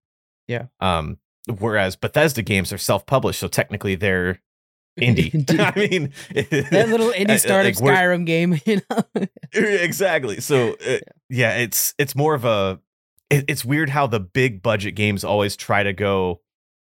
Yeah. 0.48 0.68
Um. 0.80 1.18
Whereas 1.58 1.96
Bethesda 1.96 2.40
games 2.40 2.72
are 2.72 2.78
self-published, 2.78 3.40
so 3.40 3.48
technically 3.48 3.94
they're 3.94 4.40
indie. 4.98 5.34
I 5.60 5.78
mean, 5.78 6.14
that 6.70 6.88
little 6.88 7.08
uh, 7.08 7.12
indie 7.12 7.38
startup 7.38 7.78
like, 7.78 7.94
Skyrim 7.94 8.24
game, 8.24 8.58
you 8.64 8.80
know. 8.88 9.26
exactly 9.52 10.40
so 10.40 10.74
uh, 10.86 10.98
yeah 11.28 11.56
it's 11.56 11.94
it's 11.98 12.16
more 12.16 12.32
of 12.32 12.46
a 12.46 12.80
it, 13.32 13.46
it's 13.48 13.64
weird 13.64 13.88
how 13.88 14.06
the 14.06 14.20
big 14.20 14.62
budget 14.62 14.94
games 14.94 15.24
always 15.24 15.56
try 15.56 15.82
to 15.82 15.92
go 15.92 16.40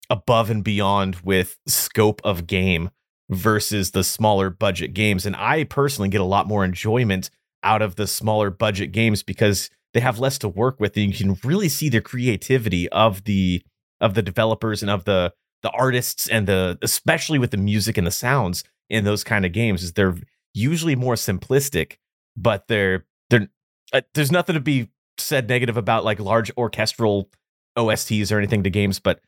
above 0.09 0.49
and 0.49 0.63
beyond 0.63 1.17
with 1.17 1.57
scope 1.67 2.21
of 2.23 2.47
game 2.47 2.89
versus 3.29 3.91
the 3.91 4.03
smaller 4.03 4.49
budget 4.49 4.93
games 4.95 5.25
and 5.25 5.35
i 5.35 5.63
personally 5.63 6.09
get 6.09 6.21
a 6.21 6.25
lot 6.25 6.47
more 6.47 6.65
enjoyment 6.65 7.29
out 7.61 7.81
of 7.81 7.95
the 7.95 8.07
smaller 8.07 8.49
budget 8.49 8.91
games 8.91 9.21
because 9.21 9.69
they 9.93 9.99
have 9.99 10.17
less 10.17 10.39
to 10.39 10.47
work 10.47 10.79
with 10.79 10.97
and 10.97 11.07
you 11.07 11.13
can 11.13 11.37
really 11.47 11.69
see 11.69 11.89
the 11.89 12.01
creativity 12.01 12.89
of 12.89 13.25
the 13.25 13.61
of 14.01 14.15
the 14.15 14.21
developers 14.23 14.81
and 14.81 14.89
of 14.89 15.03
the 15.03 15.31
the 15.61 15.69
artists 15.71 16.27
and 16.27 16.47
the 16.47 16.79
especially 16.81 17.37
with 17.37 17.51
the 17.51 17.57
music 17.57 17.97
and 17.97 18.07
the 18.07 18.11
sounds 18.11 18.63
in 18.89 19.03
those 19.03 19.23
kind 19.23 19.45
of 19.45 19.51
games 19.51 19.83
is 19.83 19.93
they're 19.93 20.15
usually 20.55 20.95
more 20.95 21.15
simplistic 21.15 21.97
but 22.35 22.67
they're 22.67 23.05
they're 23.29 23.47
uh, 23.93 24.01
there's 24.15 24.31
nothing 24.31 24.55
to 24.55 24.59
be 24.59 24.89
said 25.19 25.47
negative 25.49 25.77
about 25.77 26.03
like 26.05 26.19
large 26.19 26.51
orchestral 26.57 27.29
OSTs 27.77 28.31
or 28.31 28.37
anything 28.37 28.63
to 28.63 28.69
games, 28.69 28.99
but 28.99 29.21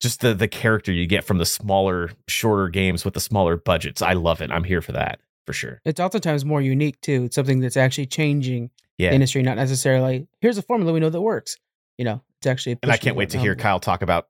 just 0.00 0.20
the 0.20 0.34
the 0.34 0.48
character 0.48 0.92
you 0.92 1.06
get 1.06 1.24
from 1.24 1.38
the 1.38 1.46
smaller, 1.46 2.10
shorter 2.28 2.68
games 2.68 3.04
with 3.04 3.14
the 3.14 3.20
smaller 3.20 3.56
budgets. 3.56 4.00
I 4.02 4.12
love 4.12 4.40
it. 4.40 4.50
I'm 4.50 4.64
here 4.64 4.80
for 4.80 4.92
that 4.92 5.20
for 5.46 5.52
sure. 5.52 5.80
It's 5.84 5.98
oftentimes 6.00 6.44
more 6.44 6.60
unique 6.62 7.00
too. 7.00 7.24
It's 7.24 7.34
something 7.34 7.60
that's 7.60 7.76
actually 7.76 8.06
changing 8.06 8.70
Yeah. 8.98 9.08
the 9.10 9.14
industry, 9.16 9.42
not 9.42 9.56
necessarily 9.56 10.28
here's 10.40 10.58
a 10.58 10.62
formula 10.62 10.92
we 10.92 11.00
know 11.00 11.10
that 11.10 11.20
works. 11.20 11.56
You 11.96 12.04
know, 12.04 12.22
it's 12.40 12.46
actually. 12.46 12.78
and 12.82 12.92
I 12.92 12.96
can't 12.96 13.16
wait 13.16 13.30
to 13.30 13.38
hear 13.38 13.52
envelope. 13.52 13.62
Kyle 13.62 13.80
talk 13.80 14.02
about 14.02 14.28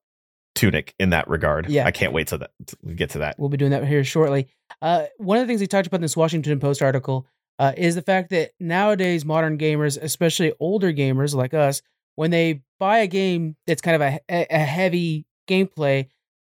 Tunic 0.55 0.95
in 0.99 1.11
that 1.11 1.29
regard. 1.29 1.69
Yeah. 1.69 1.85
I 1.87 1.91
can't 1.93 2.13
wait 2.13 2.29
to 2.29 2.39
that 2.39 2.51
to 2.67 2.95
get 2.95 3.11
to 3.11 3.19
that. 3.19 3.39
We'll 3.39 3.49
be 3.51 3.57
doing 3.59 3.71
that 3.73 3.87
here 3.87 4.03
shortly. 4.05 4.49
Uh, 4.81 5.05
one 5.19 5.37
of 5.39 5.43
the 5.43 5.47
things 5.51 5.61
he 5.61 5.67
talked 5.67 5.87
about 5.87 5.99
in 5.99 6.03
this 6.03 6.17
Washington 6.17 6.59
Post 6.59 6.83
article 6.83 7.27
uh, 7.59 7.73
is 7.77 7.95
the 7.95 8.03
fact 8.03 8.31
that 8.31 8.53
nowadays 8.61 9.25
modern 9.25 9.59
gamers, 9.59 10.01
especially 10.01 10.53
older 10.61 10.93
gamers 10.93 11.35
like 11.35 11.55
us, 11.55 11.83
when 12.15 12.31
they 12.31 12.63
buy 12.79 12.99
a 12.99 13.07
game 13.07 13.57
that's 13.67 13.83
kind 13.83 13.95
of 13.95 14.03
a, 14.03 14.21
a 14.29 14.59
heavy 14.59 15.27
gameplay, 15.49 16.09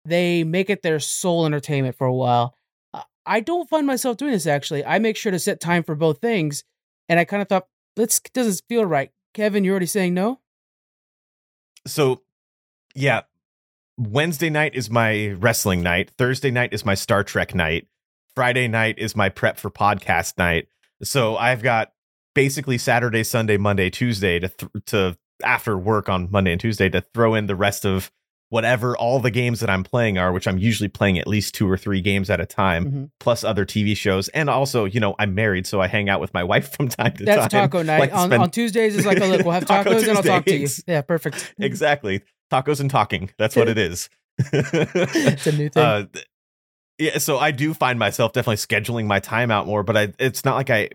they 0.05 0.43
make 0.43 0.69
it 0.69 0.81
their 0.81 0.99
sole 0.99 1.45
entertainment 1.45 1.95
for 1.95 2.07
a 2.07 2.13
while. 2.13 2.55
I 3.25 3.39
don't 3.39 3.69
find 3.69 3.87
myself 3.87 4.17
doing 4.17 4.31
this 4.31 4.45
actually. 4.45 4.85
I 4.85 4.99
make 4.99 5.17
sure 5.17 5.31
to 5.31 5.39
set 5.39 5.59
time 5.59 5.83
for 5.83 5.95
both 5.95 6.19
things, 6.19 6.63
and 7.09 7.19
I 7.19 7.25
kind 7.25 7.41
of 7.41 7.49
thought 7.49 7.67
this 7.95 8.19
doesn't 8.33 8.61
feel 8.69 8.85
right. 8.85 9.11
Kevin, 9.33 9.63
you're 9.63 9.73
already 9.73 9.87
saying 9.87 10.13
no. 10.13 10.39
So, 11.87 12.21
yeah, 12.93 13.21
Wednesday 13.97 14.49
night 14.49 14.75
is 14.75 14.89
my 14.89 15.29
wrestling 15.31 15.81
night. 15.81 16.11
Thursday 16.17 16.51
night 16.51 16.73
is 16.73 16.85
my 16.85 16.95
Star 16.95 17.23
Trek 17.23 17.55
night. 17.55 17.87
Friday 18.35 18.67
night 18.67 18.99
is 18.99 19.15
my 19.15 19.29
prep 19.29 19.57
for 19.57 19.71
podcast 19.71 20.37
night. 20.37 20.67
So 21.03 21.35
I've 21.37 21.61
got 21.61 21.91
basically 22.33 22.77
Saturday, 22.77 23.23
Sunday, 23.23 23.57
Monday, 23.57 23.89
Tuesday 23.89 24.39
to 24.39 24.47
th- 24.49 24.71
to 24.87 25.17
after 25.43 25.77
work 25.77 26.07
on 26.09 26.29
Monday 26.31 26.51
and 26.51 26.61
Tuesday 26.61 26.89
to 26.89 27.01
throw 27.13 27.35
in 27.35 27.45
the 27.47 27.55
rest 27.55 27.85
of 27.85 28.11
whatever 28.49 28.95
all 28.95 29.19
the 29.19 29.31
games 29.31 29.59
that 29.59 29.69
I'm 29.69 29.83
playing 29.83 30.17
are, 30.17 30.31
which 30.31 30.47
I'm 30.47 30.57
usually 30.57 30.87
playing 30.87 31.17
at 31.17 31.27
least 31.27 31.55
two 31.55 31.69
or 31.69 31.77
three 31.77 31.99
games 31.99 32.29
at 32.29 32.39
a 32.39 32.45
time, 32.45 32.85
Mhm. 32.85 33.09
plus 33.19 33.43
other 33.43 33.65
TV 33.65 33.97
shows. 33.97 34.29
And 34.29 34.49
also, 34.49 34.85
you 34.85 34.99
know, 34.99 35.15
I'm 35.19 35.33
married, 35.35 35.65
so 35.67 35.81
I 35.81 35.87
hang 35.87 36.07
out 36.09 36.21
with 36.21 36.33
my 36.33 36.43
wife 36.51 36.71
from 36.73 36.87
time 36.87 37.13
to 37.17 37.25
That's 37.25 37.51
time. 37.51 37.69
taco 37.69 37.81
night. 37.81 37.99
Like 37.99 38.13
on, 38.13 38.29
spend- 38.29 38.43
on 38.43 38.51
Tuesdays 38.51 38.95
is 38.95 39.05
like, 39.05 39.19
oh, 39.19 39.27
look, 39.27 39.41
we'll 39.43 39.51
have 39.51 39.65
Taco 39.67 39.91
tacos 39.93 40.07
and 40.07 40.17
I'll 40.17 40.23
talk 40.23 40.45
to 40.45 40.55
you. 40.55 40.67
Yeah, 40.87 41.01
perfect. 41.01 41.53
exactly. 41.59 42.21
Tacos 42.51 42.79
and 42.79 42.89
talking. 42.89 43.31
That's 43.37 43.55
what 43.55 43.67
it 43.67 43.77
is. 43.79 44.09
it's 44.39 45.47
a 45.47 45.51
new 45.51 45.69
thing. 45.69 45.83
Uh, 45.83 46.05
yeah, 46.97 47.17
so 47.17 47.37
I 47.37 47.51
do 47.51 47.73
find 47.73 47.99
myself 47.99 48.33
definitely 48.33 48.57
scheduling 48.57 49.05
my 49.05 49.19
time 49.19 49.51
out 49.51 49.67
more, 49.67 49.83
but 49.83 49.97
I 49.97 50.13
it's 50.19 50.45
not 50.45 50.55
like 50.55 50.69
I 50.69 50.89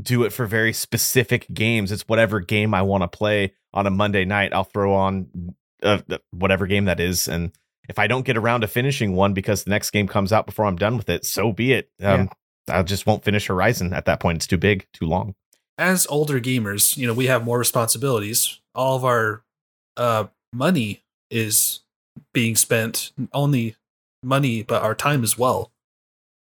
do 0.00 0.24
it 0.24 0.32
for 0.32 0.46
very 0.46 0.72
specific 0.72 1.46
games. 1.52 1.92
It's 1.92 2.02
whatever 2.02 2.40
game 2.40 2.74
I 2.74 2.82
want 2.82 3.02
to 3.02 3.08
play 3.08 3.54
on 3.72 3.86
a 3.86 3.90
Monday 3.90 4.24
night. 4.24 4.52
I'll 4.52 4.64
throw 4.64 4.94
on 4.94 5.54
uh, 5.82 6.00
whatever 6.30 6.66
game 6.66 6.86
that 6.86 7.00
is, 7.00 7.28
and 7.28 7.52
if 7.88 7.98
I 7.98 8.06
don't 8.06 8.24
get 8.24 8.36
around 8.36 8.60
to 8.60 8.68
finishing 8.68 9.14
one 9.14 9.32
because 9.32 9.64
the 9.64 9.70
next 9.70 9.90
game 9.90 10.06
comes 10.08 10.32
out 10.32 10.46
before 10.46 10.66
I'm 10.66 10.76
done 10.76 10.96
with 10.96 11.08
it, 11.08 11.24
so 11.24 11.52
be 11.52 11.72
it. 11.72 11.90
Um, 12.02 12.30
I 12.68 12.82
just 12.82 13.06
won't 13.06 13.24
finish 13.24 13.46
Horizon 13.46 13.92
at 13.94 14.04
that 14.04 14.20
point. 14.20 14.36
It's 14.36 14.46
too 14.46 14.58
big, 14.58 14.86
too 14.92 15.06
long. 15.06 15.34
as 15.78 16.06
older 16.08 16.38
gamers, 16.40 16.96
you 16.96 17.06
know, 17.06 17.14
we 17.14 17.26
have 17.26 17.44
more 17.44 17.58
responsibilities. 17.58 18.60
All 18.74 18.96
of 18.96 19.04
our 19.04 19.42
uh, 19.96 20.26
money 20.52 21.02
is 21.30 21.80
being 22.34 22.56
spent 22.56 23.12
only 23.32 23.76
money, 24.22 24.62
but 24.62 24.82
our 24.82 24.94
time 24.94 25.22
as 25.22 25.38
well. 25.38 25.72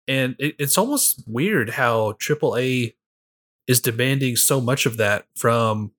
And 0.08 0.34
it, 0.38 0.56
it's 0.58 0.78
almost 0.78 1.22
weird 1.26 1.70
how 1.70 2.12
AAA 2.12 2.94
is 3.66 3.80
demanding 3.80 4.36
so 4.36 4.60
much 4.60 4.86
of 4.86 4.96
that 4.96 5.26
from, 5.36 5.92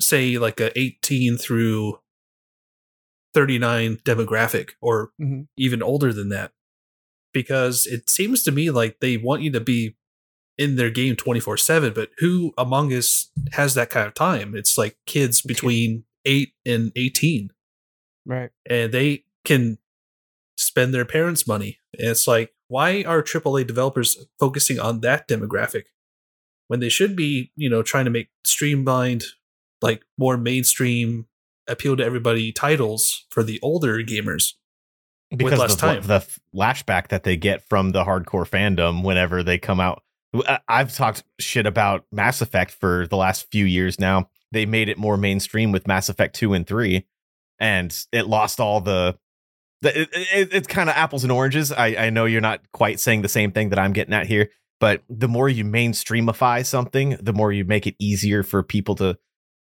say, 0.00 0.38
like 0.38 0.60
a 0.60 0.76
18 0.78 1.36
through 1.36 1.98
39 3.34 3.96
demographic, 4.04 4.70
or 4.80 5.10
Mhm. 5.20 5.48
even 5.56 5.82
older 5.82 6.12
than 6.12 6.28
that. 6.30 6.52
Because 7.32 7.86
it 7.86 8.08
seems 8.08 8.42
to 8.44 8.50
me 8.52 8.70
like 8.70 9.00
they 9.00 9.16
want 9.16 9.42
you 9.42 9.50
to 9.52 9.60
be 9.60 9.96
in 10.56 10.74
their 10.74 10.90
game 10.90 11.14
24 11.14 11.56
7 11.56 11.92
but 11.92 12.10
who 12.18 12.52
among 12.58 12.92
us 12.92 13.30
has 13.52 13.74
that 13.74 13.90
kind 13.90 14.08
of 14.08 14.14
time 14.14 14.56
it's 14.56 14.76
like 14.76 14.96
kids 15.06 15.40
between 15.40 16.02
8 16.24 16.52
and 16.66 16.90
18 16.96 17.50
right. 18.26 18.50
and 18.68 18.90
they 18.90 19.22
can 19.44 19.78
spend 20.58 20.92
their 20.92 21.04
parents 21.04 21.46
money 21.46 21.78
and 21.98 22.08
it's 22.08 22.26
like 22.26 22.52
why 22.68 23.02
are 23.04 23.22
aaa 23.22 23.66
developers 23.66 24.26
focusing 24.38 24.78
on 24.78 25.00
that 25.00 25.28
demographic 25.28 25.84
when 26.66 26.80
they 26.80 26.88
should 26.88 27.14
be 27.16 27.52
you 27.56 27.70
know 27.70 27.82
trying 27.82 28.04
to 28.04 28.10
make 28.10 28.28
streamlined 28.44 29.24
like 29.80 30.02
more 30.18 30.36
mainstream 30.36 31.26
appeal 31.68 31.96
to 31.96 32.04
everybody 32.04 32.50
titles 32.50 33.26
for 33.30 33.42
the 33.42 33.60
older 33.62 33.98
gamers 33.98 34.54
because 35.36 35.58
less 35.58 35.74
of 35.74 35.80
the, 35.80 35.86
time. 35.86 36.02
the 36.02 36.26
flashback 36.54 37.08
that 37.08 37.22
they 37.22 37.36
get 37.36 37.62
from 37.68 37.90
the 37.92 38.04
hardcore 38.04 38.48
fandom 38.48 39.02
whenever 39.04 39.42
they 39.42 39.58
come 39.58 39.80
out. 39.80 40.02
I've 40.68 40.94
talked 40.94 41.24
shit 41.38 41.66
about 41.66 42.04
Mass 42.12 42.40
Effect 42.40 42.72
for 42.72 43.06
the 43.08 43.16
last 43.16 43.50
few 43.50 43.64
years 43.64 43.98
now. 43.98 44.30
They 44.52 44.66
made 44.66 44.88
it 44.88 44.98
more 44.98 45.16
mainstream 45.16 45.72
with 45.72 45.86
Mass 45.86 46.08
Effect 46.08 46.34
2 46.36 46.54
and 46.54 46.66
3 46.66 47.06
and 47.58 47.96
it 48.12 48.26
lost 48.26 48.60
all 48.60 48.80
the- 48.80 49.18
it, 49.82 50.08
it- 50.12 50.52
it's 50.52 50.66
kind 50.66 50.88
of 50.88 50.96
apples 50.96 51.22
and 51.24 51.32
oranges. 51.32 51.72
I, 51.72 52.06
I 52.06 52.10
know 52.10 52.24
you're 52.24 52.40
not 52.40 52.60
quite 52.72 53.00
saying 53.00 53.22
the 53.22 53.28
same 53.28 53.52
thing 53.52 53.68
that 53.70 53.78
I'm 53.78 53.92
getting 53.92 54.14
at 54.14 54.26
here, 54.26 54.50
but 54.80 55.02
the 55.08 55.28
more 55.28 55.48
you 55.48 55.64
mainstreamify 55.64 56.64
something, 56.66 57.16
the 57.20 57.32
more 57.32 57.52
you 57.52 57.64
make 57.64 57.86
it 57.86 57.94
easier 57.98 58.42
for 58.42 58.62
people 58.62 58.94
to, 58.96 59.16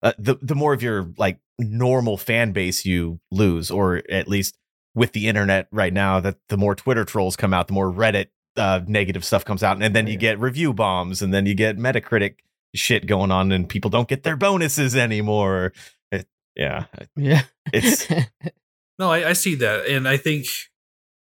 uh, 0.03 0.13
the 0.19 0.35
the 0.41 0.55
more 0.55 0.73
of 0.73 0.83
your 0.83 1.11
like 1.17 1.39
normal 1.59 2.17
fan 2.17 2.51
base 2.51 2.85
you 2.85 3.19
lose, 3.31 3.71
or 3.71 4.01
at 4.09 4.27
least 4.27 4.57
with 4.93 5.11
the 5.13 5.27
internet 5.27 5.67
right 5.71 5.93
now, 5.93 6.19
that 6.19 6.37
the 6.49 6.57
more 6.57 6.75
Twitter 6.75 7.03
trolls 7.05 7.35
come 7.35 7.53
out, 7.53 7.67
the 7.67 7.73
more 7.73 7.91
Reddit 7.91 8.27
uh, 8.57 8.81
negative 8.87 9.25
stuff 9.25 9.43
comes 9.43 9.63
out, 9.63 9.81
and 9.81 9.95
then 9.95 10.07
you 10.07 10.15
get 10.17 10.39
review 10.39 10.73
bombs, 10.73 11.21
and 11.21 11.33
then 11.33 11.45
you 11.45 11.53
get 11.55 11.77
Metacritic 11.77 12.35
shit 12.73 13.05
going 13.07 13.31
on, 13.31 13.51
and 13.51 13.67
people 13.67 13.89
don't 13.89 14.07
get 14.07 14.23
their 14.23 14.37
bonuses 14.37 14.95
anymore. 14.95 15.73
It, 16.11 16.27
yeah, 16.55 16.85
Yeah. 17.15 17.43
It's- 17.73 18.07
No, 18.99 19.11
I, 19.11 19.29
I 19.29 19.33
see 19.33 19.55
that. 19.55 19.85
And 19.87 20.07
I 20.07 20.17
think 20.17 20.45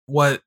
what 0.05 0.41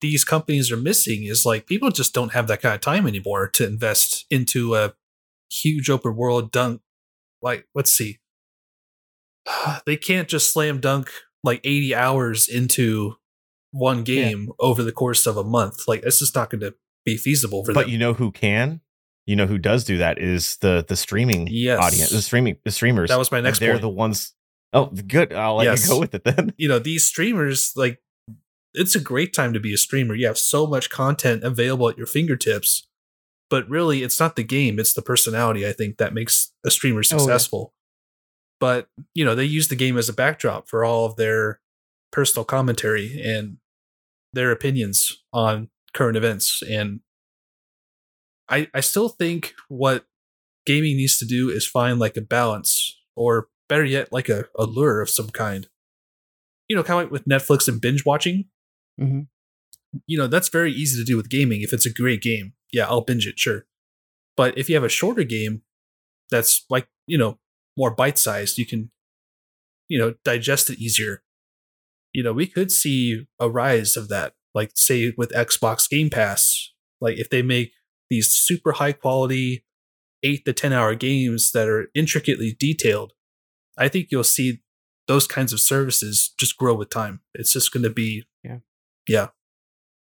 these 0.00 0.24
companies 0.24 0.70
are 0.72 0.76
missing 0.76 1.24
is 1.24 1.44
like 1.44 1.66
people 1.66 1.90
just 1.90 2.14
don't 2.14 2.32
have 2.32 2.46
that 2.48 2.62
kind 2.62 2.74
of 2.74 2.80
time 2.80 3.06
anymore 3.06 3.48
to 3.48 3.66
invest 3.66 4.24
into 4.30 4.74
a 4.74 4.94
huge 5.50 5.90
open 5.90 6.16
world 6.16 6.50
dunk. 6.52 6.80
Like, 7.42 7.66
let's 7.74 7.92
see. 7.92 8.18
They 9.86 9.96
can't 9.96 10.28
just 10.28 10.52
slam 10.52 10.80
dunk 10.80 11.10
like 11.42 11.60
80 11.64 11.94
hours 11.94 12.48
into 12.48 13.16
one 13.72 14.02
game 14.04 14.50
over 14.58 14.82
the 14.82 14.92
course 14.92 15.26
of 15.26 15.36
a 15.36 15.44
month. 15.44 15.86
Like, 15.88 16.02
it's 16.04 16.18
just 16.18 16.34
not 16.34 16.50
going 16.50 16.60
to 16.60 16.74
be 17.04 17.16
feasible 17.16 17.64
for 17.64 17.72
but 17.72 17.82
them. 17.82 17.90
you 17.90 17.98
know 17.98 18.12
who 18.14 18.30
can? 18.30 18.80
You 19.26 19.36
know 19.36 19.46
who 19.46 19.58
does 19.58 19.84
do 19.84 19.98
that 19.98 20.18
is 20.18 20.56
the 20.56 20.84
the 20.86 20.96
streaming 20.96 21.46
Yes. 21.50 21.78
audience, 21.78 22.10
the 22.10 22.20
streaming 22.22 22.56
the 22.64 22.70
streamers. 22.70 23.08
that 23.10 23.18
was 23.18 23.30
my 23.30 23.40
next 23.40 23.58
They're 23.60 23.72
point. 23.72 23.82
the 23.82 23.88
ones. 23.88 24.34
Oh, 24.72 24.86
good. 24.86 25.32
I'll 25.32 25.56
let 25.56 25.64
Yes. 25.64 25.84
you 25.84 25.94
go 25.94 26.00
with 26.00 26.14
it 26.14 26.24
then. 26.24 26.54
you 26.56 26.68
know 26.68 26.78
these 26.78 27.04
streamers 27.04 27.72
like 27.76 28.00
it's 28.74 28.94
a 28.94 29.00
great 29.00 29.32
time 29.34 29.52
to 29.52 29.58
be 29.60 29.74
a 29.74 29.76
streamer 29.76 30.14
you 30.14 30.26
have 30.26 30.38
so 30.38 30.64
much 30.66 30.90
content 30.90 31.42
available 31.42 31.88
at 31.88 31.98
your 31.98 32.06
fingertips 32.06 32.86
but 33.48 33.68
really 33.68 34.04
it's 34.04 34.20
not 34.20 34.36
the 34.36 34.44
game 34.44 34.78
it's 34.78 34.94
the 34.94 35.02
personality 35.02 35.66
i 35.66 35.72
think 35.72 35.96
that 35.96 36.14
makes 36.14 36.52
a 36.64 36.70
streamer 36.70 37.00
Oh, 37.00 37.02
yeah. 37.10 37.18
successful 37.18 37.74
but 38.60 38.86
you 39.12 39.24
know 39.24 39.34
they 39.34 39.44
use 39.44 39.66
the 39.66 39.74
game 39.74 39.98
as 39.98 40.08
a 40.08 40.12
backdrop 40.12 40.68
for 40.68 40.84
all 40.84 41.04
of 41.04 41.16
their 41.16 41.58
personal 42.12 42.44
commentary 42.44 43.20
and 43.20 43.56
their 44.32 44.52
opinions 44.52 45.20
on 45.32 45.68
current 45.92 46.16
events 46.16 46.62
and 46.62 47.00
i 48.48 48.68
i 48.72 48.78
still 48.80 49.08
think 49.08 49.54
what 49.68 50.04
gaming 50.64 50.96
needs 50.96 51.16
to 51.18 51.24
do 51.26 51.50
is 51.50 51.66
find 51.66 51.98
like 51.98 52.16
a 52.16 52.20
balance 52.20 52.96
or 53.16 53.48
better 53.70 53.84
yet 53.84 54.12
like 54.12 54.28
a, 54.28 54.44
a 54.58 54.64
lure 54.64 55.00
of 55.00 55.08
some 55.08 55.30
kind. 55.30 55.68
You 56.68 56.76
know 56.76 56.82
kind 56.82 57.00
of 57.00 57.04
like 57.06 57.12
with 57.12 57.24
netflix 57.24 57.66
and 57.68 57.80
binge 57.80 58.04
watching. 58.04 58.44
Mhm. 59.00 59.28
you 60.06 60.18
know 60.18 60.26
that's 60.26 60.50
very 60.50 60.72
easy 60.72 61.00
to 61.00 61.04
do 61.10 61.16
with 61.16 61.30
gaming. 61.30 61.62
If 61.62 61.72
it's 61.72 61.86
a 61.86 61.92
great 61.92 62.20
game 62.20 62.52
yeah 62.72 62.86
i'll 62.86 63.00
binge 63.00 63.26
it 63.26 63.38
sure. 63.38 63.66
But 64.36 64.56
if 64.58 64.68
you 64.68 64.74
have 64.76 64.84
a 64.84 64.88
shorter 64.88 65.24
game 65.24 65.62
that's 66.30 66.64
like 66.68 66.88
you 67.06 67.16
know 67.18 67.38
more 67.76 67.94
bite 67.94 68.18
sized 68.18 68.58
you 68.58 68.66
can 68.66 68.90
you 69.88 69.98
know 69.98 70.14
digest 70.24 70.68
it 70.70 70.78
easier. 70.78 71.22
You 72.12 72.22
know 72.22 72.32
we 72.34 72.46
could 72.46 72.70
see 72.70 73.26
a 73.38 73.48
rise 73.48 73.96
of 73.96 74.08
that. 74.08 74.34
Like 74.54 74.72
say 74.74 75.12
with 75.16 75.30
xbox 75.30 75.88
game 75.88 76.10
pass 76.10 76.72
like 77.00 77.18
if 77.18 77.30
they 77.30 77.42
make 77.42 77.72
these 78.10 78.28
super 78.28 78.72
high 78.72 78.92
quality 78.92 79.64
8 80.22 80.44
to 80.44 80.52
10 80.52 80.72
hour 80.72 80.94
games 80.94 81.52
that 81.52 81.68
are 81.68 81.88
intricately 81.94 82.54
detailed 82.58 83.12
i 83.80 83.88
think 83.88 84.08
you'll 84.10 84.22
see 84.22 84.60
those 85.08 85.26
kinds 85.26 85.52
of 85.52 85.58
services 85.58 86.32
just 86.38 86.56
grow 86.56 86.74
with 86.74 86.90
time 86.90 87.20
it's 87.34 87.52
just 87.52 87.72
going 87.72 87.82
to 87.82 87.90
be 87.90 88.24
yeah, 88.42 88.58
yeah. 89.08 89.28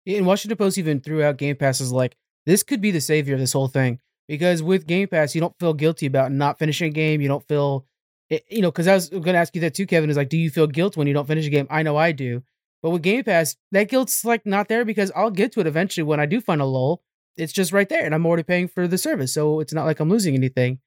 And 0.06 0.26
Washington 0.26 0.56
Post 0.56 0.78
even 0.78 1.00
threw 1.00 1.22
out 1.22 1.36
Game 1.36 1.56
Pass 1.56 1.80
as 1.80 1.92
like 1.92 2.16
this 2.46 2.62
could 2.62 2.80
be 2.80 2.90
the 2.90 3.00
savior 3.00 3.34
of 3.34 3.40
this 3.40 3.52
whole 3.52 3.68
thing 3.68 4.00
because 4.28 4.62
with 4.62 4.86
Game 4.86 5.08
Pass 5.08 5.34
you 5.34 5.40
don't 5.40 5.58
feel 5.58 5.74
guilty 5.74 6.06
about 6.06 6.32
not 6.32 6.58
finishing 6.58 6.88
a 6.88 6.92
game. 6.92 7.20
You 7.20 7.28
don't 7.28 7.46
feel, 7.46 7.86
it, 8.28 8.44
you 8.48 8.62
know, 8.62 8.70
because 8.70 8.86
I 8.86 8.94
was 8.94 9.08
going 9.08 9.22
to 9.24 9.34
ask 9.34 9.54
you 9.54 9.60
that 9.62 9.74
too, 9.74 9.86
Kevin. 9.86 10.10
Is 10.10 10.16
like, 10.16 10.28
do 10.28 10.38
you 10.38 10.50
feel 10.50 10.66
guilt 10.66 10.96
when 10.96 11.06
you 11.06 11.14
don't 11.14 11.26
finish 11.26 11.46
a 11.46 11.50
game? 11.50 11.66
I 11.70 11.82
know 11.82 11.96
I 11.96 12.12
do, 12.12 12.42
but 12.82 12.90
with 12.90 13.02
Game 13.02 13.24
Pass, 13.24 13.56
that 13.72 13.88
guilt's 13.88 14.24
like 14.24 14.46
not 14.46 14.68
there 14.68 14.84
because 14.84 15.12
I'll 15.14 15.30
get 15.30 15.52
to 15.52 15.60
it 15.60 15.66
eventually 15.66 16.04
when 16.04 16.20
I 16.20 16.26
do 16.26 16.40
find 16.40 16.60
a 16.60 16.66
lull. 16.66 17.02
It's 17.36 17.52
just 17.52 17.72
right 17.72 17.88
there, 17.88 18.04
and 18.04 18.14
I'm 18.14 18.26
already 18.26 18.42
paying 18.42 18.68
for 18.68 18.86
the 18.86 18.98
service, 18.98 19.32
so 19.32 19.60
it's 19.60 19.72
not 19.72 19.86
like 19.86 20.00
I'm 20.00 20.10
losing 20.10 20.34
anything. 20.34 20.80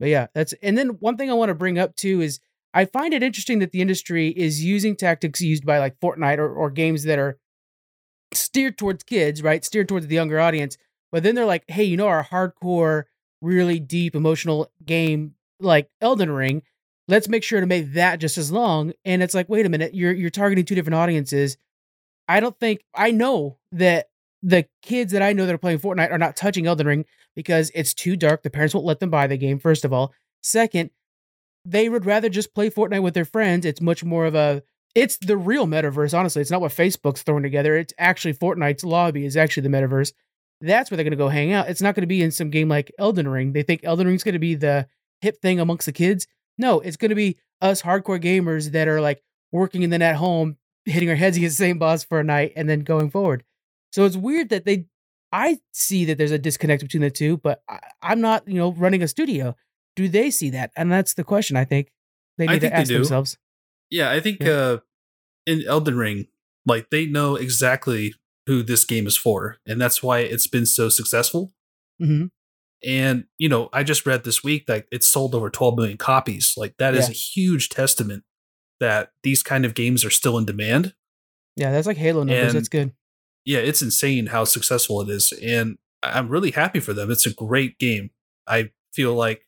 But 0.00 0.08
yeah, 0.08 0.26
that's 0.34 0.52
and 0.62 0.76
then 0.76 0.90
one 1.00 1.16
thing 1.16 1.30
I 1.30 1.34
want 1.34 1.50
to 1.50 1.54
bring 1.54 1.78
up 1.78 1.94
too 1.96 2.20
is 2.20 2.40
I 2.74 2.86
find 2.86 3.12
it 3.12 3.22
interesting 3.22 3.58
that 3.58 3.72
the 3.72 3.80
industry 3.80 4.28
is 4.28 4.64
using 4.64 4.96
tactics 4.96 5.40
used 5.40 5.66
by 5.66 5.78
like 5.78 6.00
Fortnite 6.00 6.38
or, 6.38 6.52
or 6.52 6.70
games 6.70 7.04
that 7.04 7.18
are 7.18 7.38
steered 8.32 8.78
towards 8.78 9.04
kids, 9.04 9.42
right? 9.42 9.64
Steered 9.64 9.88
towards 9.88 10.06
the 10.06 10.14
younger 10.14 10.40
audience. 10.40 10.78
But 11.10 11.22
then 11.22 11.34
they're 11.34 11.44
like, 11.44 11.64
hey, 11.68 11.84
you 11.84 11.96
know, 11.96 12.08
our 12.08 12.24
hardcore, 12.24 13.04
really 13.42 13.78
deep 13.78 14.14
emotional 14.14 14.70
game 14.84 15.34
like 15.60 15.90
Elden 16.00 16.30
Ring, 16.30 16.62
let's 17.08 17.28
make 17.28 17.42
sure 17.44 17.60
to 17.60 17.66
make 17.66 17.92
that 17.92 18.20
just 18.20 18.38
as 18.38 18.50
long. 18.50 18.92
And 19.04 19.22
it's 19.22 19.34
like, 19.34 19.48
wait 19.48 19.66
a 19.66 19.68
minute, 19.68 19.94
you're 19.94 20.12
you're 20.12 20.30
targeting 20.30 20.64
two 20.64 20.74
different 20.74 20.94
audiences. 20.94 21.56
I 22.28 22.40
don't 22.40 22.58
think 22.58 22.82
I 22.94 23.10
know 23.10 23.58
that 23.72 24.08
the 24.42 24.66
kids 24.82 25.12
that 25.12 25.22
I 25.22 25.32
know 25.32 25.46
that 25.46 25.54
are 25.54 25.58
playing 25.58 25.78
Fortnite 25.78 26.10
are 26.10 26.18
not 26.18 26.36
touching 26.36 26.66
Elden 26.66 26.86
Ring 26.86 27.04
because 27.36 27.70
it's 27.74 27.94
too 27.94 28.16
dark. 28.16 28.42
The 28.42 28.50
parents 28.50 28.74
won't 28.74 28.86
let 28.86 29.00
them 29.00 29.10
buy 29.10 29.26
the 29.26 29.36
game, 29.36 29.58
first 29.58 29.84
of 29.84 29.92
all. 29.92 30.12
Second, 30.42 30.90
they 31.64 31.88
would 31.88 32.06
rather 32.06 32.28
just 32.28 32.54
play 32.54 32.68
Fortnite 32.70 33.02
with 33.02 33.14
their 33.14 33.24
friends. 33.24 33.64
It's 33.64 33.80
much 33.80 34.02
more 34.02 34.26
of 34.26 34.34
a 34.34 34.62
it's 34.94 35.16
the 35.16 35.36
real 35.36 35.66
metaverse, 35.66 36.16
honestly. 36.16 36.42
It's 36.42 36.50
not 36.50 36.60
what 36.60 36.72
Facebook's 36.72 37.22
throwing 37.22 37.42
together. 37.42 37.76
It's 37.76 37.94
actually 37.98 38.34
Fortnite's 38.34 38.84
lobby 38.84 39.24
is 39.24 39.36
actually 39.36 39.62
the 39.62 39.74
metaverse. 39.74 40.12
That's 40.60 40.90
where 40.90 40.96
they're 40.96 41.04
gonna 41.04 41.16
go 41.16 41.28
hang 41.28 41.52
out. 41.52 41.68
It's 41.68 41.80
not 41.80 41.94
gonna 41.94 42.06
be 42.06 42.22
in 42.22 42.30
some 42.30 42.50
game 42.50 42.68
like 42.68 42.92
Elden 42.98 43.28
Ring. 43.28 43.52
They 43.52 43.62
think 43.62 43.84
Elden 43.84 44.06
Ring's 44.06 44.22
gonna 44.22 44.38
be 44.38 44.54
the 44.54 44.86
hip 45.20 45.40
thing 45.40 45.60
amongst 45.60 45.86
the 45.86 45.92
kids. 45.92 46.26
No, 46.58 46.80
it's 46.80 46.96
gonna 46.96 47.14
be 47.14 47.38
us 47.60 47.82
hardcore 47.82 48.22
gamers 48.22 48.72
that 48.72 48.88
are 48.88 49.00
like 49.00 49.22
working 49.50 49.84
and 49.84 49.92
then 49.92 50.02
at 50.02 50.16
home 50.16 50.56
hitting 50.84 51.08
our 51.08 51.14
heads 51.14 51.36
against 51.36 51.58
the 51.58 51.64
same 51.64 51.78
boss 51.78 52.04
for 52.04 52.20
a 52.20 52.24
night 52.24 52.52
and 52.56 52.68
then 52.68 52.80
going 52.80 53.10
forward. 53.10 53.44
So 53.92 54.04
it's 54.04 54.16
weird 54.16 54.48
that 54.50 54.64
they 54.64 54.86
I 55.32 55.58
see 55.72 56.04
that 56.06 56.18
there's 56.18 56.30
a 56.30 56.38
disconnect 56.38 56.82
between 56.82 57.00
the 57.02 57.10
two, 57.10 57.38
but 57.38 57.62
I, 57.68 57.78
I'm 58.02 58.20
not, 58.20 58.46
you 58.46 58.54
know, 58.54 58.72
running 58.72 59.02
a 59.02 59.08
studio. 59.08 59.56
Do 59.96 60.08
they 60.08 60.30
see 60.30 60.50
that? 60.50 60.70
And 60.76 60.90
that's 60.92 61.14
the 61.14 61.24
question 61.24 61.56
I 61.56 61.64
think 61.64 61.90
they 62.38 62.46
I 62.46 62.52
need 62.54 62.60
think 62.60 62.72
to 62.72 62.76
they 62.76 62.80
ask 62.82 62.88
do. 62.88 62.94
themselves. 62.94 63.38
Yeah, 63.90 64.10
I 64.10 64.20
think 64.20 64.38
Yeah. 64.42 64.50
uh 64.50 64.78
in 65.46 65.64
Elden 65.66 65.96
Ring, 65.96 66.26
like 66.66 66.88
they 66.90 67.06
know 67.06 67.36
exactly 67.36 68.14
who 68.46 68.62
this 68.62 68.84
game 68.84 69.06
is 69.06 69.16
for, 69.16 69.58
and 69.66 69.80
that's 69.80 70.02
why 70.02 70.20
it's 70.20 70.46
been 70.46 70.66
so 70.66 70.88
successful. 70.88 71.52
hmm 71.98 72.26
And 72.84 73.24
you 73.38 73.48
know, 73.48 73.68
I 73.72 73.82
just 73.84 74.06
read 74.06 74.24
this 74.24 74.42
week 74.44 74.66
that 74.66 74.86
it's 74.90 75.06
sold 75.06 75.34
over 75.34 75.50
12 75.50 75.76
million 75.76 75.96
copies. 75.98 76.54
Like 76.56 76.74
that 76.78 76.94
is 76.94 77.06
Yeah. 77.08 77.12
a 77.12 77.14
huge 77.14 77.68
testament 77.68 78.24
that 78.80 79.10
these 79.22 79.42
kind 79.42 79.64
of 79.64 79.74
games 79.74 80.04
are 80.04 80.10
still 80.10 80.36
in 80.38 80.44
demand. 80.44 80.94
Yeah, 81.56 81.70
that's 81.70 81.86
like 81.86 81.96
Halo 81.98 82.20
numbers. 82.24 82.48
And- 82.48 82.54
that's 82.56 82.68
good. 82.68 82.92
Yeah, 83.44 83.58
it's 83.58 83.82
insane 83.82 84.26
how 84.26 84.44
successful 84.44 85.00
it 85.00 85.08
is, 85.08 85.32
and 85.42 85.78
I'm 86.02 86.28
really 86.28 86.52
happy 86.52 86.80
for 86.80 86.92
them. 86.92 87.10
It's 87.10 87.26
a 87.26 87.34
great 87.34 87.78
game. 87.78 88.10
I 88.46 88.70
feel 88.94 89.14
like 89.14 89.46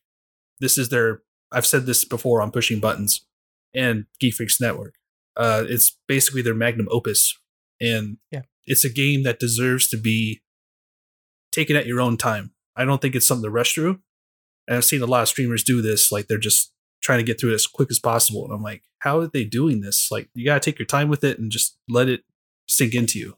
this 0.59 0.77
is 0.77 0.89
their. 0.89 1.21
I've 1.51 1.65
said 1.65 1.85
this 1.85 2.03
before 2.03 2.41
on 2.41 2.51
Pushing 2.51 2.79
Buttons 2.79 3.25
and 3.73 4.05
Geek 4.19 4.33
Freaks 4.33 4.59
Network. 4.59 4.95
Uh, 5.37 5.63
it's 5.67 5.97
basically 6.07 6.41
their 6.41 6.53
magnum 6.55 6.87
opus, 6.91 7.37
and 7.79 8.17
Yeah. 8.31 8.41
it's 8.65 8.83
a 8.85 8.89
game 8.89 9.23
that 9.23 9.39
deserves 9.39 9.87
to 9.89 9.97
be 9.97 10.41
taken 11.51 11.75
at 11.75 11.85
your 11.85 12.01
own 12.01 12.17
time. 12.17 12.51
I 12.75 12.83
don't 12.85 13.01
think 13.01 13.15
it's 13.15 13.27
something 13.27 13.43
to 13.43 13.49
rush 13.49 13.73
through. 13.73 13.99
And 14.67 14.77
I've 14.77 14.85
seen 14.85 15.01
a 15.01 15.05
lot 15.05 15.21
of 15.21 15.29
streamers 15.29 15.63
do 15.63 15.81
this, 15.81 16.11
like 16.11 16.27
they're 16.27 16.37
just 16.37 16.73
trying 17.01 17.19
to 17.19 17.23
get 17.23 17.39
through 17.39 17.51
it 17.51 17.55
as 17.55 17.67
quick 17.67 17.89
as 17.91 17.99
possible. 17.99 18.43
And 18.45 18.53
I'm 18.53 18.63
like, 18.63 18.83
how 18.99 19.19
are 19.19 19.27
they 19.27 19.43
doing 19.45 19.81
this? 19.81 20.09
Like, 20.11 20.29
you 20.33 20.43
gotta 20.43 20.59
take 20.59 20.79
your 20.79 20.87
time 20.87 21.07
with 21.07 21.23
it 21.23 21.37
and 21.37 21.51
just 21.51 21.77
let 21.87 22.09
it 22.09 22.23
sink 22.67 22.93
into 22.95 23.19
you. 23.19 23.37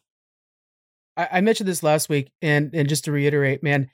I, 1.17 1.27
I 1.33 1.41
mentioned 1.41 1.67
this 1.67 1.83
last 1.83 2.07
week, 2.07 2.31
and 2.41 2.73
and 2.73 2.87
just 2.87 3.05
to 3.05 3.11
reiterate, 3.11 3.63
man, 3.63 3.89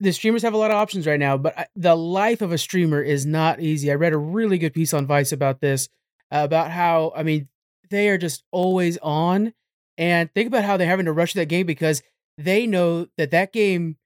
the 0.00 0.12
streamers 0.12 0.42
have 0.42 0.54
a 0.54 0.58
lot 0.58 0.70
of 0.70 0.76
options 0.76 1.06
right 1.06 1.18
now, 1.18 1.36
but 1.36 1.58
I, 1.58 1.66
the 1.74 1.96
life 1.96 2.40
of 2.40 2.52
a 2.52 2.58
streamer 2.58 3.02
is 3.02 3.26
not 3.26 3.60
easy. 3.60 3.90
I 3.90 3.96
read 3.96 4.12
a 4.12 4.18
really 4.18 4.58
good 4.58 4.72
piece 4.72 4.94
on 4.94 5.06
Vice 5.06 5.32
about 5.32 5.60
this, 5.60 5.88
uh, 6.30 6.42
about 6.44 6.70
how 6.70 7.12
I 7.14 7.22
mean 7.22 7.48
they 7.90 8.08
are 8.08 8.18
just 8.18 8.44
always 8.52 8.96
on, 8.98 9.52
and 9.98 10.32
think 10.32 10.46
about 10.46 10.64
how 10.64 10.76
they're 10.76 10.86
having 10.86 11.06
to 11.06 11.12
rush 11.12 11.34
that 11.34 11.48
game 11.48 11.66
because 11.66 12.02
they 12.38 12.66
know 12.66 13.08
that 13.16 13.32
that 13.32 13.52
game. 13.52 13.96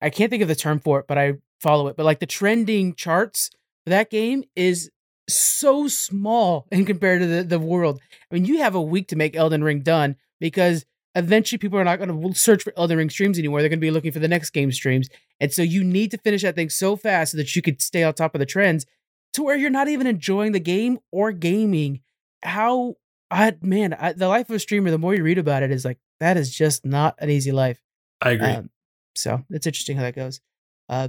I 0.00 0.10
can't 0.10 0.30
think 0.30 0.42
of 0.42 0.48
the 0.48 0.54
term 0.54 0.78
for 0.78 1.00
it, 1.00 1.06
but 1.08 1.18
I 1.18 1.34
follow 1.60 1.88
it. 1.88 1.96
But 1.96 2.06
like 2.06 2.20
the 2.20 2.26
trending 2.26 2.94
charts 2.94 3.50
for 3.84 3.90
that 3.90 4.10
game 4.10 4.44
is 4.54 4.90
so 5.28 5.88
small 5.88 6.66
in 6.72 6.84
compared 6.84 7.20
to 7.20 7.26
the, 7.26 7.42
the 7.42 7.58
world. 7.58 8.00
I 8.30 8.34
mean, 8.34 8.44
you 8.44 8.58
have 8.58 8.74
a 8.74 8.82
week 8.82 9.08
to 9.08 9.16
make 9.16 9.34
Elden 9.34 9.64
Ring 9.64 9.80
done 9.80 10.16
because 10.40 10.84
eventually 11.14 11.58
people 11.58 11.78
are 11.78 11.84
not 11.84 11.98
going 11.98 12.32
to 12.32 12.38
search 12.38 12.62
for 12.62 12.72
Elden 12.76 12.98
Ring 12.98 13.10
streams 13.10 13.38
anymore. 13.38 13.60
They're 13.60 13.68
going 13.68 13.80
to 13.80 13.86
be 13.86 13.90
looking 13.90 14.12
for 14.12 14.18
the 14.18 14.28
next 14.28 14.50
game 14.50 14.70
streams. 14.72 15.08
And 15.40 15.52
so 15.52 15.62
you 15.62 15.82
need 15.82 16.10
to 16.10 16.18
finish 16.18 16.42
that 16.42 16.54
thing 16.54 16.70
so 16.70 16.96
fast 16.96 17.32
so 17.32 17.38
that 17.38 17.54
you 17.56 17.62
could 17.62 17.80
stay 17.82 18.04
on 18.04 18.14
top 18.14 18.34
of 18.34 18.38
the 18.38 18.46
trends 18.46 18.86
to 19.34 19.42
where 19.42 19.56
you're 19.56 19.70
not 19.70 19.88
even 19.88 20.06
enjoying 20.06 20.52
the 20.52 20.60
game 20.60 20.98
or 21.10 21.32
gaming. 21.32 22.00
How, 22.42 22.94
I, 23.30 23.56
man, 23.60 23.94
I, 23.94 24.12
the 24.12 24.28
life 24.28 24.48
of 24.48 24.56
a 24.56 24.58
streamer, 24.58 24.90
the 24.90 24.98
more 24.98 25.14
you 25.14 25.22
read 25.22 25.38
about 25.38 25.62
it, 25.62 25.70
is 25.70 25.84
like, 25.84 25.98
that 26.20 26.36
is 26.36 26.54
just 26.54 26.84
not 26.84 27.14
an 27.18 27.30
easy 27.30 27.52
life. 27.52 27.80
I 28.20 28.30
agree. 28.30 28.48
Um, 28.48 28.70
so 29.14 29.44
it's 29.50 29.66
interesting 29.66 29.96
how 29.96 30.02
that 30.02 30.16
goes. 30.16 30.40
Uh, 30.88 31.08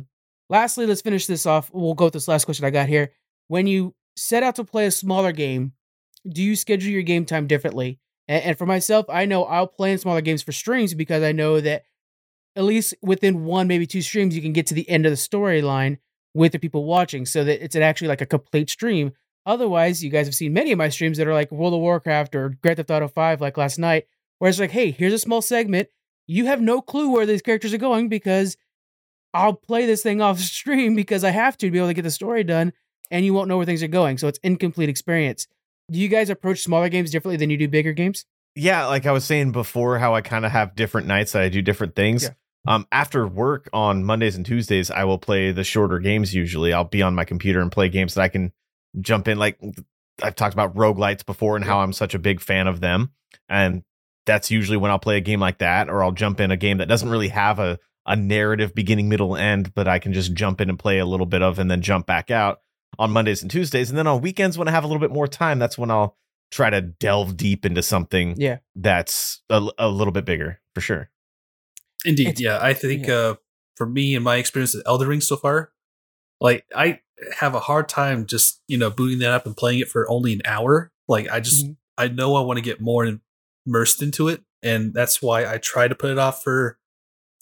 lastly, 0.50 0.86
let's 0.86 1.02
finish 1.02 1.28
this 1.28 1.46
off. 1.46 1.70
We'll 1.74 1.94
go 1.94 2.06
with 2.06 2.14
this 2.14 2.28
last 2.28 2.46
question 2.46 2.66
I 2.66 2.72
got 2.72 2.90
here. 2.90 3.14
When 3.48 3.68
you 3.68 3.96
set 4.16 4.44
out 4.44 4.56
to 4.56 4.64
play 4.64 4.86
a 4.86 4.92
smaller 4.92 5.32
game, 5.32 5.74
do 6.28 6.44
you 6.44 6.56
schedule 6.56 6.92
your 6.92 7.02
game 7.02 7.26
time 7.26 7.48
differently? 7.48 8.00
And, 8.30 8.44
and 8.44 8.58
for 8.58 8.66
myself, 8.66 9.08
I 9.10 9.26
know 9.26 9.44
I'll 9.44 9.68
play 9.68 9.92
in 9.92 9.98
smaller 9.98 10.22
games 10.22 10.44
for 10.44 10.54
streams 10.54 10.94
because 10.94 11.24
I 11.24 11.34
know 11.34 11.60
that 11.60 11.84
at 12.56 12.64
least 12.64 12.94
within 13.02 13.44
one, 13.44 13.68
maybe 13.68 13.86
two 13.86 14.02
streams, 14.02 14.36
you 14.36 14.42
can 14.42 14.54
get 14.54 14.68
to 14.68 14.74
the 14.74 14.90
end 14.90 15.06
of 15.06 15.12
the 15.12 15.18
storyline 15.18 15.98
with 16.34 16.52
the 16.54 16.60
people 16.60 16.86
watching 16.86 17.26
so 17.26 17.44
that 17.44 17.62
it's 17.64 17.76
actually 17.76 18.08
like 18.08 18.22
a 18.22 18.26
complete 18.26 18.70
stream. 18.70 19.12
Otherwise, 19.46 20.04
you 20.04 20.10
guys 20.10 20.28
have 20.28 20.36
seen 20.36 20.54
many 20.54 20.72
of 20.72 20.78
my 20.78 20.90
streams 20.90 21.18
that 21.18 21.28
are 21.28 21.34
like 21.34 21.52
World 21.52 21.74
of 21.74 21.80
Warcraft 21.80 22.36
or 22.36 22.50
Grand 22.62 22.78
Theft 22.78 22.92
Auto 22.92 23.08
5, 23.08 23.42
like 23.42 23.58
last 23.58 23.80
night, 23.80 24.06
where 24.38 24.50
it's 24.50 24.60
like, 24.60 24.72
hey, 24.72 24.92
here's 24.92 25.14
a 25.14 25.20
small 25.20 25.42
segment. 25.42 25.90
You 26.28 26.46
have 26.46 26.62
no 26.62 26.82
clue 26.82 27.10
where 27.10 27.26
these 27.26 27.42
characters 27.42 27.74
are 27.74 27.80
going 27.80 28.10
because 28.10 28.58
I'll 29.34 29.54
play 29.54 29.86
this 29.86 30.04
thing 30.04 30.22
off 30.22 30.40
stream 30.40 30.96
because 30.96 31.24
I 31.24 31.32
have 31.32 31.58
to, 31.58 31.68
to 31.68 31.72
be 31.72 31.80
able 31.80 31.88
to 31.88 31.94
get 31.94 32.04
the 32.04 32.12
story 32.12 32.44
done, 32.44 32.74
and 33.10 33.26
you 33.26 33.34
won't 33.34 33.48
know 33.48 33.58
where 33.58 33.66
things 33.66 33.82
are 33.82 33.88
going. 33.88 34.18
So 34.18 34.28
it's 34.28 34.40
incomplete 34.44 34.90
experience. 34.90 35.48
Do 35.90 36.00
you 36.00 36.08
guys 36.08 36.30
approach 36.30 36.62
smaller 36.62 36.90
games 36.90 37.12
differently 37.12 37.38
than 37.38 37.50
you 37.50 37.58
do 37.58 37.68
bigger 37.68 37.94
games? 37.94 38.26
yeah, 38.56 38.88
like 38.88 39.06
I 39.06 39.12
was 39.12 39.26
saying 39.26 39.52
before, 39.52 40.00
how 40.00 40.16
I 40.16 40.22
kind 40.22 40.46
of 40.46 40.52
have 40.52 40.76
different 40.76 41.08
nights 41.08 41.32
that 41.32 41.42
I 41.42 41.50
do 41.50 41.62
different 41.62 41.96
things. 41.96 42.24
Yeah. 42.24 42.30
Um, 42.68 42.88
after 42.92 43.26
work 43.26 43.70
on 43.72 44.04
Mondays 44.04 44.36
and 44.36 44.46
Tuesdays, 44.46 44.92
I 44.92 45.06
will 45.06 45.18
play 45.18 45.52
the 45.52 45.64
shorter 45.64 46.00
games. 46.00 46.36
Usually, 46.36 46.74
I'll 46.74 46.84
be 46.84 47.02
on 47.02 47.16
my 47.16 47.26
computer 47.26 47.62
and 47.62 47.72
play 47.72 47.90
games 47.90 48.16
that 48.16 48.22
I 48.22 48.28
can 48.28 48.52
jump 49.00 49.28
in. 49.28 49.38
Like 49.38 49.60
I've 50.22 50.36
talked 50.36 50.54
about 50.54 50.76
roguelites 50.76 51.26
before 51.26 51.56
and 51.56 51.64
how 51.64 51.80
I'm 51.80 51.94
such 51.94 52.14
a 52.14 52.20
big 52.20 52.42
fan 52.42 52.68
of 52.68 52.82
them, 52.82 53.12
and 53.48 53.84
that's 54.26 54.52
usually 54.52 54.78
when 54.78 54.92
I'll 54.92 55.00
play 55.00 55.18
a 55.18 55.22
game 55.22 55.40
like 55.40 55.60
that, 55.60 55.90
or 55.90 56.04
I'll 56.04 56.12
jump 56.12 56.42
in 56.42 56.52
a 56.52 56.58
game 56.58 56.80
that 56.80 56.90
doesn't 56.90 57.10
really 57.10 57.30
have 57.30 57.60
a 57.60 57.80
a 58.06 58.16
narrative 58.16 58.74
beginning, 58.74 59.08
middle, 59.08 59.36
end, 59.36 59.74
but 59.74 59.88
I 59.88 60.00
can 60.00 60.14
just 60.14 60.34
jump 60.34 60.60
in 60.62 60.70
and 60.70 60.80
play 60.80 61.00
a 61.00 61.06
little 61.06 61.28
bit 61.28 61.44
of, 61.44 61.60
and 61.60 61.70
then 61.70 61.82
jump 61.82 62.08
back 62.08 62.32
out 62.32 62.60
on 62.98 63.12
Mondays 63.12 63.42
and 63.42 63.52
Tuesdays, 63.52 63.90
and 63.90 63.98
then 63.98 64.08
on 64.08 64.22
weekends 64.22 64.58
when 64.58 64.68
I 64.68 64.72
have 64.72 64.84
a 64.84 64.88
little 64.88 65.00
bit 65.02 65.12
more 65.12 65.28
time, 65.28 65.60
that's 65.60 65.78
when 65.78 65.92
I'll 65.92 66.18
try 66.52 66.70
to 66.70 66.82
delve 66.82 67.38
deep 67.38 67.66
into 67.66 67.84
something 67.84 68.34
Yeah. 68.38 68.58
that's 68.76 69.42
a, 69.50 69.68
a 69.78 69.88
little 69.90 70.12
bit 70.12 70.26
bigger 70.26 70.60
for 70.74 70.82
sure. 70.82 71.10
Indeed, 72.06 72.28
It's- 72.30 72.42
yeah. 72.42 72.60
I 72.62 72.74
think 72.74 73.08
uh, 73.08 73.36
for 73.76 73.86
me 73.86 74.16
and 74.16 74.24
my 74.24 74.38
experience 74.38 74.74
with 74.74 74.88
Elden 74.88 75.08
Ring 75.08 75.22
so 75.22 75.36
far, 75.36 75.72
like 76.42 76.66
I 76.76 77.02
have 77.40 77.54
a 77.54 77.60
hard 77.60 77.90
time 77.90 78.26
just 78.26 78.62
you 78.68 78.78
know 78.78 78.90
booting 78.90 79.20
that 79.20 79.32
up 79.32 79.46
and 79.46 79.56
playing 79.56 79.80
it 79.80 79.90
for 79.90 80.10
only 80.10 80.34
an 80.34 80.42
hour. 80.46 80.92
Like 81.08 81.30
I 81.30 81.40
just 81.42 81.66
Mhm. 81.66 81.76
I 81.98 82.08
know 82.08 82.36
I 82.36 82.42
want 82.42 82.58
to 82.58 82.64
get 82.64 82.80
more 82.80 83.06
immersed 83.68 84.02
into 84.02 84.30
it, 84.30 84.42
and 84.64 84.94
that's 84.94 85.22
why 85.22 85.46
I 85.46 85.58
try 85.58 85.88
to 85.90 85.96
put 85.96 86.12
it 86.12 86.18
off 86.18 86.42
for 86.42 86.80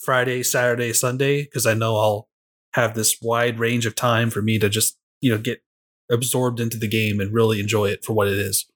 Friday, 0.00 0.42
Saturday, 0.42 0.92
Sunday 0.92 1.44
because 1.44 1.64
I 1.64 1.74
know 1.74 1.96
I'll 1.96 2.28
have 2.74 2.94
this 2.94 3.18
wide 3.22 3.58
range 3.60 3.86
of 3.86 3.94
time 3.94 4.30
for 4.30 4.42
me 4.42 4.58
to 4.58 4.68
just 4.68 4.98
you 5.20 5.30
know 5.30 5.38
get 5.38 5.62
absorbed 6.10 6.60
into 6.60 6.78
the 6.78 6.88
game 6.88 7.20
and 7.20 7.32
really 7.32 7.60
enjoy 7.60 7.86
it 7.86 8.04
for 8.04 8.12
what 8.12 8.28
it 8.28 8.38
is. 8.38 8.66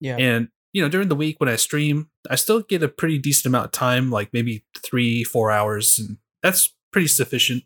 Yeah. 0.00 0.16
And 0.16 0.48
you 0.72 0.82
know, 0.82 0.88
during 0.88 1.08
the 1.08 1.16
week 1.16 1.40
when 1.40 1.48
I 1.48 1.56
stream, 1.56 2.10
I 2.30 2.36
still 2.36 2.62
get 2.62 2.82
a 2.82 2.88
pretty 2.88 3.18
decent 3.18 3.46
amount 3.46 3.66
of 3.66 3.72
time, 3.72 4.10
like 4.10 4.30
maybe 4.32 4.64
three, 4.82 5.24
four 5.24 5.50
hours, 5.50 5.98
and 5.98 6.18
that's 6.42 6.74
pretty 6.92 7.08
sufficient. 7.08 7.64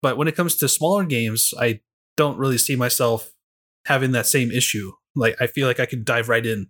But 0.00 0.16
when 0.16 0.28
it 0.28 0.36
comes 0.36 0.54
to 0.56 0.68
smaller 0.68 1.04
games, 1.04 1.52
I 1.58 1.80
don't 2.16 2.38
really 2.38 2.58
see 2.58 2.76
myself 2.76 3.32
having 3.86 4.12
that 4.12 4.26
same 4.26 4.50
issue. 4.50 4.92
Like 5.16 5.36
I 5.40 5.46
feel 5.46 5.66
like 5.66 5.80
I 5.80 5.86
can 5.86 6.04
dive 6.04 6.28
right 6.28 6.44
in 6.44 6.68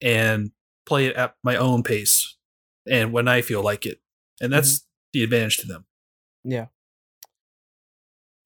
and 0.00 0.50
play 0.86 1.06
it 1.06 1.16
at 1.16 1.34
my 1.42 1.56
own 1.56 1.82
pace 1.82 2.36
and 2.88 3.12
when 3.12 3.28
I 3.28 3.42
feel 3.42 3.62
like 3.62 3.86
it. 3.86 4.00
And 4.40 4.52
that's 4.52 4.78
mm-hmm. 4.78 4.86
the 5.12 5.22
advantage 5.24 5.58
to 5.58 5.66
them. 5.66 5.86
Yeah. 6.44 6.66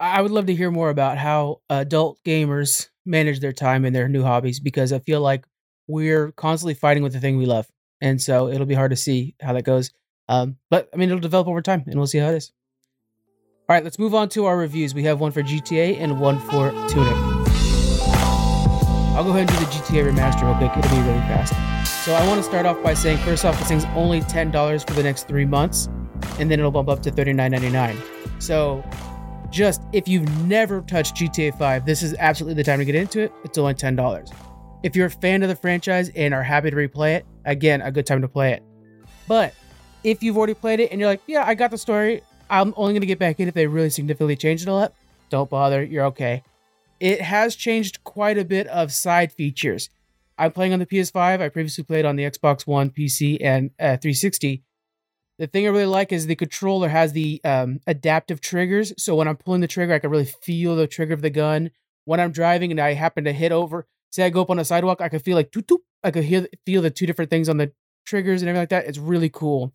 I 0.00 0.22
would 0.22 0.30
love 0.30 0.46
to 0.46 0.54
hear 0.54 0.70
more 0.70 0.88
about 0.88 1.18
how 1.18 1.60
adult 1.68 2.18
gamers 2.24 2.88
manage 3.04 3.40
their 3.40 3.52
time 3.52 3.84
and 3.84 3.94
their 3.94 4.08
new 4.08 4.22
hobbies 4.22 4.58
because 4.58 4.94
I 4.94 4.98
feel 4.98 5.20
like 5.20 5.44
we're 5.88 6.32
constantly 6.32 6.72
fighting 6.72 7.02
with 7.02 7.12
the 7.12 7.20
thing 7.20 7.36
we 7.36 7.44
love. 7.44 7.68
And 8.00 8.20
so 8.20 8.48
it'll 8.48 8.66
be 8.66 8.74
hard 8.74 8.92
to 8.92 8.96
see 8.96 9.34
how 9.42 9.52
that 9.52 9.64
goes. 9.64 9.90
Um, 10.26 10.56
but 10.70 10.88
I 10.94 10.96
mean, 10.96 11.10
it'll 11.10 11.20
develop 11.20 11.48
over 11.48 11.60
time 11.60 11.84
and 11.86 11.96
we'll 11.96 12.06
see 12.06 12.16
how 12.16 12.28
it 12.28 12.36
is. 12.36 12.50
All 13.68 13.74
right, 13.74 13.84
let's 13.84 13.98
move 13.98 14.14
on 14.14 14.30
to 14.30 14.46
our 14.46 14.56
reviews. 14.56 14.94
We 14.94 15.02
have 15.02 15.20
one 15.20 15.32
for 15.32 15.42
GTA 15.42 15.98
and 15.98 16.18
one 16.18 16.38
for 16.38 16.70
Tunic. 16.88 17.14
I'll 19.14 19.24
go 19.24 19.30
ahead 19.30 19.50
and 19.50 19.50
do 19.50 19.56
the 19.56 19.70
GTA 19.70 20.10
remaster 20.10 20.44
real 20.44 20.56
quick. 20.56 20.82
It'll 20.82 20.96
be 20.96 21.02
really 21.02 21.20
fast. 21.28 21.52
So 22.06 22.14
I 22.14 22.26
want 22.26 22.38
to 22.38 22.42
start 22.42 22.64
off 22.64 22.82
by 22.82 22.94
saying, 22.94 23.18
first 23.18 23.44
off, 23.44 23.58
this 23.58 23.68
thing's 23.68 23.84
only 23.94 24.22
$10 24.22 24.88
for 24.88 24.94
the 24.94 25.02
next 25.02 25.28
three 25.28 25.44
months, 25.44 25.90
and 26.38 26.50
then 26.50 26.58
it'll 26.58 26.70
bump 26.70 26.88
up 26.88 27.02
to 27.02 27.10
$39.99. 27.10 28.42
So 28.42 28.82
just 29.50 29.82
if 29.92 30.08
you've 30.08 30.28
never 30.46 30.80
touched 30.82 31.16
GTA 31.16 31.56
5, 31.58 31.84
this 31.84 32.02
is 32.02 32.14
absolutely 32.18 32.54
the 32.54 32.64
time 32.64 32.78
to 32.78 32.84
get 32.84 32.94
into 32.94 33.20
it. 33.20 33.32
It's 33.44 33.58
only 33.58 33.74
$10. 33.74 34.32
If 34.82 34.96
you're 34.96 35.06
a 35.06 35.10
fan 35.10 35.42
of 35.42 35.48
the 35.48 35.56
franchise 35.56 36.10
and 36.14 36.32
are 36.32 36.42
happy 36.42 36.70
to 36.70 36.76
replay 36.76 37.16
it, 37.16 37.26
again, 37.44 37.82
a 37.82 37.90
good 37.90 38.06
time 38.06 38.22
to 38.22 38.28
play 38.28 38.52
it. 38.52 38.62
But 39.28 39.54
if 40.02 40.22
you've 40.22 40.36
already 40.36 40.54
played 40.54 40.80
it 40.80 40.90
and 40.90 41.00
you're 41.00 41.08
like, 41.08 41.22
yeah, 41.26 41.44
I 41.46 41.54
got 41.54 41.70
the 41.70 41.78
story, 41.78 42.22
I'm 42.48 42.72
only 42.76 42.92
going 42.92 43.02
to 43.02 43.06
get 43.06 43.18
back 43.18 43.40
in 43.40 43.48
if 43.48 43.54
they 43.54 43.66
really 43.66 43.90
significantly 43.90 44.36
changed 44.36 44.66
it 44.66 44.70
a 44.70 44.74
lot. 44.74 44.92
Don't 45.28 45.50
bother. 45.50 45.82
You're 45.82 46.06
okay. 46.06 46.42
It 46.98 47.20
has 47.20 47.54
changed 47.54 48.02
quite 48.04 48.38
a 48.38 48.44
bit 48.44 48.66
of 48.68 48.92
side 48.92 49.32
features. 49.32 49.90
I'm 50.36 50.52
playing 50.52 50.72
on 50.72 50.78
the 50.78 50.86
PS5. 50.86 51.40
I 51.40 51.48
previously 51.48 51.84
played 51.84 52.04
on 52.04 52.16
the 52.16 52.24
Xbox 52.24 52.66
One, 52.66 52.90
PC, 52.90 53.38
and 53.40 53.70
uh, 53.78 53.96
360. 53.96 54.62
The 55.40 55.46
thing 55.46 55.64
I 55.64 55.70
really 55.70 55.86
like 55.86 56.12
is 56.12 56.26
the 56.26 56.36
controller 56.36 56.90
has 56.90 57.14
the 57.14 57.40
um, 57.44 57.80
adaptive 57.86 58.42
triggers. 58.42 58.92
So 58.98 59.14
when 59.14 59.26
I'm 59.26 59.38
pulling 59.38 59.62
the 59.62 59.66
trigger, 59.66 59.94
I 59.94 59.98
can 59.98 60.10
really 60.10 60.26
feel 60.26 60.76
the 60.76 60.86
trigger 60.86 61.14
of 61.14 61.22
the 61.22 61.30
gun. 61.30 61.70
When 62.04 62.20
I'm 62.20 62.30
driving 62.30 62.70
and 62.70 62.78
I 62.78 62.92
happen 62.92 63.24
to 63.24 63.32
hit 63.32 63.50
over, 63.50 63.86
say 64.12 64.26
I 64.26 64.28
go 64.28 64.42
up 64.42 64.50
on 64.50 64.58
a 64.58 64.66
sidewalk, 64.66 65.00
I 65.00 65.08
can 65.08 65.18
feel 65.18 65.36
like 65.36 65.50
toot 65.50 65.66
toot. 65.66 65.80
I 66.04 66.10
could 66.10 66.24
hear 66.24 66.46
feel 66.66 66.82
the 66.82 66.90
two 66.90 67.06
different 67.06 67.30
things 67.30 67.48
on 67.48 67.56
the 67.56 67.72
triggers 68.04 68.42
and 68.42 68.50
everything 68.50 68.60
like 68.60 68.68
that. 68.68 68.84
It's 68.84 68.98
really 68.98 69.30
cool. 69.30 69.72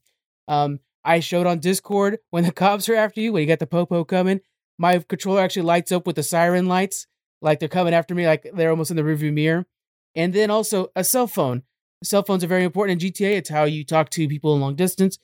Um, 0.47 0.81
I 1.03 1.19
showed 1.19 1.47
on 1.47 1.57
Discord 1.57 2.19
when 2.29 2.43
the 2.43 2.51
cops 2.51 2.87
are 2.87 2.93
after 2.93 3.19
you, 3.19 3.33
when 3.33 3.41
you 3.41 3.47
got 3.47 3.57
the 3.57 3.65
popo 3.65 4.03
coming, 4.03 4.41
my 4.77 4.99
controller 4.99 5.41
actually 5.41 5.63
lights 5.63 5.91
up 5.91 6.05
with 6.05 6.15
the 6.15 6.21
siren 6.21 6.67
lights, 6.67 7.07
like 7.41 7.59
they're 7.59 7.69
coming 7.69 7.95
after 7.95 8.13
me, 8.13 8.27
like 8.27 8.47
they're 8.53 8.69
almost 8.69 8.91
in 8.91 8.97
the 8.97 9.03
rearview 9.03 9.33
mirror. 9.33 9.65
And 10.13 10.31
then 10.31 10.51
also 10.51 10.91
a 10.95 11.03
cell 11.03 11.25
phone. 11.25 11.63
Cell 12.03 12.21
phones 12.21 12.43
are 12.43 12.47
very 12.47 12.65
important 12.65 13.01
in 13.01 13.11
GTA. 13.11 13.37
It's 13.37 13.49
how 13.49 13.63
you 13.63 13.83
talk 13.83 14.11
to 14.11 14.27
people 14.27 14.53
in 14.53 14.61
long 14.61 14.75
distance. 14.75 15.17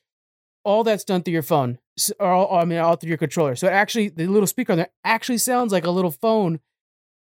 All 0.64 0.84
that's 0.84 1.04
done 1.04 1.24
through 1.24 1.34
your 1.34 1.42
phone, 1.42 1.80
or 2.20 2.28
all, 2.28 2.60
I 2.60 2.66
mean, 2.66 2.80
all 2.80 2.96
through 2.96 3.10
your 3.10 3.18
controller. 3.18 3.56
So 3.56 3.68
it 3.68 3.72
actually, 3.72 4.10
the 4.10 4.28
little 4.28 4.48
speaker 4.48 4.74
on 4.74 4.78
there 4.78 4.90
actually 5.04 5.40
sounds 5.40 5.72
like 5.72 5.86
a 5.86 5.92
little 5.92 6.12
phone 6.12 6.60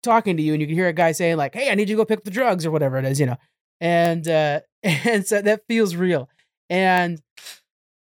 talking 0.03 0.37
to 0.37 0.43
you, 0.43 0.53
and 0.53 0.61
you 0.61 0.67
can 0.67 0.75
hear 0.75 0.87
a 0.87 0.93
guy 0.93 1.11
saying 1.13 1.37
like, 1.37 1.55
"Hey, 1.55 1.71
I 1.71 1.75
need 1.75 1.89
you 1.89 1.95
to 1.95 2.01
go 2.01 2.05
pick 2.05 2.19
up 2.19 2.25
the 2.25 2.31
drugs" 2.31 2.65
or 2.65 2.71
whatever 2.71 2.97
it 2.97 3.05
is, 3.05 3.19
you 3.19 3.25
know. 3.25 3.37
And 3.79 4.27
uh, 4.27 4.61
and 4.83 5.25
so 5.25 5.41
that 5.41 5.65
feels 5.67 5.95
real. 5.95 6.29
And 6.69 7.21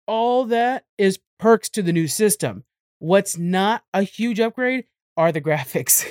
all 0.07 0.45
that 0.45 0.85
is 0.97 1.19
perks 1.39 1.69
to 1.69 1.81
the 1.81 1.93
new 1.93 2.07
system. 2.07 2.63
What's 2.99 3.37
not 3.37 3.83
a 3.93 4.03
huge 4.03 4.39
upgrade 4.39 4.85
are 5.17 5.31
the 5.31 5.41
graphics. 5.47 6.05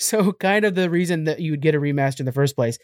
so 0.00 0.32
kind 0.32 0.64
of 0.64 0.74
the 0.74 0.90
reason 0.90 1.24
that 1.24 1.40
you 1.40 1.52
would 1.52 1.60
get 1.60 1.74
a 1.74 1.80
remaster 1.80 2.20
in 2.20 2.26
the 2.26 2.32
first 2.32 2.56
place. 2.56 2.78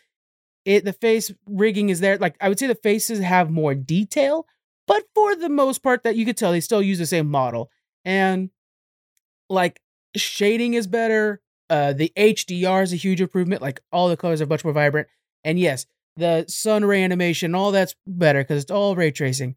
It 0.65 0.85
the 0.85 0.93
face 0.93 1.33
rigging 1.47 1.89
is 1.89 2.01
there. 2.01 2.19
Like 2.19 2.37
I 2.41 2.49
would 2.49 2.59
say 2.59 2.67
the 2.67 2.75
faces 2.75 3.21
have 3.21 3.51
more 3.51 3.75
detail, 3.75 4.47
but 4.89 5.05
for 5.15 5.37
the 5.37 5.49
most 5.49 5.83
part 5.83 6.03
that 6.03 6.17
you 6.17 6.25
could 6.25 6.37
tell 6.37 6.51
they 6.51 6.61
still 6.61 6.83
use 6.83 6.99
the 6.99 7.07
same 7.07 7.31
model. 7.31 7.71
And 8.05 8.51
like 9.49 9.81
shading 10.17 10.75
is 10.75 10.89
better. 10.89 11.41
Uh 11.71 11.93
the 11.93 12.13
HDR 12.17 12.83
is 12.83 12.93
a 12.93 12.97
huge 12.97 13.21
improvement. 13.21 13.63
Like 13.63 13.81
all 13.93 14.09
the 14.09 14.17
colors 14.17 14.41
are 14.41 14.47
much 14.47 14.65
more 14.65 14.73
vibrant. 14.73 15.07
And 15.45 15.61
yes, 15.61 15.87
the 16.17 16.45
sun 16.49 16.85
ray 16.85 17.05
animation, 17.05 17.55
all 17.55 17.71
that's 17.71 17.95
better 18.07 18.41
because 18.41 18.63
it's 18.63 18.73
all 18.73 18.97
ray 18.97 19.13
tracing. 19.13 19.55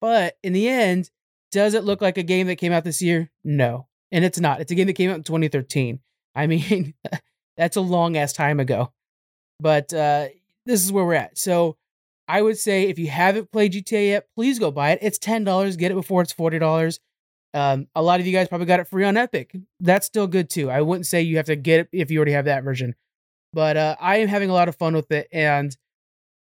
But 0.00 0.38
in 0.42 0.52
the 0.52 0.68
end, 0.68 1.10
does 1.52 1.74
it 1.74 1.84
look 1.84 2.00
like 2.00 2.16
a 2.16 2.22
game 2.22 2.46
that 2.46 2.56
came 2.56 2.72
out 2.72 2.84
this 2.84 3.02
year? 3.02 3.30
No. 3.44 3.88
And 4.10 4.24
it's 4.24 4.40
not. 4.40 4.60
It's 4.60 4.72
a 4.72 4.74
game 4.74 4.86
that 4.86 4.94
came 4.94 5.10
out 5.10 5.16
in 5.16 5.22
2013. 5.22 6.00
I 6.34 6.46
mean, 6.48 6.94
that's 7.56 7.76
a 7.76 7.80
long 7.80 8.16
ass 8.16 8.32
time 8.32 8.58
ago. 8.58 8.92
But 9.60 9.92
uh, 9.92 10.28
this 10.66 10.84
is 10.84 10.90
where 10.90 11.04
we're 11.04 11.14
at. 11.14 11.38
So 11.38 11.76
I 12.28 12.42
would 12.42 12.58
say 12.58 12.84
if 12.84 12.98
you 12.98 13.08
haven't 13.08 13.50
played 13.52 13.72
GTA 13.72 14.08
yet, 14.08 14.26
please 14.34 14.58
go 14.58 14.70
buy 14.70 14.92
it. 14.92 15.00
It's 15.02 15.18
$10. 15.18 15.76
Get 15.76 15.90
it 15.90 15.94
before 15.94 16.22
it's 16.22 16.32
$40. 16.32 16.98
Um, 17.54 17.88
a 17.94 18.02
lot 18.02 18.20
of 18.20 18.26
you 18.26 18.32
guys 18.32 18.48
probably 18.48 18.66
got 18.66 18.80
it 18.80 18.88
free 18.88 19.04
on 19.04 19.16
Epic. 19.16 19.54
That's 19.80 20.06
still 20.06 20.26
good 20.26 20.48
too. 20.48 20.70
I 20.70 20.80
wouldn't 20.80 21.06
say 21.06 21.22
you 21.22 21.36
have 21.36 21.46
to 21.46 21.56
get 21.56 21.80
it 21.80 21.88
if 21.92 22.10
you 22.10 22.18
already 22.18 22.32
have 22.32 22.46
that 22.46 22.64
version. 22.64 22.94
But 23.52 23.76
uh, 23.76 23.96
I 24.00 24.18
am 24.18 24.28
having 24.28 24.48
a 24.50 24.54
lot 24.54 24.68
of 24.68 24.76
fun 24.76 24.94
with 24.94 25.10
it. 25.10 25.28
And 25.32 25.76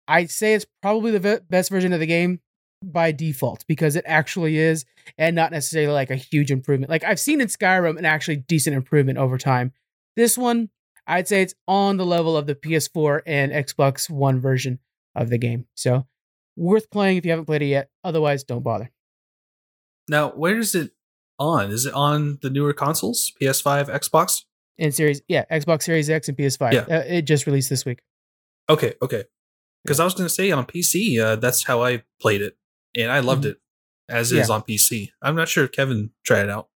I'd 0.07 0.31
say 0.31 0.55
it's 0.55 0.67
probably 0.83 1.11
the 1.17 1.43
best 1.49 1.71
version 1.71 1.93
of 1.93 2.01
the 2.01 2.07
game 2.07 2.41
by 2.83 3.13
default 3.13 3.65
because 3.67 3.97
it 3.97 4.05
actually 4.07 4.59
is 4.59 4.85
and 5.19 5.37
not 5.37 5.53
necessarily 5.53 5.93
like 5.93 6.11
a 6.11 6.17
huge 6.17 6.51
improvement. 6.51 6.91
Like 6.91 7.05
I've 7.05 7.21
seen 7.21 7.41
in 7.41 7.49
Skyrim 7.49 7.99
an 7.99 8.05
actually 8.05 8.37
decent 8.37 8.77
improvement 8.77 9.19
over 9.19 9.39
time. 9.39 9.73
This 10.17 10.39
one, 10.39 10.71
I'd 11.07 11.29
say 11.29 11.43
it's 11.43 11.55
on 11.67 11.97
the 11.97 12.07
level 12.07 12.37
of 12.37 12.47
the 12.47 12.55
PS4 12.55 13.23
and 13.27 13.53
Xbox 13.53 14.09
One 14.09 14.41
version 14.41 14.79
of 15.15 15.31
the 15.31 15.39
game. 15.39 15.67
So 15.75 16.07
worth 16.57 16.91
playing 16.91 17.19
if 17.19 17.25
you 17.25 17.31
haven't 17.31 17.47
played 17.47 17.63
it 17.63 17.67
yet. 17.67 17.91
Otherwise, 18.05 18.45
don't 18.45 18.63
bother. 18.63 18.91
Now, 20.09 20.31
where 20.31 20.59
is 20.59 20.75
it 20.75 20.93
on? 21.39 21.71
Is 21.71 21.87
it 21.87 21.95
on 21.95 22.39
the 22.43 22.51
newer 22.51 22.73
consoles, 22.73 23.33
PS5, 23.41 23.89
Xbox? 23.89 24.45
And 24.79 24.95
Series, 24.95 25.23
yeah, 25.29 25.45
Xbox 25.51 25.83
Series 25.83 26.09
X 26.09 26.29
and 26.29 26.37
PS5. 26.37 26.73
Yeah. 26.73 26.81
Uh, 26.81 27.05
it 27.07 27.23
just 27.23 27.47
released 27.47 27.71
this 27.71 27.85
week. 27.85 28.01
Okay, 28.69 28.95
okay. 29.03 29.25
Because 29.85 29.99
yeah. 29.99 30.03
I 30.03 30.07
was 30.07 30.15
going 30.15 30.27
to 30.27 30.35
say 30.35 30.51
on 30.51 30.65
PC, 30.65 31.21
uh, 31.21 31.37
that's 31.37 31.65
how 31.65 31.83
I 31.83 32.03
played 32.21 32.43
it 32.43 32.57
and 32.97 33.11
I 33.11 33.21
loved 33.21 33.43
mm-hmm. 33.43 33.51
it 33.51 33.61
as 34.09 34.33
yeah. 34.33 34.41
is 34.41 34.51
on 34.51 34.63
PC. 34.63 35.11
I'm 35.23 35.37
not 35.37 35.49
sure 35.49 35.65
if 35.65 35.73
Kevin 35.73 36.11
tried 36.25 36.45
it 36.45 36.51
out. 36.51 36.69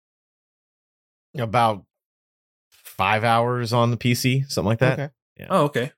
About 1.37 1.85
five 2.71 3.25
hours 3.25 3.73
on 3.73 3.91
the 3.91 3.97
PC, 3.97 4.51
something 4.51 4.69
like 4.69 4.79
that. 4.81 4.99
Okay. 4.99 5.13
Yeah. 5.39 5.47
Oh, 5.49 5.65
okay. 5.65 5.93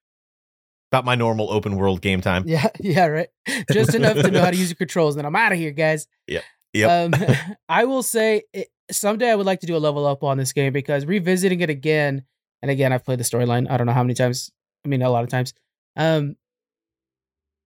About 0.94 1.04
my 1.04 1.16
normal 1.16 1.50
open 1.50 1.74
world 1.74 2.00
game 2.00 2.20
time. 2.20 2.44
Yeah, 2.46 2.68
yeah, 2.80 3.06
right. 3.06 3.28
Just 3.72 3.96
enough 3.96 4.14
to 4.14 4.30
know 4.30 4.42
how 4.42 4.50
to 4.52 4.56
use 4.56 4.70
your 4.70 4.76
controls, 4.76 5.16
and 5.16 5.18
then 5.18 5.26
I'm 5.26 5.34
out 5.34 5.50
of 5.50 5.58
here, 5.58 5.72
guys. 5.72 6.06
Yeah. 6.28 6.42
yeah. 6.72 7.02
Um, 7.02 7.14
I 7.68 7.84
will 7.84 8.04
say 8.04 8.44
it, 8.52 8.68
someday 8.92 9.30
I 9.30 9.34
would 9.34 9.44
like 9.46 9.60
to 9.60 9.66
do 9.66 9.76
a 9.76 9.78
level 9.78 10.06
up 10.06 10.22
on 10.22 10.38
this 10.38 10.52
game 10.52 10.72
because 10.72 11.04
revisiting 11.04 11.60
it 11.62 11.70
again, 11.70 12.22
and 12.62 12.70
again, 12.70 12.92
I've 12.92 13.04
played 13.04 13.18
the 13.18 13.24
storyline. 13.24 13.68
I 13.68 13.76
don't 13.76 13.88
know 13.88 13.92
how 13.92 14.04
many 14.04 14.14
times. 14.14 14.52
I 14.84 14.88
mean, 14.88 15.02
a 15.02 15.10
lot 15.10 15.24
of 15.24 15.30
times. 15.30 15.52
Um, 15.96 16.36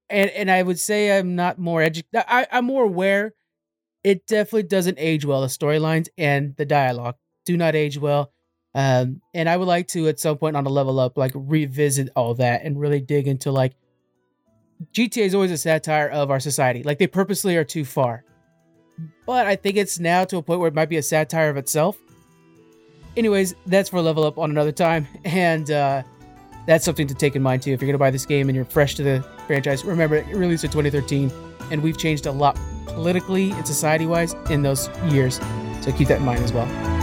and 0.08 0.30
and 0.30 0.50
I 0.50 0.62
would 0.62 0.80
say 0.80 1.18
I'm 1.18 1.36
not 1.36 1.58
more 1.58 1.82
educated. 1.82 2.24
I'm 2.26 2.64
more 2.64 2.84
aware. 2.84 3.34
It 4.04 4.26
definitely 4.26 4.62
doesn't 4.62 4.98
age 4.98 5.26
well. 5.26 5.42
The 5.42 5.48
storylines 5.48 6.08
and 6.16 6.56
the 6.56 6.64
dialogue 6.64 7.16
do 7.44 7.56
not 7.58 7.74
age 7.74 7.98
well. 7.98 8.32
Um, 8.74 9.22
and 9.34 9.48
I 9.48 9.56
would 9.56 9.68
like 9.68 9.88
to 9.88 10.08
at 10.08 10.20
some 10.20 10.36
point 10.38 10.56
on 10.56 10.66
a 10.66 10.68
level 10.68 11.00
up, 11.00 11.16
like 11.16 11.32
revisit 11.34 12.10
all 12.14 12.34
that 12.34 12.62
and 12.64 12.78
really 12.78 13.00
dig 13.00 13.26
into 13.26 13.50
like 13.50 13.74
GTA 14.92 15.24
is 15.24 15.34
always 15.34 15.50
a 15.50 15.58
satire 15.58 16.08
of 16.08 16.30
our 16.30 16.40
society. 16.40 16.82
Like 16.82 16.98
they 16.98 17.06
purposely 17.06 17.56
are 17.56 17.64
too 17.64 17.84
far. 17.84 18.24
But 19.26 19.46
I 19.46 19.56
think 19.56 19.76
it's 19.76 19.98
now 19.98 20.24
to 20.24 20.36
a 20.36 20.42
point 20.42 20.60
where 20.60 20.68
it 20.68 20.74
might 20.74 20.88
be 20.88 20.96
a 20.96 21.02
satire 21.02 21.50
of 21.50 21.56
itself. 21.56 21.96
Anyways, 23.16 23.54
that's 23.66 23.88
for 23.88 24.00
level 24.00 24.24
up 24.24 24.38
on 24.38 24.50
another 24.50 24.72
time. 24.72 25.08
And 25.24 25.70
uh 25.70 26.02
that's 26.68 26.84
something 26.84 27.06
to 27.06 27.14
take 27.14 27.34
in 27.34 27.42
mind 27.42 27.62
too. 27.62 27.72
If 27.72 27.80
you're 27.80 27.86
going 27.86 27.94
to 27.94 27.98
buy 27.98 28.10
this 28.10 28.26
game 28.26 28.50
and 28.50 28.54
you're 28.54 28.66
fresh 28.66 28.94
to 28.96 29.02
the 29.02 29.26
franchise, 29.46 29.86
remember 29.86 30.16
it 30.16 30.26
released 30.36 30.64
in 30.64 30.70
2013, 30.70 31.32
and 31.70 31.82
we've 31.82 31.96
changed 31.96 32.26
a 32.26 32.30
lot 32.30 32.58
politically 32.84 33.52
and 33.52 33.66
society 33.66 34.04
wise 34.04 34.34
in 34.50 34.60
those 34.60 34.90
years. 35.10 35.40
So 35.80 35.92
keep 35.92 36.08
that 36.08 36.18
in 36.18 36.26
mind 36.26 36.44
as 36.44 36.52
well. 36.52 36.97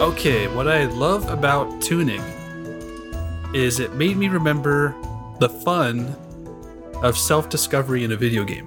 Okay, 0.00 0.48
what 0.48 0.66
I 0.66 0.86
love 0.86 1.28
about 1.28 1.82
Tunic 1.82 2.22
is 3.52 3.80
it 3.80 3.92
made 3.96 4.16
me 4.16 4.28
remember 4.28 4.96
the 5.40 5.48
fun 5.50 6.16
of 7.02 7.18
self 7.18 7.50
discovery 7.50 8.02
in 8.02 8.12
a 8.12 8.16
video 8.16 8.42
game. 8.42 8.66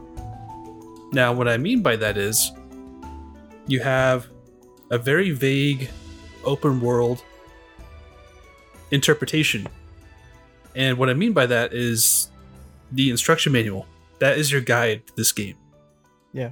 Now, 1.12 1.34
what 1.34 1.48
I 1.48 1.58
mean 1.58 1.82
by 1.82 1.96
that 1.96 2.20
is 2.20 2.52
you 3.66 3.80
have 3.80 4.28
a 4.92 5.00
very 5.00 5.32
vague 5.32 5.90
open 6.44 6.80
world 6.80 7.24
interpretation. 8.92 9.66
And 10.76 11.00
what 11.00 11.10
I 11.10 11.16
mean 11.16 11.34
by 11.34 11.48
that 11.48 11.74
is 11.74 12.30
the 12.92 13.10
instruction 13.10 13.54
manual. 13.54 13.88
That 14.20 14.38
is 14.38 14.52
your 14.52 14.62
guide 14.62 15.08
to 15.08 15.16
this 15.16 15.32
game. 15.32 15.56
Yeah. 16.32 16.52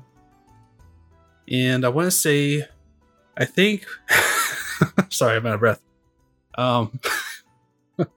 And 1.48 1.86
I 1.86 1.90
want 1.90 2.08
to 2.08 2.12
say, 2.12 2.68
I 3.38 3.46
think, 3.46 3.86
sorry, 5.10 5.38
I'm 5.38 5.46
out 5.46 5.56
of 5.56 5.60
breath. 5.60 5.82
Um, 6.58 7.00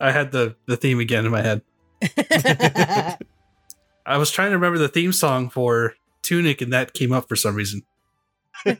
I 0.00 0.12
had 0.12 0.32
the 0.32 0.56
the 0.66 0.76
theme 0.76 1.00
again 1.00 1.24
in 1.26 1.32
my 1.32 1.42
head. 1.42 1.62
I 4.06 4.16
was 4.16 4.30
trying 4.30 4.50
to 4.50 4.56
remember 4.56 4.78
the 4.78 4.88
theme 4.88 5.12
song 5.12 5.50
for 5.50 5.94
Tunic, 6.22 6.60
and 6.60 6.72
that 6.72 6.94
came 6.94 7.12
up 7.12 7.28
for 7.28 7.36
some 7.36 7.54
reason. 7.54 7.82
all 8.66 8.72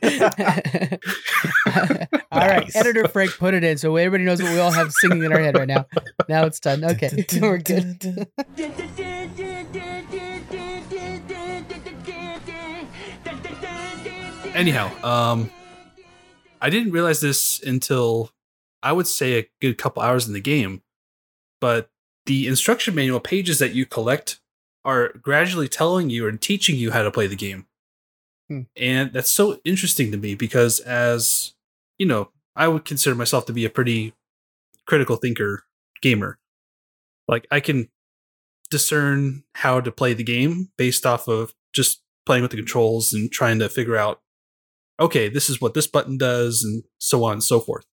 right, 2.31 2.75
editor 2.75 3.07
Frank 3.07 3.31
put 3.37 3.53
it 3.53 3.63
in, 3.63 3.77
so 3.77 3.95
everybody 3.95 4.23
knows 4.23 4.41
what 4.41 4.51
we 4.51 4.59
all 4.59 4.71
have 4.71 4.91
singing 4.91 5.23
in 5.23 5.31
our 5.31 5.39
head 5.39 5.57
right 5.57 5.67
now. 5.67 5.85
Now 6.27 6.45
it's 6.45 6.59
done. 6.59 6.83
Okay, 6.83 7.25
we're 7.39 7.57
good. 7.57 8.27
Anyhow, 14.53 14.91
um, 15.03 15.49
I 16.61 16.69
didn't 16.69 16.91
realize 16.91 17.19
this 17.19 17.61
until 17.61 18.31
I 18.83 18.91
would 18.91 19.07
say 19.07 19.37
a 19.37 19.49
good 19.59 19.77
couple 19.77 20.01
hours 20.01 20.27
in 20.27 20.33
the 20.33 20.39
game, 20.39 20.81
but 21.59 21.89
the 22.25 22.47
instruction 22.47 22.95
manual 22.95 23.19
pages 23.19 23.59
that 23.59 23.73
you 23.73 23.85
collect 23.85 24.39
are 24.85 25.09
gradually 25.21 25.67
telling 25.67 26.09
you 26.09 26.27
and 26.27 26.39
teaching 26.39 26.75
you 26.75 26.91
how 26.91 27.01
to 27.01 27.11
play 27.11 27.27
the 27.27 27.35
game. 27.35 27.65
Hmm. 28.47 28.61
And 28.75 29.11
that's 29.13 29.31
so 29.31 29.59
interesting 29.65 30.11
to 30.11 30.17
me 30.17 30.35
because 30.35 30.79
as 30.79 31.53
you 31.97 32.05
know, 32.05 32.29
I 32.55 32.67
would 32.67 32.85
consider 32.85 33.15
myself 33.15 33.45
to 33.45 33.53
be 33.53 33.65
a 33.65 33.69
pretty 33.69 34.13
critical 34.85 35.15
thinker 35.15 35.65
gamer. 36.01 36.39
Like 37.27 37.47
I 37.51 37.59
can 37.59 37.89
discern 38.69 39.43
how 39.53 39.81
to 39.81 39.91
play 39.91 40.13
the 40.13 40.23
game 40.23 40.69
based 40.77 41.05
off 41.05 41.27
of 41.27 41.53
just 41.73 42.01
playing 42.25 42.41
with 42.41 42.51
the 42.51 42.57
controls 42.57 43.13
and 43.13 43.31
trying 43.31 43.59
to 43.59 43.69
figure 43.69 43.97
out 43.97 44.21
okay, 45.01 45.27
this 45.27 45.49
is 45.49 45.59
what 45.59 45.73
this 45.73 45.87
button 45.87 46.17
does 46.17 46.63
and 46.63 46.83
so 46.99 47.23
on 47.23 47.33
and 47.33 47.43
so 47.43 47.59
forth. 47.59 47.85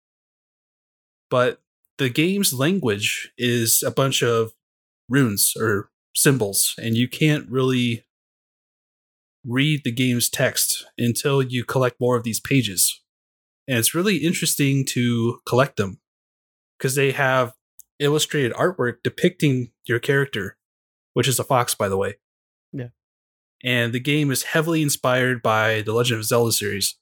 But 1.31 1.61
the 1.97 2.09
game's 2.09 2.53
language 2.53 3.33
is 3.37 3.83
a 3.85 3.91
bunch 3.91 4.23
of 4.23 4.53
runes 5.09 5.55
or 5.59 5.91
symbols 6.15 6.75
and 6.79 6.97
you 6.97 7.09
can't 7.09 7.49
really 7.51 8.05
read 9.45 9.83
the 9.85 9.93
game's 9.93 10.29
text 10.29 10.85
until 10.99 11.43
you 11.43 11.65
collect 11.65 12.01
more 12.01 12.17
of 12.17 12.25
these 12.25 12.41
pages. 12.41 13.03
And 13.67 13.79
it's 13.79 13.95
really 13.95 14.19
interesting 14.19 14.85
to 14.87 15.41
collect 15.47 15.77
them 15.77 16.01
because 16.79 16.95
they 16.95 17.13
have 17.13 17.53
illustrated 17.99 18.53
artwork 18.53 18.97
depicting 19.03 19.73
your 19.87 19.99
character, 19.99 20.57
which 21.15 21.29
is 21.29 21.39
a 21.39 21.45
fox, 21.45 21.75
by 21.75 21.89
the 21.89 21.97
way. 21.97 22.17
And 23.65 23.93
the 23.93 24.01
game 24.01 24.31
is 24.31 24.45
heavily 24.45 24.83
inspired 24.83 25.43
by 25.43 25.83
the 25.83 25.93
Legend 25.93 26.21
of 26.21 26.25
Zelda 26.25 26.53
series. 26.53 26.97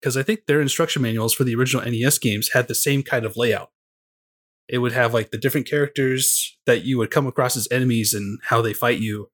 Because 0.00 0.16
I 0.16 0.22
think 0.22 0.46
their 0.46 0.60
instruction 0.60 1.02
manuals 1.02 1.34
for 1.34 1.44
the 1.44 1.54
original 1.54 1.84
NES 1.84 2.18
games 2.18 2.50
had 2.52 2.68
the 2.68 2.74
same 2.74 3.02
kind 3.02 3.24
of 3.24 3.36
layout. 3.36 3.70
It 4.68 4.78
would 4.78 4.92
have 4.92 5.14
like 5.14 5.30
the 5.30 5.38
different 5.38 5.68
characters 5.68 6.56
that 6.66 6.84
you 6.84 6.98
would 6.98 7.10
come 7.10 7.26
across 7.26 7.56
as 7.56 7.68
enemies 7.70 8.14
and 8.14 8.38
how 8.44 8.62
they 8.62 8.72
fight 8.72 8.98
you, 8.98 9.30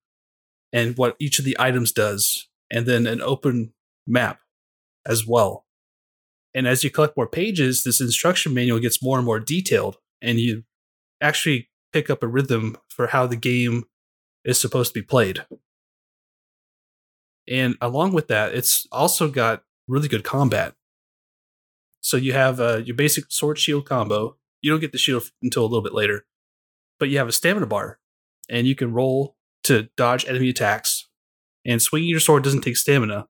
and 0.72 0.96
what 0.96 1.16
each 1.18 1.38
of 1.38 1.44
the 1.44 1.56
items 1.58 1.92
does, 1.92 2.48
and 2.70 2.86
then 2.86 3.06
an 3.06 3.20
open 3.20 3.72
map 4.06 4.40
as 5.06 5.26
well. 5.26 5.64
And 6.54 6.66
as 6.66 6.84
you 6.84 6.90
collect 6.90 7.16
more 7.16 7.26
pages, 7.26 7.82
this 7.82 8.00
instruction 8.00 8.52
manual 8.52 8.78
gets 8.78 9.02
more 9.02 9.16
and 9.16 9.24
more 9.24 9.40
detailed, 9.40 9.96
and 10.20 10.38
you 10.38 10.64
actually 11.20 11.70
pick 11.92 12.10
up 12.10 12.22
a 12.22 12.28
rhythm 12.28 12.76
for 12.88 13.08
how 13.08 13.26
the 13.26 13.36
game 13.36 13.84
is 14.45 14.61
supposed 14.61 14.93
to 14.93 15.01
be 15.01 15.07
played. 15.07 15.45
And 17.49 17.76
along 17.80 18.12
with 18.12 18.28
that, 18.28 18.55
it's 18.55 18.86
also 18.93 19.28
got 19.28 19.64
really 19.88 20.09
good 20.09 20.24
combat. 20.24 20.74
So 22.01 22.16
you 22.16 22.32
have 22.32 22.61
uh, 22.61 22.78
your 22.78 22.97
basic 22.97 23.30
sword 23.30 23.59
shield 23.59 23.86
combo. 23.86 24.36
You 24.61 24.70
don't 24.70 24.80
get 24.80 24.93
the 24.93 24.99
shield 24.99 25.24
until 25.43 25.62
a 25.62 25.66
little 25.66 25.82
bit 25.82 25.95
later, 25.95 26.24
but 26.99 27.09
you 27.09 27.18
have 27.18 27.28
a 27.28 27.32
stamina 27.32 27.66
bar, 27.66 27.99
and 28.49 28.66
you 28.66 28.74
can 28.74 28.93
roll 28.93 29.36
to 29.64 29.88
dodge 29.97 30.26
enemy 30.26 30.49
attacks. 30.51 31.09
And 31.64 31.80
swinging 31.80 32.09
your 32.09 32.20
sword 32.20 32.43
doesn't 32.43 32.62
take 32.62 32.76
stamina, 32.76 33.28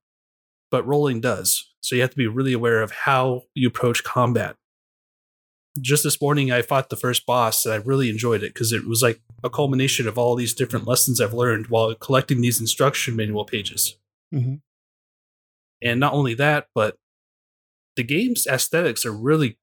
but 0.70 0.86
rolling 0.86 1.20
does. 1.20 1.70
So 1.82 1.94
you 1.94 2.02
have 2.02 2.10
to 2.10 2.16
be 2.16 2.26
really 2.26 2.52
aware 2.52 2.80
of 2.82 2.90
how 2.90 3.42
you 3.54 3.68
approach 3.68 4.04
combat. 4.04 4.56
Just 5.80 6.04
this 6.04 6.20
morning, 6.20 6.52
I 6.52 6.60
fought 6.60 6.90
the 6.90 6.96
first 6.96 7.24
boss, 7.24 7.64
and 7.64 7.72
I 7.72 7.78
really 7.78 8.10
enjoyed 8.10 8.42
it 8.42 8.52
because 8.52 8.72
it 8.72 8.86
was 8.86 9.02
like 9.02 9.20
a 9.42 9.48
culmination 9.48 10.06
of 10.06 10.18
all 10.18 10.36
these 10.36 10.52
different 10.52 10.86
lessons 10.86 11.20
I've 11.20 11.32
learned 11.32 11.68
while 11.68 11.94
collecting 11.94 12.42
these 12.42 12.60
instruction 12.60 13.16
manual 13.16 13.46
pages. 13.46 13.96
Mhm. 14.34 14.60
And 15.80 15.98
not 15.98 16.12
only 16.12 16.34
that, 16.34 16.68
but 16.74 16.98
the 17.96 18.02
game's 18.04 18.46
aesthetics 18.46 19.06
are 19.06 19.12
really, 19.12 19.58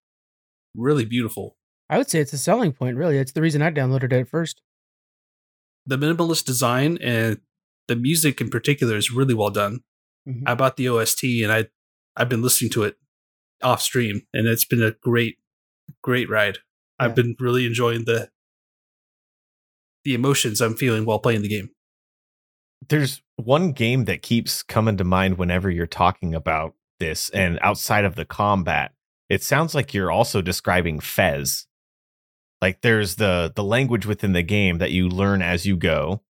really 0.75 1.05
beautiful. 1.05 1.57
I 1.89 1.97
would 1.97 2.09
say 2.09 2.19
it's 2.19 2.33
a 2.33 2.37
selling 2.37 2.73
point, 2.73 2.97
really. 2.97 3.17
It's 3.17 3.31
the 3.31 3.41
reason 3.41 3.61
I 3.61 3.71
downloaded 3.71 4.05
it 4.05 4.13
at 4.13 4.27
first. 4.27 4.61
The 5.85 5.97
minimalist 5.97 6.45
design 6.45 6.97
and 7.01 7.39
the 7.87 7.95
music 7.95 8.41
in 8.41 8.49
particular 8.49 8.95
is 8.95 9.11
really 9.11 9.33
well 9.33 9.49
done. 9.49 9.83
Mhm. 10.27 10.43
I 10.45 10.55
bought 10.55 10.77
the 10.77 10.87
OST 10.87 11.43
and 11.43 11.51
I 11.51 11.69
I've 12.15 12.29
been 12.29 12.41
listening 12.41 12.71
to 12.71 12.83
it 12.83 12.97
off 13.63 13.81
stream 13.81 14.27
and 14.33 14.47
it's 14.47 14.65
been 14.65 14.83
a 14.83 14.91
great 14.91 15.38
great 16.01 16.29
ride. 16.29 16.57
Yeah. 16.99 17.05
I've 17.05 17.15
been 17.15 17.35
really 17.39 17.65
enjoying 17.65 18.05
the 18.05 18.29
the 20.05 20.13
emotions 20.13 20.61
I'm 20.61 20.75
feeling 20.75 21.05
while 21.05 21.19
playing 21.19 21.41
the 21.41 21.49
game. 21.49 21.69
There's 22.87 23.21
one 23.35 23.73
game 23.73 24.05
that 24.05 24.21
keeps 24.21 24.63
coming 24.63 24.97
to 24.97 25.03
mind 25.03 25.37
whenever 25.37 25.69
you're 25.69 25.87
talking 25.87 26.33
about 26.33 26.73
this, 26.99 27.29
and 27.29 27.59
outside 27.61 28.05
of 28.05 28.15
the 28.15 28.25
combat, 28.25 28.93
it 29.29 29.43
sounds 29.43 29.75
like 29.75 29.93
you're 29.93 30.11
also 30.11 30.41
describing 30.41 30.99
Fez. 30.99 31.67
Like 32.61 32.81
there's 32.81 33.15
the 33.15 33.51
the 33.55 33.63
language 33.63 34.05
within 34.05 34.33
the 34.33 34.43
game 34.43 34.79
that 34.79 34.91
you 34.91 35.07
learn 35.07 35.41
as 35.41 35.65
you 35.65 35.77
go. 35.77 36.21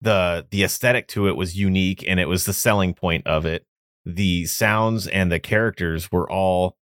The 0.00 0.46
the 0.50 0.64
aesthetic 0.64 1.08
to 1.08 1.28
it 1.28 1.36
was 1.36 1.58
unique 1.58 2.04
and 2.06 2.20
it 2.20 2.26
was 2.26 2.44
the 2.44 2.52
selling 2.52 2.94
point 2.94 3.26
of 3.26 3.46
it. 3.46 3.66
The 4.04 4.46
sounds 4.46 5.06
and 5.06 5.32
the 5.32 5.40
characters 5.40 6.12
were 6.12 6.30
all 6.30 6.76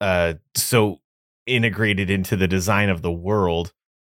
uh 0.00 0.34
so 0.54 1.00
integrated 1.48 2.10
into 2.10 2.36
the 2.36 2.48
design 2.48 2.88
of 2.88 3.02
the 3.02 3.12
world 3.12 3.72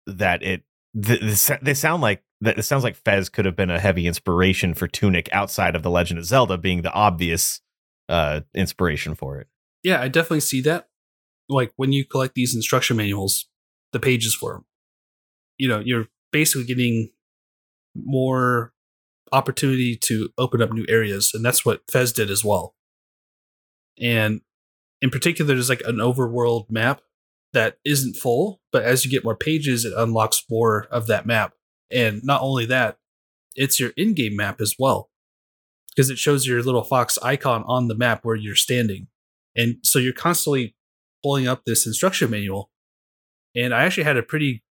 that 0.07 0.43
it 0.43 0.63
th- 1.01 1.19
th- 1.19 1.59
they 1.61 1.73
sound 1.73 2.01
like 2.01 2.23
that 2.41 2.57
it 2.57 2.63
sounds 2.63 2.83
like 2.83 2.95
Fez 2.95 3.29
could 3.29 3.45
have 3.45 3.55
been 3.55 3.69
a 3.69 3.79
heavy 3.79 4.07
inspiration 4.07 4.73
for 4.73 4.87
Tunic 4.87 5.29
outside 5.31 5.75
of 5.75 5.83
the 5.83 5.89
Legend 5.89 6.19
of 6.19 6.25
Zelda 6.25 6.57
being 6.57 6.81
the 6.81 6.91
obvious 6.91 7.61
uh 8.07 8.41
inspiration 8.53 9.15
for 9.15 9.39
it. 9.39 9.47
Yeah, 9.83 10.01
I 10.01 10.07
definitely 10.07 10.41
see 10.41 10.61
that. 10.61 10.89
Like 11.47 11.71
when 11.75 11.91
you 11.91 12.05
collect 12.05 12.35
these 12.35 12.55
instruction 12.55 12.97
manuals, 12.97 13.47
the 13.91 13.99
pages 13.99 14.35
for 14.35 14.53
them, 14.53 14.65
you 15.57 15.67
know, 15.67 15.79
you're 15.79 16.07
basically 16.31 16.65
getting 16.65 17.09
more 17.95 18.73
opportunity 19.31 19.95
to 19.95 20.29
open 20.37 20.61
up 20.61 20.71
new 20.71 20.85
areas, 20.89 21.31
and 21.33 21.43
that's 21.43 21.65
what 21.65 21.81
Fez 21.89 22.11
did 22.11 22.29
as 22.29 22.43
well. 22.43 22.75
And 23.99 24.41
in 25.01 25.09
particular, 25.09 25.53
there's 25.53 25.69
like 25.69 25.81
an 25.85 25.97
overworld 25.97 26.69
map 26.69 27.01
that 27.53 27.77
isn't 27.83 28.15
full, 28.15 28.61
but 28.71 28.83
as 28.83 29.03
you 29.03 29.11
get 29.11 29.23
more 29.23 29.35
pages, 29.35 29.85
it 29.85 29.93
unlocks 29.95 30.43
more 30.49 30.87
of 30.91 31.07
that 31.07 31.25
map. 31.25 31.53
And 31.91 32.21
not 32.23 32.41
only 32.41 32.65
that, 32.67 32.97
it's 33.55 33.79
your 33.79 33.91
in-game 33.97 34.35
map 34.35 34.61
as 34.61 34.75
well, 34.77 35.09
because 35.89 36.09
it 36.09 36.19
shows 36.19 36.45
your 36.45 36.61
little 36.61 36.83
fox 36.83 37.17
icon 37.23 37.63
on 37.65 37.87
the 37.87 37.95
map 37.95 38.23
where 38.23 38.35
you're 38.35 38.55
standing. 38.55 39.07
And 39.55 39.77
so 39.83 39.99
you're 39.99 40.13
constantly 40.13 40.75
pulling 41.23 41.47
up 41.47 41.63
this 41.65 41.87
instruction 41.87 42.29
manual. 42.29 42.69
And 43.55 43.73
I 43.73 43.83
actually 43.83 44.03
had 44.03 44.17
a 44.17 44.23
pretty 44.23 44.63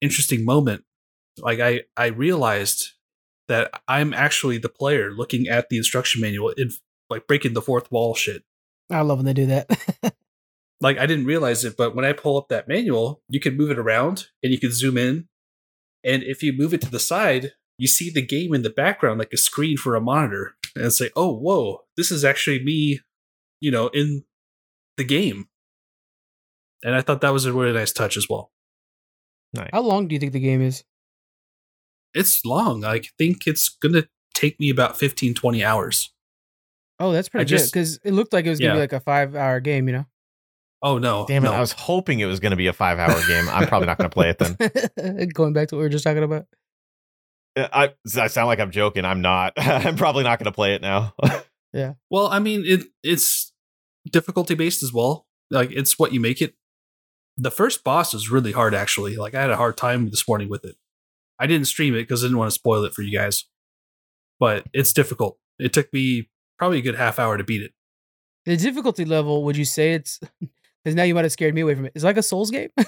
interesting 0.00 0.44
moment. 0.44 0.84
Like 1.38 1.60
I, 1.60 1.82
I 1.96 2.06
realized 2.06 2.92
that 3.48 3.70
I'm 3.86 4.12
actually 4.12 4.58
the 4.58 4.68
player 4.68 5.12
looking 5.12 5.48
at 5.48 5.68
the 5.68 5.76
instruction 5.76 6.20
manual 6.20 6.50
in 6.50 6.70
like 7.10 7.26
breaking 7.26 7.54
the 7.54 7.62
fourth 7.62 7.90
wall 7.92 8.14
shit. 8.14 8.42
I 8.90 9.00
love 9.02 9.18
when 9.18 9.26
they 9.26 9.32
do 9.32 9.46
that. 9.46 9.70
Like 10.80 10.98
I 10.98 11.06
didn't 11.06 11.26
realize 11.26 11.64
it, 11.64 11.76
but 11.76 11.94
when 11.94 12.04
I 12.04 12.12
pull 12.12 12.36
up 12.36 12.48
that 12.48 12.68
manual, 12.68 13.22
you 13.28 13.40
can 13.40 13.56
move 13.56 13.70
it 13.70 13.78
around 13.78 14.26
and 14.42 14.52
you 14.52 14.58
can 14.58 14.72
zoom 14.72 14.98
in. 14.98 15.28
And 16.02 16.22
if 16.22 16.42
you 16.42 16.52
move 16.52 16.74
it 16.74 16.80
to 16.82 16.90
the 16.90 17.00
side, 17.00 17.52
you 17.78 17.86
see 17.86 18.10
the 18.10 18.24
game 18.24 18.54
in 18.54 18.62
the 18.62 18.70
background 18.70 19.18
like 19.18 19.32
a 19.32 19.38
screen 19.38 19.76
for 19.76 19.94
a 19.94 20.00
monitor. 20.00 20.56
And 20.76 20.92
say, 20.92 21.10
oh, 21.14 21.32
whoa, 21.32 21.82
this 21.96 22.10
is 22.10 22.24
actually 22.24 22.62
me, 22.64 22.98
you 23.60 23.70
know, 23.70 23.86
in 23.88 24.24
the 24.96 25.04
game. 25.04 25.46
And 26.82 26.96
I 26.96 27.00
thought 27.00 27.20
that 27.20 27.32
was 27.32 27.46
a 27.46 27.52
really 27.52 27.72
nice 27.72 27.92
touch 27.92 28.16
as 28.16 28.28
well. 28.28 28.50
Nice. 29.52 29.70
How 29.72 29.82
long 29.82 30.08
do 30.08 30.14
you 30.14 30.18
think 30.18 30.32
the 30.32 30.40
game 30.40 30.60
is? 30.60 30.82
It's 32.12 32.44
long. 32.44 32.84
I 32.84 33.02
think 33.18 33.46
it's 33.46 33.68
going 33.68 33.92
to 33.92 34.08
take 34.34 34.58
me 34.58 34.68
about 34.68 34.98
15, 34.98 35.34
20 35.34 35.64
hours. 35.64 36.12
Oh, 37.00 37.12
that's 37.12 37.28
pretty 37.28 37.48
good 37.48 37.64
because 37.64 37.98
it 38.04 38.12
looked 38.12 38.32
like 38.32 38.46
it 38.46 38.50
was 38.50 38.60
gonna 38.60 38.74
be 38.74 38.80
like 38.80 38.92
a 38.92 39.00
five-hour 39.00 39.60
game. 39.60 39.88
You 39.88 39.94
know, 39.94 40.06
Oh, 40.84 40.98
no. 40.98 41.24
Damn 41.26 41.44
it! 41.44 41.48
no. 41.48 41.54
I 41.54 41.60
was 41.60 41.72
hoping 41.72 42.20
it 42.20 42.26
was 42.26 42.40
going 42.40 42.50
to 42.50 42.56
be 42.56 42.66
a 42.66 42.72
five 42.74 42.98
hour 42.98 43.18
game. 43.26 43.48
I'm 43.48 43.66
probably 43.66 43.86
not 43.86 43.96
going 43.96 44.10
to 44.10 44.14
play 44.14 44.28
it 44.28 44.38
then. 44.38 45.28
Going 45.34 45.54
back 45.54 45.68
to 45.68 45.76
what 45.76 45.80
we 45.80 45.84
were 45.86 45.88
just 45.88 46.04
talking 46.04 46.22
about. 46.22 46.46
Uh, 47.56 47.68
I 47.72 48.20
I 48.20 48.26
sound 48.26 48.48
like 48.48 48.60
I'm 48.60 48.70
joking. 48.70 49.06
I'm 49.06 49.22
not. 49.22 49.54
I'm 49.56 49.96
probably 49.96 50.24
not 50.24 50.38
going 50.38 50.44
to 50.44 50.52
play 50.52 50.74
it 50.74 50.82
now. 50.82 51.14
Yeah. 51.72 51.94
Well, 52.08 52.28
I 52.28 52.38
mean, 52.38 52.62
it 52.64 52.84
it's 53.02 53.52
difficulty 54.08 54.54
based 54.54 54.84
as 54.84 54.92
well. 54.92 55.26
Like 55.50 55.72
it's 55.72 55.98
what 55.98 56.12
you 56.12 56.20
make 56.20 56.40
it. 56.40 56.54
The 57.36 57.50
first 57.50 57.82
boss 57.82 58.14
was 58.14 58.30
really 58.30 58.52
hard, 58.52 58.76
actually. 58.76 59.16
Like 59.16 59.34
I 59.34 59.40
had 59.40 59.50
a 59.50 59.56
hard 59.56 59.76
time 59.76 60.08
this 60.08 60.28
morning 60.28 60.48
with 60.48 60.64
it. 60.64 60.76
I 61.40 61.48
didn't 61.48 61.66
stream 61.66 61.94
it 61.96 62.02
because 62.02 62.22
I 62.22 62.28
didn't 62.28 62.38
want 62.38 62.52
to 62.52 62.54
spoil 62.54 62.84
it 62.84 62.94
for 62.94 63.02
you 63.02 63.10
guys. 63.10 63.46
But 64.38 64.68
it's 64.72 64.92
difficult. 64.92 65.36
It 65.58 65.72
took 65.72 65.92
me 65.92 66.30
probably 66.60 66.78
a 66.78 66.82
good 66.82 66.94
half 66.94 67.18
hour 67.18 67.36
to 67.36 67.42
beat 67.42 67.62
it. 67.62 67.72
The 68.44 68.56
difficulty 68.56 69.04
level, 69.04 69.42
would 69.42 69.56
you 69.56 69.64
say 69.64 69.94
it's? 69.94 70.20
Because 70.84 70.94
now 70.94 71.02
you 71.04 71.14
might 71.14 71.24
have 71.24 71.32
scared 71.32 71.54
me 71.54 71.62
away 71.62 71.74
from 71.74 71.86
it. 71.86 71.92
It's 71.94 72.04
like 72.04 72.16
a 72.18 72.22
Souls 72.22 72.50
game. 72.50 72.68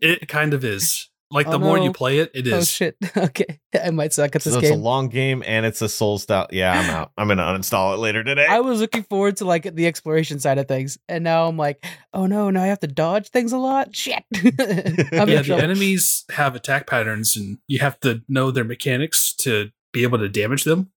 It 0.00 0.28
kind 0.28 0.54
of 0.54 0.64
is. 0.64 1.10
Like 1.30 1.48
Oh, 1.48 1.52
the 1.52 1.58
more 1.58 1.78
no. 1.78 1.84
you 1.84 1.92
play 1.92 2.18
it, 2.18 2.30
it 2.32 2.46
oh, 2.52 2.58
is. 2.58 2.62
oh 2.62 2.64
shit! 2.64 2.96
Okay, 3.16 3.58
I 3.82 3.90
might 3.90 4.12
suck 4.12 4.36
at 4.36 4.42
so 4.42 4.50
this 4.50 4.62
it's 4.62 4.70
a 4.70 4.76
long 4.78 5.08
game 5.08 5.42
and 5.44 5.66
it's 5.66 5.82
a 5.82 5.88
soul 5.88 6.18
style. 6.18 6.46
Yeah, 6.52 6.70
I'm 6.78 6.90
out. 6.90 7.10
I'm 7.18 7.26
going 7.26 7.38
to 7.38 7.44
uninstall 7.44 7.94
it 7.94 7.98
later 7.98 8.22
today. 8.22 8.46
I 8.48 8.60
was 8.60 8.80
looking 8.80 9.02
forward 9.04 9.38
to 9.38 9.44
like 9.44 9.74
the 9.74 9.86
exploration 9.88 10.38
side 10.38 10.58
of 10.58 10.68
things, 10.68 10.96
and 11.08 11.24
now 11.24 11.48
I'm 11.48 11.56
like, 11.56 11.84
oh 12.12 12.26
no, 12.26 12.50
now 12.50 12.62
I 12.62 12.66
have 12.66 12.78
to 12.80 12.86
dodge 12.86 13.30
things 13.30 13.52
a 13.52 13.58
lot. 13.58 13.96
Shit! 13.96 14.22
Yeah, 14.34 15.24
the 15.24 15.42
trouble. 15.44 15.62
enemies 15.62 16.24
have 16.30 16.54
attack 16.54 16.86
patterns, 16.86 17.34
and 17.36 17.58
you 17.66 17.80
have 17.80 17.98
to 18.00 18.22
know 18.28 18.50
their 18.52 18.64
mechanics 18.64 19.34
to 19.38 19.70
be 19.92 20.02
able 20.04 20.18
to 20.18 20.28
damage 20.28 20.62
them. 20.64 20.90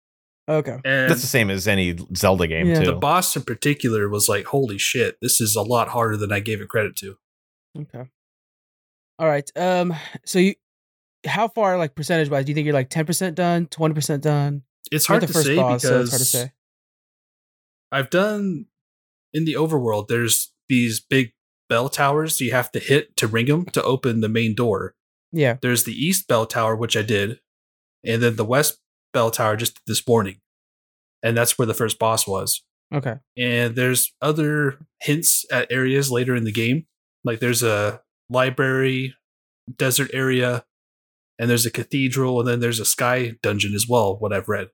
Okay. 0.50 0.78
And 0.86 1.10
That's 1.12 1.22
the 1.22 1.28
same 1.28 1.50
as 1.50 1.68
any 1.68 1.98
Zelda 2.16 2.48
game 2.48 2.68
Yeah. 2.68 2.80
too. 2.80 2.86
the 2.86 2.94
boss 2.96 3.36
in 3.36 3.44
particular 3.44 4.08
was 4.08 4.30
like, 4.30 4.46
holy 4.46 4.78
shit, 4.78 5.18
this 5.22 5.42
is 5.42 5.56
a 5.56 5.62
lot 5.62 5.90
harder 5.90 6.16
than 6.16 6.32
I 6.32 6.40
gave 6.40 6.62
it 6.62 6.70
credit 6.70 6.96
to. 6.98 7.18
Okay. 7.78 8.04
All 9.20 9.28
right. 9.28 9.50
Um. 9.56 9.94
So 10.26 10.40
you, 10.40 10.56
how 11.26 11.48
far, 11.48 11.78
like 11.78 11.96
percentage 11.96 12.30
wise, 12.30 12.46
do 12.46 12.52
you 12.52 12.56
think 12.56 12.66
you're 12.66 12.74
like 12.74 12.90
ten 12.90 13.06
percent 13.06 13.36
done, 13.36 13.66
twenty 13.68 13.94
percent 13.94 14.24
done? 14.24 14.64
It's 14.92 15.06
hard 15.06 15.24
at 15.24 15.28
to 15.28 15.34
first 15.34 15.46
say 15.48 15.56
boss, 15.58 15.82
so 15.82 15.90
because 15.90 16.02
it's 16.04 16.12
hard 16.12 16.20
to 16.20 16.26
say. 16.26 16.54
I've 17.92 18.10
done 18.10 18.66
in 19.34 19.46
the 19.46 19.54
overworld, 19.56 20.08
there's 20.08 20.54
these 20.70 21.00
big 21.00 21.34
bell 21.70 21.90
towers 21.90 22.40
you 22.40 22.52
have 22.52 22.72
to 22.72 22.80
hit 22.80 23.18
to 23.18 23.28
ring 23.28 23.48
them 23.48 23.66
to 23.66 23.84
open 23.84 24.22
the 24.22 24.30
main 24.30 24.56
door. 24.56 24.96
Yeah. 25.32 25.58
There's 25.62 25.84
the 25.84 25.94
east 25.94 26.28
bell 26.28 26.46
tower, 26.46 26.76
which 26.76 26.96
I 26.96 27.02
did, 27.02 27.40
and 28.06 28.22
then 28.22 28.36
the 28.38 28.46
west 28.46 28.80
bell 29.14 29.32
tower 29.32 29.56
just 29.56 29.80
this 29.88 30.08
morning. 30.08 30.38
And 31.24 31.36
that's 31.36 31.58
where 31.58 31.66
the 31.66 31.74
first 31.74 32.00
boss 32.00 32.28
was. 32.28 32.64
Okay. 32.94 33.16
And 33.38 33.76
there's 33.76 34.14
other 34.22 34.80
hints 35.02 35.46
at 35.52 35.72
areas 35.72 36.12
later 36.12 36.36
in 36.36 36.44
the 36.44 36.52
game. 36.52 36.86
Like 37.24 37.40
there's 37.40 37.64
a 37.64 38.02
library, 38.30 39.16
desert 39.76 40.12
area, 40.14 40.64
and 41.40 41.50
there's 41.50 41.66
a 41.66 41.72
cathedral, 41.72 42.40
and 42.40 42.48
then 42.48 42.60
there's 42.60 42.80
a 42.80 42.86
sky 42.86 43.34
dungeon 43.44 43.74
as 43.74 43.88
well, 43.88 44.18
what 44.18 44.34
I've 44.34 44.48
read. 44.48 44.70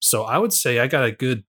So 0.00 0.22
I 0.24 0.38
would 0.38 0.52
say 0.52 0.78
I 0.78 0.86
got 0.86 1.04
a 1.04 1.12
good 1.12 1.44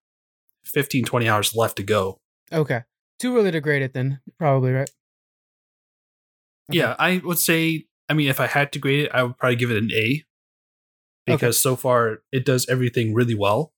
15, 0.65 1.05
20 1.05 1.29
hours 1.29 1.55
left 1.55 1.77
to 1.77 1.83
go. 1.83 2.19
Okay. 2.51 2.81
Too 3.19 3.37
early 3.37 3.51
to 3.51 3.61
grade 3.61 3.81
it 3.81 3.93
then, 3.93 4.19
probably 4.37 4.71
right. 4.71 4.89
Okay. 6.69 6.79
Yeah, 6.79 6.95
I 6.99 7.21
would 7.23 7.39
say, 7.39 7.85
I 8.07 8.13
mean, 8.13 8.29
if 8.29 8.39
I 8.39 8.47
had 8.47 8.71
to 8.73 8.79
grade 8.79 9.05
it, 9.05 9.11
I 9.13 9.23
would 9.23 9.37
probably 9.37 9.55
give 9.55 9.71
it 9.71 9.77
an 9.77 9.91
A 9.91 10.23
because 11.37 11.61
so 11.61 11.75
far 11.75 12.19
it 12.31 12.45
does 12.45 12.67
everything 12.69 13.13
really 13.13 13.35
well 13.35 13.73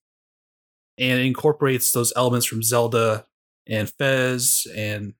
and 0.97 1.21
incorporates 1.21 1.91
those 1.91 2.13
elements 2.15 2.45
from 2.45 2.61
Zelda 2.63 3.25
and 3.67 3.89
Fez 3.89 4.67
and 4.75 5.13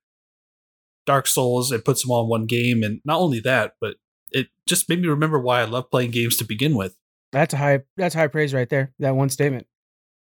Dark 1.06 1.28
Souls. 1.28 1.72
It 1.72 1.86
puts 1.86 2.02
them 2.02 2.12
all 2.12 2.24
in 2.24 2.30
one 2.30 2.46
game. 2.46 2.84
And 2.84 3.02
not 3.06 3.20
only 3.20 3.40
that, 3.42 3.76
but 3.82 3.96
it 4.32 4.48
just 4.68 4.88
made 4.90 5.02
me 5.02 5.08
remember 5.08 5.40
why 5.40 5.62
I 5.62 5.66
love 5.66 5.90
playing 5.90 6.12
games 6.12 6.38
to 6.38 6.44
begin 6.46 6.76
with. 6.76 6.96
That's 7.32 7.54
a 7.54 7.58
high. 7.58 7.80
That's 7.98 8.14
high 8.16 8.28
praise 8.28 8.54
right 8.54 8.70
there. 8.70 8.94
That 9.00 9.16
one 9.16 9.30
statement 9.30 9.66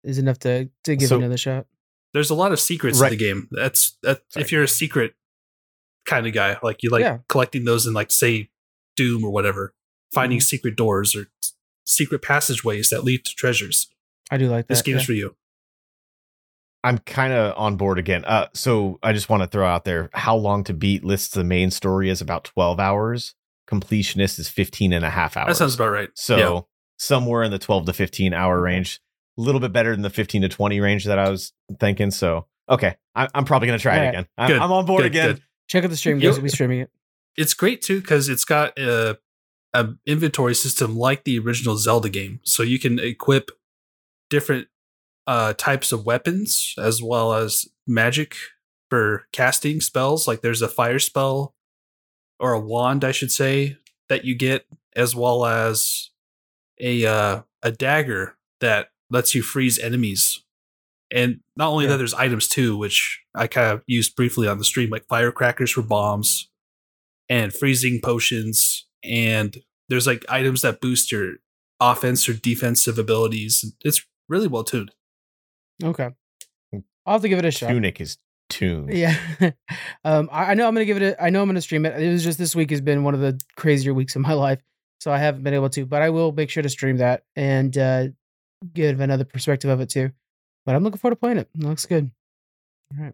is 0.03 0.17
enough 0.17 0.39
to 0.39 0.69
to 0.85 0.95
give 0.95 1.09
So- 1.09 1.17
another 1.17 1.37
shot. 1.37 1.67
There's 2.13 2.29
a 2.29 2.35
lot 2.35 2.51
of 2.51 2.59
secrets 2.59 2.99
Right. 2.99 3.11
in 3.13 3.17
the 3.17 3.23
game. 3.23 3.47
That's 3.51 3.97
that 4.03 4.23
Sorry. 4.29 4.43
if 4.43 4.51
you're 4.51 4.63
a 4.63 4.67
secret 4.67 5.13
kind 6.05 6.27
of 6.27 6.33
guy, 6.33 6.57
like 6.61 6.83
you 6.83 6.89
like 6.89 7.01
Yeah. 7.01 7.19
collecting 7.29 7.63
those 7.65 7.87
in 7.87 7.93
like 7.93 8.11
say 8.11 8.49
Doom 8.97 9.23
or 9.23 9.31
whatever, 9.31 9.73
finding 10.13 10.39
Mhm. 10.39 10.43
secret 10.43 10.75
doors 10.75 11.15
or 11.15 11.27
s- 11.41 11.53
secret 11.85 12.21
passageways 12.21 12.89
that 12.89 13.03
lead 13.03 13.25
to 13.25 13.31
treasures. 13.35 13.87
I 14.29 14.37
do 14.37 14.47
like 14.49 14.67
that. 14.67 14.73
This 14.75 14.81
game's 14.81 15.01
yeah. 15.01 15.05
for 15.05 15.13
you. 15.13 15.35
I'm 16.83 16.97
kind 16.99 17.31
of 17.31 17.53
on 17.57 17.75
board 17.75 17.99
again. 17.99 18.25
Uh, 18.25 18.47
so 18.53 18.97
I 19.03 19.13
just 19.13 19.29
want 19.29 19.43
to 19.43 19.47
throw 19.47 19.67
out 19.67 19.85
there 19.85 20.09
how 20.13 20.35
long 20.35 20.63
to 20.63 20.73
beat 20.73 21.03
lists 21.03 21.29
the 21.35 21.43
main 21.43 21.69
story 21.69 22.09
is 22.09 22.21
about 22.21 22.43
12 22.45 22.79
hours. 22.79 23.35
Completionist 23.69 24.39
is 24.39 24.49
15 24.49 24.91
and 24.91 25.05
a 25.05 25.09
half 25.09 25.37
hours. 25.37 25.49
That 25.49 25.55
sounds 25.55 25.75
about 25.75 25.91
right. 25.91 26.09
so 26.15 26.37
Yeah. 26.37 26.61
somewhere 26.97 27.43
in 27.43 27.51
the 27.51 27.59
12 27.59 27.85
to 27.85 27.93
15 27.93 28.33
hour 28.33 28.59
range, 28.59 28.99
a 29.37 29.41
little 29.41 29.61
bit 29.61 29.71
better 29.71 29.91
than 29.91 30.01
the 30.01 30.09
15 30.09 30.41
to 30.41 30.49
20 30.49 30.79
range 30.79 31.05
that 31.05 31.19
I 31.19 31.29
was 31.29 31.53
thinking. 31.79 32.09
So, 32.09 32.47
okay, 32.67 32.95
I, 33.15 33.27
I'm 33.35 33.45
probably 33.45 33.67
going 33.67 33.77
to 33.77 33.81
try 33.83 33.95
it 33.95 33.99
Alright. 33.99 34.13
again. 34.15 34.27
I'm, 34.37 34.47
Good, 34.47 34.61
I'm 34.61 34.71
on 34.71 34.85
board 34.85 35.01
good, 35.03 35.11
again. 35.11 35.27
good. 35.35 35.41
Check 35.67 35.83
out 35.83 35.89
the 35.91 35.97
stream, 35.97 36.19
Yo- 36.19 36.29
guys. 36.31 36.37
We'll 36.37 36.43
be 36.43 36.49
streaming 36.49 36.79
it. 36.79 36.89
it's 37.37 37.53
great 37.53 37.81
too 37.83 38.01
because 38.01 38.27
it's 38.27 38.43
got 38.43 38.77
a, 38.79 39.19
a 39.73 39.89
inventory 40.05 40.53
system 40.55 40.97
like 40.97 41.23
the 41.23 41.39
original 41.39 41.77
Zelda 41.77 42.09
game, 42.09 42.39
so 42.43 42.63
you 42.63 42.79
can 42.79 42.99
equip 42.99 43.51
different 44.29 44.67
uh, 45.27 45.53
types 45.53 45.91
of 45.91 46.05
weapons 46.05 46.73
as 46.77 47.01
well 47.01 47.33
as 47.33 47.67
magic 47.87 48.35
for 48.89 49.27
casting 49.31 49.79
spells. 49.81 50.27
Like 50.27 50.41
there's 50.41 50.61
a 50.61 50.67
fire 50.67 50.99
spell 50.99 51.53
or 52.39 52.53
a 52.53 52.59
wand, 52.59 53.03
I 53.03 53.11
should 53.11 53.31
say, 53.31 53.77
that 54.09 54.25
you 54.25 54.35
get, 54.35 54.65
as 54.95 55.15
well 55.15 55.45
as 55.45 56.09
a 56.79 57.05
uh, 57.05 57.41
a 57.63 57.71
dagger 57.71 58.35
that 58.59 58.89
lets 59.09 59.33
you 59.35 59.41
freeze 59.41 59.79
enemies. 59.79 60.43
And 61.13 61.41
not 61.55 61.69
only 61.69 61.85
Yeah. 61.85 61.91
that, 61.91 61.97
there's 61.97 62.13
items 62.13 62.47
too, 62.47 62.77
which 62.77 63.21
I 63.35 63.47
kind 63.47 63.71
of 63.73 63.83
used 63.85 64.15
briefly 64.15 64.47
on 64.47 64.57
the 64.57 64.63
stream, 64.63 64.89
like 64.89 65.05
firecrackers 65.07 65.71
for 65.71 65.81
bombs 65.81 66.49
and 67.29 67.53
freezing 67.53 67.99
potions. 68.01 68.87
And 69.03 69.57
there's 69.89 70.07
like 70.07 70.25
items 70.29 70.61
that 70.61 70.81
boost 70.81 71.11
your 71.11 71.33
offense 71.79 72.27
or 72.29 72.33
defensive 72.33 72.97
abilities. 72.97 73.73
It's 73.83 74.05
really 74.29 74.47
well 74.47 74.63
tuned. 74.63 74.91
Okay. 75.83 76.09
I'll 77.05 77.13
have 77.13 77.21
to 77.21 77.29
give 77.29 77.39
it 77.39 77.45
a 77.45 77.51
shot. 77.51 77.69
Tunic 77.69 77.99
is 77.99 78.17
tuned. 78.49 78.93
Yeah. 78.93 79.17
um, 80.05 80.29
I, 80.31 80.51
I 80.51 80.53
know 80.53 80.67
I'm 80.67 80.73
gonna 80.73 80.85
give 80.85 80.97
it 80.97 81.03
a 81.03 81.23
I 81.23 81.29
know 81.29 81.41
I'm 81.41 81.47
gonna 81.47 81.61
stream 81.61 81.85
it. 81.85 82.01
It 82.01 82.11
was 82.11 82.23
just 82.23 82.37
this 82.37 82.55
week 82.55 82.69
has 82.69 82.81
been 82.81 83.03
one 83.03 83.13
of 83.13 83.19
the 83.19 83.39
crazier 83.57 83.93
weeks 83.93 84.15
of 84.15 84.21
my 84.21 84.33
life. 84.47 84.59
So 84.99 85.11
I 85.11 85.17
haven't 85.17 85.43
been 85.43 85.55
able 85.55 85.69
to, 85.69 85.85
but 85.85 86.03
I 86.03 86.11
will 86.11 86.31
make 86.31 86.51
sure 86.51 86.61
to 86.61 86.69
stream 86.69 86.97
that 86.97 87.23
and 87.35 87.75
uh 87.77 88.07
give 88.73 88.99
another 88.99 89.25
perspective 89.25 89.69
of 89.69 89.81
it 89.81 89.89
too. 89.89 90.11
But 90.65 90.75
I'm 90.75 90.83
looking 90.83 90.99
forward 90.99 91.15
to 91.15 91.19
playing 91.19 91.37
it. 91.37 91.49
It 91.55 91.63
looks 91.63 91.87
good. 91.87 92.11
All 92.95 93.03
right. 93.03 93.13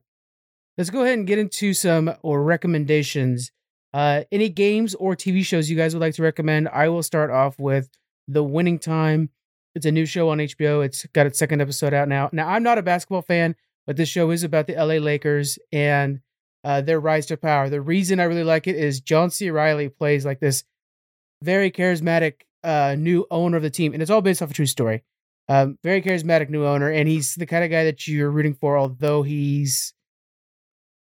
Let's 0.78 0.90
go 0.90 1.04
ahead 1.04 1.18
and 1.18 1.26
get 1.26 1.40
into 1.40 1.74
some 1.74 2.14
or 2.22 2.44
recommendations. 2.44 3.52
Uh 3.98 4.24
any 4.32 4.48
games 4.48 4.94
or 4.94 5.16
TV 5.16 5.44
shows 5.44 5.72
you 5.72 5.76
guys 5.76 5.96
would 5.96 6.02
like 6.02 6.14
to 6.14 6.22
recommend? 6.22 6.70
I 6.70 6.88
will 6.88 7.02
start 7.02 7.32
off 7.32 7.58
with 7.58 7.90
The 8.28 8.44
Winning 8.44 8.78
Time. 8.78 9.32
It's 9.74 9.88
a 9.88 9.92
new 9.92 10.06
show 10.06 10.30
on 10.30 10.38
HBO. 10.38 10.86
It's 10.86 11.08
got 11.08 11.26
its 11.26 11.40
second 11.40 11.62
episode 11.62 11.96
out 11.96 12.08
now. 12.08 12.30
Now 12.32 12.48
I'm 12.48 12.62
not 12.62 12.78
a 12.78 12.84
basketball 12.84 13.24
fan, 13.24 13.56
but 13.88 13.98
this 13.98 14.08
show 14.08 14.30
is 14.30 14.44
about 14.44 14.68
the 14.68 14.76
LA 14.76 15.04
Lakers 15.04 15.58
and 15.72 16.20
uh, 16.64 16.82
their 16.82 17.00
rise 17.00 17.26
to 17.26 17.38
power. 17.38 17.70
The 17.70 17.82
reason 17.82 18.20
I 18.20 18.26
really 18.26 18.44
like 18.44 18.68
it 18.68 18.76
is 18.76 19.02
John 19.02 19.32
C. 19.32 19.50
Reilly 19.50 19.90
plays 19.90 20.28
like 20.28 20.40
this 20.40 20.64
very 21.42 21.72
charismatic 21.72 22.42
uh, 22.64 22.96
new 23.00 23.26
owner 23.32 23.58
of 23.58 23.64
the 23.64 23.72
team, 23.72 23.94
and 23.94 24.04
it's 24.04 24.12
all 24.12 24.22
based 24.22 24.44
off 24.44 24.52
a 24.52 24.54
true 24.54 24.68
story. 24.68 25.02
Um, 25.50 25.80
very 25.84 26.04
charismatic 26.04 26.52
new 26.52 26.68
owner, 26.68 26.92
and 26.92 27.10
he's 27.10 27.34
the 27.34 27.48
kind 27.48 27.64
of 27.64 27.72
guy 27.72 27.86
that 27.86 28.08
you're 28.08 28.30
rooting 28.30 28.54
for, 28.54 28.78
although 28.78 29.24
he's 29.24 29.96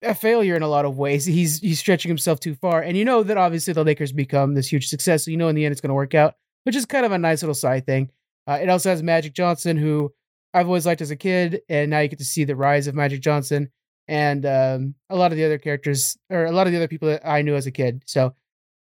a 0.06 0.16
failure 0.16 0.56
in 0.56 0.62
a 0.62 0.68
lot 0.68 0.86
of 0.86 0.98
ways. 0.98 1.26
He's 1.26 1.60
he's 1.60 1.80
stretching 1.80 2.10
himself 2.10 2.40
too 2.40 2.56
far, 2.56 2.82
and 2.82 2.98
you 2.98 3.06
know 3.06 3.24
that 3.24 3.38
obviously 3.38 3.74
the 3.74 3.84
Lakers 3.84 4.12
become 4.12 4.54
this 4.54 4.72
huge 4.72 4.88
success. 4.88 5.26
So 5.26 5.32
you 5.32 5.38
know 5.38 5.48
in 5.48 5.56
the 5.56 5.66
end 5.66 5.72
it's 5.72 5.82
going 5.82 5.90
to 5.90 5.96
work 5.96 6.16
out, 6.16 6.36
which 6.64 6.76
is 6.76 6.86
kind 6.86 7.06
of 7.06 7.12
a 7.12 7.18
nice 7.18 7.42
little 7.42 7.56
side 7.56 7.86
thing. 7.86 8.12
Uh, 8.48 8.60
it 8.62 8.70
also 8.70 8.90
has 8.90 9.02
Magic 9.02 9.34
Johnson, 9.34 9.78
who 9.78 10.14
I've 10.54 10.68
always 10.68 10.86
liked 10.86 11.02
as 11.02 11.12
a 11.12 11.16
kid, 11.16 11.62
and 11.68 11.90
now 11.90 12.00
you 12.00 12.08
get 12.08 12.20
to 12.20 12.26
see 12.26 12.44
the 12.44 12.56
rise 12.56 12.88
of 12.88 12.96
Magic 12.96 13.22
Johnson 13.22 13.72
and 14.08 14.46
um, 14.46 14.96
a 15.10 15.16
lot 15.16 15.32
of 15.32 15.38
the 15.38 15.46
other 15.46 15.58
characters 15.58 16.18
or 16.30 16.46
a 16.46 16.52
lot 16.52 16.68
of 16.68 16.74
the 16.74 16.78
other 16.78 16.88
people 16.88 17.10
that 17.10 17.28
I 17.28 17.42
knew 17.42 17.56
as 17.56 17.66
a 17.66 17.72
kid. 17.72 18.04
So 18.06 18.34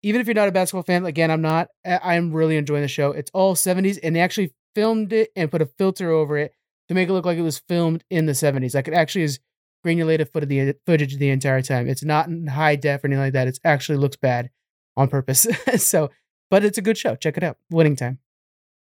even 0.02 0.20
if 0.20 0.28
you're 0.28 0.34
not 0.34 0.48
a 0.50 0.52
basketball 0.52 0.84
fan, 0.84 1.06
again, 1.06 1.32
I'm 1.32 1.42
not. 1.42 1.70
I'm 1.86 2.34
really 2.34 2.58
enjoying 2.58 2.82
the 2.82 2.88
show. 2.88 3.12
It's 3.12 3.32
all 3.34 3.56
70s, 3.56 4.00
and 4.04 4.16
they 4.16 4.20
actually 4.20 4.54
filmed 4.76 5.14
it 5.14 5.30
and 5.36 5.52
put 5.52 5.62
a 5.62 5.66
filter 5.66 6.12
over 6.12 6.38
it 6.38 6.54
to 6.90 6.94
make 6.94 7.08
it 7.08 7.14
look 7.14 7.26
like 7.26 7.38
it 7.38 7.44
was 7.44 7.60
filmed 7.60 8.04
in 8.10 8.26
the 8.26 8.34
70s. 8.34 8.76
Like 8.76 8.88
it 8.88 8.94
actually 8.94 9.24
is 9.24 9.40
granulated 9.84 10.30
foot 10.30 10.44
of 10.44 10.50
the 10.50 10.76
footage 10.86 11.18
the 11.18 11.30
entire 11.30 11.62
time. 11.62 11.88
It's 11.88 12.04
not 12.04 12.28
in 12.28 12.48
high 12.48 12.76
def 12.76 13.04
or 13.04 13.08
anything 13.08 13.22
like 13.22 13.34
that. 13.34 13.48
It 13.48 13.60
actually 13.64 13.98
looks 13.98 14.16
bad 14.16 14.50
on 14.96 15.10
purpose. 15.10 15.46
so, 15.78 16.10
but 16.50 16.64
it's 16.64 16.78
a 16.78 16.82
good 16.82 16.98
show. 16.98 17.16
Check 17.16 17.38
it 17.38 17.44
out. 17.44 17.58
Winning 17.70 17.96
time. 17.96 18.20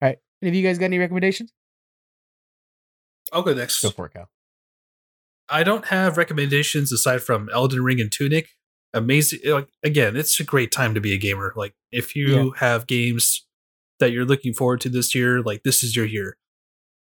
All 0.02 0.10
right. 0.10 0.18
Any 0.42 0.50
of 0.50 0.56
you 0.56 0.64
guys 0.64 0.78
got 0.78 0.86
any 0.86 1.00
recommendations? 1.00 1.52
I'll 3.34 3.42
go 3.42 3.54
next. 3.54 3.82
Go 3.82 3.90
for 3.90 4.06
it, 4.06 4.14
Cal. 4.14 4.30
I 5.50 5.64
don't 5.64 5.86
have 5.86 6.18
recommendations 6.18 6.92
aside 6.92 7.22
from 7.22 7.50
Elden 7.54 7.84
Ring 7.84 8.00
and 8.00 8.12
Tunic. 8.12 8.50
Amazing. 8.94 9.40
Like 9.46 9.68
again, 9.84 10.16
it's 10.16 10.40
a 10.40 10.44
great 10.44 10.72
time 10.72 10.94
to 10.94 11.02
be 11.02 11.14
a 11.14 11.18
gamer. 11.18 11.54
Like 11.56 11.76
if 11.92 12.16
you 12.16 12.52
have 12.52 12.88
games 12.88 13.46
that 14.00 14.12
you're 14.12 14.26
looking 14.26 14.54
forward 14.54 14.82
to 14.82 14.90
this 14.90 15.14
year, 15.14 15.42
like 15.42 15.64
this 15.64 15.84
is 15.84 15.96
your 15.96 16.06
year. 16.06 16.38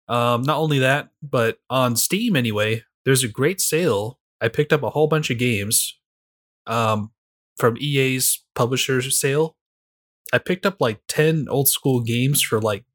Um, 0.08 0.42
not 0.42 0.58
only 0.58 0.80
that, 0.80 1.10
but 1.22 1.60
on 1.70 1.96
Steam 1.96 2.36
anyway, 2.36 2.84
there's 3.06 3.24
a 3.24 3.28
great 3.28 3.62
sale. 3.62 4.20
I 4.42 4.48
picked 4.48 4.74
up 4.74 4.84
a 4.84 4.92
whole 4.92 5.08
bunch 5.08 5.30
of 5.30 5.38
games 5.38 5.98
um, 6.68 7.12
from 7.58 7.78
EA's 7.80 8.44
publisher 8.56 9.02
sale. 9.02 9.58
I 10.32 10.38
picked 10.38 10.66
up 10.66 10.78
like 10.80 11.02
10 11.08 11.48
old 11.50 11.68
school 11.68 12.02
games 12.02 12.42
for 12.42 12.62
like 12.62 12.86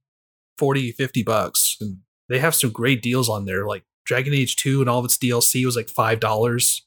40, 0.58 0.92
50 0.92 1.22
bucks. 1.22 1.76
And 1.80 1.98
they 2.28 2.38
have 2.38 2.54
some 2.54 2.70
great 2.70 3.02
deals 3.02 3.28
on 3.28 3.44
there. 3.44 3.66
Like 3.66 3.84
Dragon 4.04 4.32
Age 4.32 4.56
2 4.56 4.80
and 4.80 4.88
all 4.88 5.00
of 5.00 5.04
its 5.04 5.18
DLC 5.18 5.64
was 5.64 5.76
like 5.76 5.88
$5. 5.88 6.80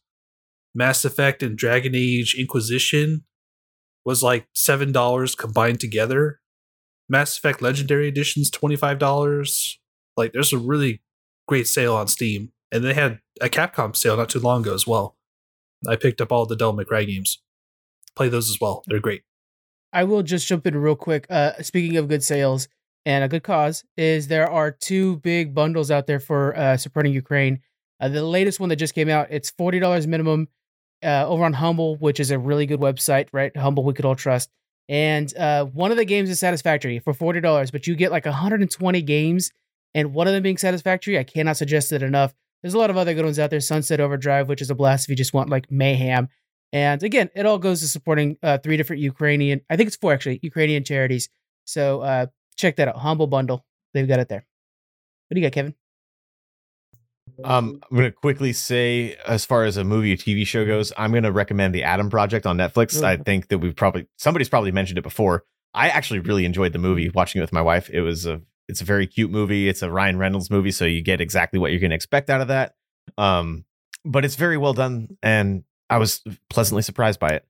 Mass 0.74 1.04
Effect 1.04 1.44
and 1.44 1.58
Dragon 1.58 1.94
Age 1.96 2.36
Inquisition 2.38 3.26
was 4.06 4.24
like 4.24 4.48
$7 4.56 5.38
combined 5.38 5.80
together. 5.80 6.40
Mass 7.10 7.38
Effect 7.38 7.62
Legendary 7.62 8.08
Edition's 8.08 8.52
$25. 8.52 9.78
Like 10.16 10.34
there's 10.34 10.54
a 10.54 10.58
really 10.58 11.02
great 11.48 11.68
sale 11.68 11.96
on 11.96 12.08
Steam. 12.08 12.52
And 12.72 12.84
they 12.84 12.94
had 12.94 13.20
a 13.42 13.50
Capcom 13.50 13.96
sale 13.96 14.18
not 14.18 14.30
too 14.30 14.40
long 14.40 14.62
ago 14.62 14.74
as 14.74 14.86
well. 14.86 15.16
I 15.88 15.96
picked 15.96 16.22
up 16.22 16.32
all 16.32 16.46
the 16.46 16.74
May 16.74 16.84
Cry 16.84 17.04
games. 17.04 17.42
Play 18.16 18.30
those 18.30 18.50
as 18.50 18.60
well. 18.60 18.84
They're 18.88 19.00
great. 19.00 19.24
I 19.94 20.04
will 20.04 20.24
just 20.24 20.48
jump 20.48 20.68
in 20.68 20.76
real 20.76 20.96
quick. 20.96 21.28
Uh, 21.30 21.54
speaking 21.62 21.98
of 21.98 22.08
good 22.08 22.24
sales, 22.24 22.68
and 23.08 23.24
a 23.24 23.30
good 23.30 23.44
cause, 23.44 23.86
is 23.96 24.28
there 24.28 24.52
are 24.52 24.70
two 24.70 25.16
big 25.18 25.56
bundles 25.56 25.90
out 25.90 26.08
there 26.08 26.20
for 26.20 26.58
uh, 26.58 26.76
supporting 26.76 27.14
Ukraine. 27.14 27.62
Uh, 28.02 28.10
the 28.10 28.22
latest 28.22 28.60
one 28.60 28.68
that 28.68 28.76
just 28.76 28.94
came 28.94 29.08
out, 29.08 29.28
it's 29.32 29.50
forty 29.50 29.80
dollars 29.80 30.06
minimum 30.06 30.50
uh, 31.02 31.26
over 31.26 31.46
on 31.46 31.54
Humble, 31.54 31.96
which 31.96 32.20
is 32.20 32.32
a 32.32 32.38
really 32.38 32.66
good 32.66 32.82
website, 32.82 33.30
right? 33.32 33.56
Humble, 33.56 33.86
we 33.86 33.94
could 33.94 34.04
all 34.04 34.18
trust. 34.18 34.50
And 34.90 35.36
uh, 35.38 35.64
one 35.66 35.92
of 35.92 35.98
the 35.98 36.04
games 36.04 36.30
is 36.30 36.38
Satisfactory 36.40 37.00
for 37.00 37.14
forty 37.14 37.40
dollars, 37.40 37.72
but 37.72 37.88
you 37.88 37.96
get 37.96 38.12
like 38.12 38.26
120 38.26 39.02
games, 39.04 39.54
and 39.96 40.14
one 40.14 40.28
of 40.28 40.34
them 40.34 40.44
being 40.44 40.58
Satisfactory. 40.58 41.18
I 41.18 41.24
cannot 41.24 41.56
suggest 41.56 41.94
it 41.94 42.04
enough. 42.04 42.36
There's 42.62 42.74
a 42.74 42.78
lot 42.78 42.90
of 42.90 42.98
other 42.98 43.14
good 43.14 43.26
ones 43.26 43.40
out 43.40 43.50
there. 43.50 43.60
Sunset 43.60 44.00
Overdrive, 44.00 44.50
which 44.50 44.62
is 44.62 44.70
a 44.70 44.76
blast 44.76 45.06
if 45.06 45.10
you 45.10 45.16
just 45.16 45.34
want 45.34 45.50
like 45.50 45.72
mayhem. 45.72 46.30
And 46.74 47.02
again, 47.04 47.30
it 47.36 47.46
all 47.46 47.60
goes 47.60 47.82
to 47.82 47.88
supporting 47.88 48.38
uh, 48.44 48.58
three 48.58 48.78
different 48.78 49.02
Ukrainian, 49.02 49.62
I 49.70 49.78
think 49.78 49.88
it's 49.88 49.96
four 49.96 50.14
actually, 50.14 50.40
Ukrainian 50.44 50.84
charities. 50.84 51.30
So 51.66 52.02
uh, 52.02 52.28
check 52.58 52.76
that 52.78 52.88
out. 52.88 52.98
Humble 52.98 53.28
Bundle. 53.28 53.66
They've 53.94 54.08
got 54.08 54.20
it 54.20 54.30
there. 54.30 54.46
What 55.28 55.36
do 55.36 55.42
you 55.42 55.46
got, 55.46 55.54
Kevin? 55.54 55.76
Um, 57.44 57.82
I'm 57.90 57.98
gonna 57.98 58.12
quickly 58.12 58.54
say, 58.54 59.16
as 59.28 59.46
far 59.46 59.64
as 59.64 59.78
a 59.78 59.84
movie 59.84 60.14
or 60.14 60.18
TV 60.18 60.46
show 60.46 60.66
goes, 60.66 60.92
I'm 60.98 61.14
gonna 61.14 61.32
recommend 61.32 61.76
the 61.76 61.84
Adam 61.84 62.10
Project 62.10 62.46
on 62.46 62.58
Netflix. 62.58 63.02
I 63.04 63.18
think 63.18 63.50
that 63.50 63.60
we've 63.60 63.76
probably 63.76 64.08
somebody's 64.18 64.50
probably 64.50 64.72
mentioned 64.72 64.98
it 64.98 65.04
before. 65.04 65.44
I 65.74 65.90
actually 65.90 66.20
really 66.20 66.46
enjoyed 66.46 66.74
the 66.74 66.80
movie 66.80 67.10
watching 67.10 67.40
it 67.40 67.44
with 67.44 67.54
my 67.54 67.62
wife. 67.62 67.90
It 67.92 68.02
was 68.02 68.26
a 68.26 68.42
it's 68.68 68.82
a 68.82 68.86
very 68.86 69.08
cute 69.08 69.32
movie. 69.32 69.68
It's 69.68 69.82
a 69.82 69.92
Ryan 69.92 70.18
Reynolds 70.18 70.50
movie, 70.50 70.72
so 70.72 70.86
you 70.86 71.02
get 71.02 71.22
exactly 71.22 71.60
what 71.60 71.72
you're 71.72 71.80
gonna 71.80 71.96
expect 71.96 72.30
out 72.30 72.42
of 72.42 72.50
that. 72.50 72.76
Um, 73.18 73.66
but 74.06 74.26
it's 74.26 74.36
very 74.36 74.58
well 74.58 74.74
done, 74.74 75.18
and 75.22 75.64
I 75.90 75.98
was 75.98 76.24
pleasantly 76.50 76.82
surprised 76.82 77.20
by 77.20 77.30
it. 77.30 77.46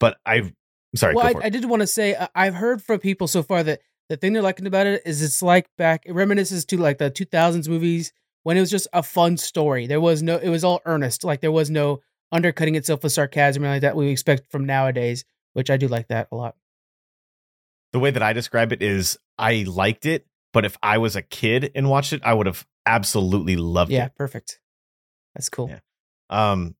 But 0.00 0.18
I, 0.26 0.36
am 0.36 0.54
sorry. 0.96 1.14
well, 1.14 1.26
I. 1.26 1.46
I 1.46 1.48
did 1.48 1.64
want 1.64 1.80
to 1.80 1.86
say 1.86 2.16
I've 2.34 2.54
heard 2.54 2.82
from 2.82 2.98
people 3.00 3.28
so 3.28 3.42
far 3.42 3.62
that 3.62 3.80
the 4.08 4.16
thing 4.16 4.32
they're 4.32 4.42
liking 4.42 4.66
about 4.66 4.86
it 4.86 5.02
is 5.06 5.22
it's 5.22 5.42
like 5.42 5.68
back 5.78 6.04
it 6.06 6.12
reminisces 6.12 6.66
to 6.66 6.76
like 6.76 6.98
the 6.98 7.10
2000s 7.10 7.68
movies 7.68 8.12
when 8.42 8.56
it 8.56 8.60
was 8.60 8.70
just 8.70 8.88
a 8.92 9.02
fun 9.02 9.36
story. 9.36 9.86
There 9.86 10.00
was 10.00 10.22
no 10.22 10.36
it 10.36 10.48
was 10.48 10.64
all 10.64 10.80
earnest. 10.84 11.24
Like 11.24 11.40
there 11.40 11.52
was 11.52 11.70
no 11.70 12.00
undercutting 12.30 12.74
itself 12.74 13.02
with 13.02 13.12
sarcasm 13.12 13.64
or 13.64 13.68
like 13.68 13.82
that 13.82 13.96
we 13.96 14.08
expect 14.08 14.50
from 14.50 14.64
nowadays, 14.64 15.24
which 15.52 15.70
I 15.70 15.76
do 15.76 15.88
like 15.88 16.08
that 16.08 16.28
a 16.32 16.36
lot. 16.36 16.56
the 17.92 17.98
way 17.98 18.10
that 18.10 18.22
I 18.22 18.32
describe 18.32 18.72
it 18.72 18.82
is 18.82 19.18
I 19.38 19.64
liked 19.68 20.06
it, 20.06 20.26
but 20.52 20.64
if 20.64 20.76
I 20.82 20.98
was 20.98 21.16
a 21.16 21.22
kid 21.22 21.70
and 21.74 21.88
watched 21.88 22.12
it, 22.12 22.22
I 22.24 22.34
would 22.34 22.46
have 22.46 22.66
absolutely 22.86 23.56
loved 23.56 23.90
Yeah, 23.90 23.98
it. 23.98 24.02
Yeah, 24.02 24.08
perfect. 24.16 24.60
That's 25.34 25.48
cool. 25.48 25.68
Yeah. 25.70 25.80
Um, 26.30 26.76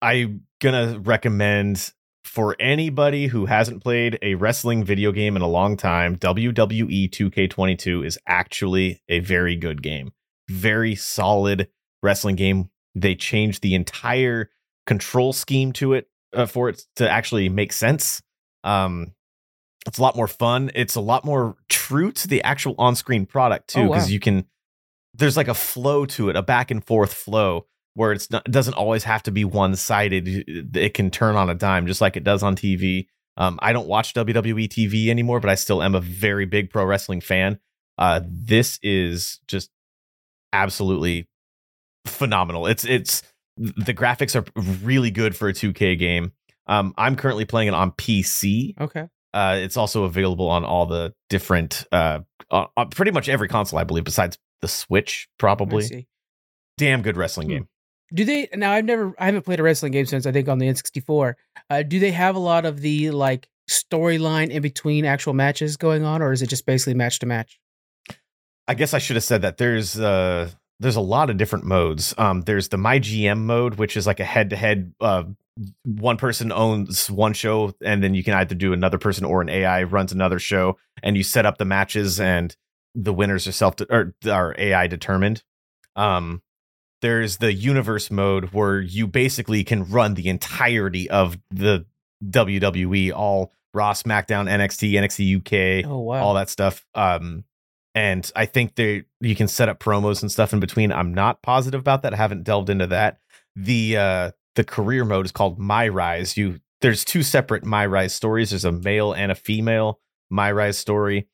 I'm 0.00 0.42
gonna 0.60 0.98
recommend 0.98 1.92
for 2.24 2.56
anybody 2.58 3.26
who 3.26 3.46
hasn't 3.46 3.82
played 3.82 4.18
a 4.22 4.34
wrestling 4.36 4.84
video 4.84 5.12
game 5.12 5.36
in 5.36 5.42
a 5.42 5.48
long 5.48 5.76
time, 5.76 6.16
WWE 6.16 7.10
2K22 7.10 8.06
is 8.06 8.18
actually 8.26 9.02
a 9.08 9.18
very 9.20 9.56
good 9.56 9.82
game. 9.82 10.12
Very 10.48 10.94
solid 10.94 11.68
wrestling 12.02 12.36
game. 12.36 12.70
They 12.94 13.14
changed 13.14 13.62
the 13.62 13.74
entire 13.74 14.50
control 14.86 15.32
scheme 15.32 15.72
to 15.74 15.94
it 15.94 16.08
uh, 16.32 16.46
for 16.46 16.68
it 16.68 16.82
to 16.96 17.08
actually 17.08 17.48
make 17.48 17.72
sense. 17.72 18.22
Um, 18.64 19.14
it's 19.86 19.98
a 19.98 20.02
lot 20.02 20.14
more 20.16 20.28
fun. 20.28 20.70
It's 20.74 20.94
a 20.94 21.00
lot 21.00 21.24
more 21.24 21.56
true 21.68 22.12
to 22.12 22.28
the 22.28 22.42
actual 22.42 22.74
on-screen 22.78 23.26
product 23.26 23.68
too, 23.68 23.80
Oh, 23.80 23.82
wow. 23.88 23.94
because 23.94 24.10
you 24.12 24.20
can. 24.20 24.46
There's 25.14 25.36
like 25.36 25.48
a 25.48 25.54
flow 25.54 26.06
to 26.06 26.30
it, 26.30 26.36
a 26.36 26.42
back 26.42 26.70
and 26.70 26.82
forth 26.84 27.12
flow 27.12 27.66
where 27.94 28.12
it's 28.12 28.30
not 28.30 28.42
it 28.46 28.52
doesn't 28.52 28.74
always 28.74 29.04
have 29.04 29.22
to 29.24 29.30
be 29.30 29.44
one 29.44 29.76
sided. 29.76 30.26
It 30.76 30.94
can 30.94 31.10
turn 31.10 31.36
on 31.36 31.50
a 31.50 31.54
dime 31.54 31.86
just 31.86 32.00
like 32.00 32.16
it 32.16 32.24
does 32.24 32.42
on 32.42 32.56
TV. 32.56 33.06
Um, 33.36 33.58
I 33.62 33.72
don't 33.72 33.88
watch 33.88 34.14
WWE 34.14 34.68
TV 34.68 35.08
anymore, 35.08 35.40
but 35.40 35.50
I 35.50 35.54
still 35.54 35.82
am 35.82 35.94
a 35.94 36.00
very 36.00 36.46
big 36.46 36.70
pro 36.70 36.84
wrestling 36.84 37.20
fan. 37.20 37.58
Uh, 37.98 38.20
this 38.26 38.78
is 38.82 39.40
just 39.48 39.70
absolutely 40.52 41.28
phenomenal. 42.06 42.66
It's 42.66 42.84
it's 42.84 43.22
the 43.56 43.94
graphics 43.94 44.34
are 44.34 44.44
really 44.82 45.10
good 45.10 45.36
for 45.36 45.48
a 45.48 45.52
2K 45.52 45.98
game. 45.98 46.32
Um, 46.66 46.94
I'm 46.96 47.16
currently 47.16 47.44
playing 47.44 47.68
it 47.68 47.74
on 47.74 47.92
PC. 47.92 48.80
Okay. 48.80 49.08
Uh, 49.34 49.56
it's 49.60 49.76
also 49.76 50.04
available 50.04 50.48
on 50.48 50.64
all 50.64 50.86
the 50.86 51.14
different, 51.30 51.84
uh, 51.92 52.20
uh, 52.50 52.66
uh, 52.76 52.84
pretty 52.86 53.10
much 53.12 53.28
every 53.28 53.48
console, 53.48 53.78
I 53.78 53.84
believe, 53.84 54.04
besides 54.04 54.38
the 54.60 54.68
Switch. 54.68 55.28
Probably 55.38 56.06
damn 56.78 57.02
good 57.02 57.16
wrestling 57.16 57.48
Hmm. 57.48 57.52
game. 57.54 57.68
Do 58.14 58.24
they 58.26 58.48
now? 58.54 58.72
I've 58.72 58.84
never, 58.84 59.14
I 59.18 59.24
haven't 59.26 59.42
played 59.42 59.58
a 59.58 59.62
wrestling 59.62 59.92
game 59.92 60.04
since 60.04 60.26
I 60.26 60.32
think 60.32 60.46
on 60.48 60.58
the 60.58 60.66
N64. 60.68 61.34
Uh, 61.70 61.82
do 61.82 61.98
they 61.98 62.10
have 62.10 62.36
a 62.36 62.38
lot 62.38 62.66
of 62.66 62.80
the 62.80 63.10
like 63.10 63.48
storyline 63.70 64.50
in 64.50 64.60
between 64.60 65.06
actual 65.06 65.32
matches 65.32 65.78
going 65.78 66.04
on, 66.04 66.20
or 66.20 66.30
is 66.32 66.42
it 66.42 66.48
just 66.48 66.66
basically 66.66 66.92
match 66.94 67.20
to 67.20 67.26
match? 67.26 67.58
I 68.68 68.74
guess 68.74 68.92
I 68.92 68.98
should 68.98 69.16
have 69.16 69.24
said 69.24 69.42
that 69.42 69.56
there's 69.56 69.98
uh 69.98 70.50
there's 70.78 70.96
a 70.96 71.00
lot 71.00 71.30
of 71.30 71.36
different 71.38 71.64
modes. 71.64 72.14
Um 72.18 72.42
there's 72.42 72.68
the 72.68 72.76
my 72.76 72.98
GM 73.00 73.40
mode 73.44 73.76
which 73.76 73.96
is 73.96 74.06
like 74.06 74.20
a 74.20 74.24
head 74.24 74.50
to 74.50 74.56
head 74.56 74.92
uh 75.00 75.24
one 75.84 76.16
person 76.16 76.50
owns 76.50 77.10
one 77.10 77.32
show 77.34 77.74
and 77.84 78.02
then 78.02 78.14
you 78.14 78.24
can 78.24 78.34
either 78.34 78.54
do 78.54 78.72
another 78.72 78.98
person 78.98 79.24
or 79.24 79.42
an 79.42 79.48
AI 79.48 79.82
runs 79.82 80.12
another 80.12 80.38
show 80.38 80.78
and 81.02 81.16
you 81.16 81.22
set 81.22 81.44
up 81.46 81.58
the 81.58 81.64
matches 81.64 82.18
and 82.18 82.56
the 82.94 83.12
winners 83.12 83.46
are 83.46 83.52
self 83.52 83.74
or 83.90 84.14
are 84.30 84.54
AI 84.58 84.86
determined. 84.86 85.42
Um 85.96 86.42
there's 87.02 87.38
the 87.38 87.52
universe 87.52 88.10
mode 88.10 88.46
where 88.52 88.80
you 88.80 89.06
basically 89.06 89.64
can 89.64 89.90
run 89.90 90.14
the 90.14 90.28
entirety 90.28 91.10
of 91.10 91.36
the 91.50 91.84
WWE 92.24 93.12
all 93.12 93.52
Raw, 93.74 93.92
SmackDown, 93.92 94.50
NXT, 94.50 94.92
NXT 94.92 95.82
UK, 95.82 95.90
Oh 95.90 96.00
wow! 96.00 96.22
all 96.22 96.34
that 96.34 96.50
stuff. 96.50 96.84
Um, 96.94 97.44
and 97.94 98.30
I 98.36 98.44
think 98.44 98.74
there 98.74 99.04
you 99.20 99.34
can 99.34 99.48
set 99.48 99.70
up 99.70 99.80
promos 99.80 100.20
and 100.20 100.30
stuff 100.30 100.52
in 100.52 100.60
between. 100.60 100.92
I'm 100.92 101.14
not 101.14 101.42
positive 101.42 101.80
about 101.80 102.02
that. 102.02 102.12
I 102.12 102.18
haven't 102.18 102.44
delved 102.44 102.68
into 102.68 102.86
that. 102.88 103.18
The 103.56 103.96
uh 103.96 104.30
the 104.54 104.64
career 104.64 105.04
mode 105.04 105.26
is 105.26 105.32
called 105.32 105.58
My 105.58 105.88
Rise. 105.88 106.36
You 106.36 106.60
there's 106.80 107.04
two 107.04 107.22
separate 107.22 107.64
My 107.64 107.86
Rise 107.86 108.12
stories. 108.12 108.50
There's 108.50 108.64
a 108.64 108.72
male 108.72 109.12
and 109.12 109.30
a 109.30 109.36
female 109.36 110.00
My 110.30 110.50
Rise 110.52 110.78
story. 110.78 111.28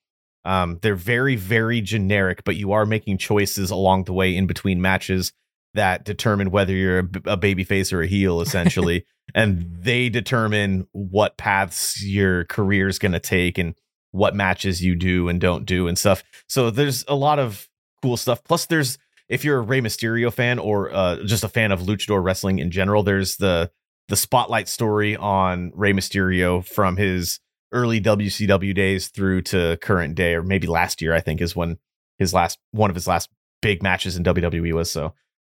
Um, 0.44 0.78
they're 0.82 0.94
very 0.94 1.36
very 1.36 1.80
generic, 1.80 2.44
but 2.44 2.56
you 2.56 2.72
are 2.72 2.86
making 2.86 3.18
choices 3.18 3.70
along 3.70 4.04
the 4.04 4.12
way 4.12 4.36
in 4.36 4.46
between 4.46 4.80
matches 4.80 5.32
that 5.74 6.04
determine 6.04 6.50
whether 6.50 6.72
you're 6.72 7.08
a 7.26 7.36
baby 7.36 7.64
face 7.64 7.92
or 7.92 8.02
a 8.02 8.06
heel, 8.06 8.40
essentially. 8.42 9.04
and 9.34 9.66
they 9.82 10.08
determine 10.08 10.86
what 10.92 11.36
paths 11.36 12.02
your 12.02 12.44
career 12.46 12.88
is 12.88 12.98
going 12.98 13.12
to 13.12 13.20
take 13.20 13.58
and 13.58 13.74
what 14.10 14.34
matches 14.34 14.82
you 14.82 14.94
do 14.96 15.28
and 15.28 15.40
don't 15.40 15.66
do 15.66 15.86
and 15.86 15.98
stuff. 15.98 16.22
So 16.48 16.70
there's 16.70 17.04
a 17.08 17.14
lot 17.14 17.38
of 17.38 17.68
cool 18.02 18.16
stuff. 18.16 18.42
Plus, 18.42 18.66
there's 18.66 18.98
if 19.28 19.44
you're 19.44 19.58
a 19.58 19.62
Rey 19.62 19.80
Mysterio 19.80 20.32
fan 20.32 20.58
or 20.58 20.92
uh, 20.92 21.16
just 21.24 21.44
a 21.44 21.48
fan 21.48 21.72
of 21.72 21.80
luchador 21.80 22.22
wrestling 22.22 22.58
in 22.58 22.70
general, 22.70 23.02
there's 23.02 23.36
the 23.36 23.70
the 24.08 24.16
spotlight 24.16 24.68
story 24.68 25.16
on 25.16 25.70
Rey 25.74 25.92
Mysterio 25.92 26.64
from 26.64 26.96
his 26.96 27.40
early 27.72 28.00
WCW 28.00 28.74
days 28.74 29.08
through 29.08 29.42
to 29.42 29.76
current 29.82 30.14
day, 30.14 30.34
or 30.34 30.42
maybe 30.42 30.66
last 30.66 31.02
year. 31.02 31.12
I 31.14 31.20
think 31.20 31.40
is 31.40 31.54
when 31.54 31.78
his 32.18 32.32
last 32.32 32.58
one 32.72 32.90
of 32.90 32.96
his 32.96 33.06
last 33.06 33.28
big 33.60 33.82
matches 33.82 34.16
in 34.16 34.24
WWE 34.24 34.72
was. 34.72 34.90
So. 34.90 35.14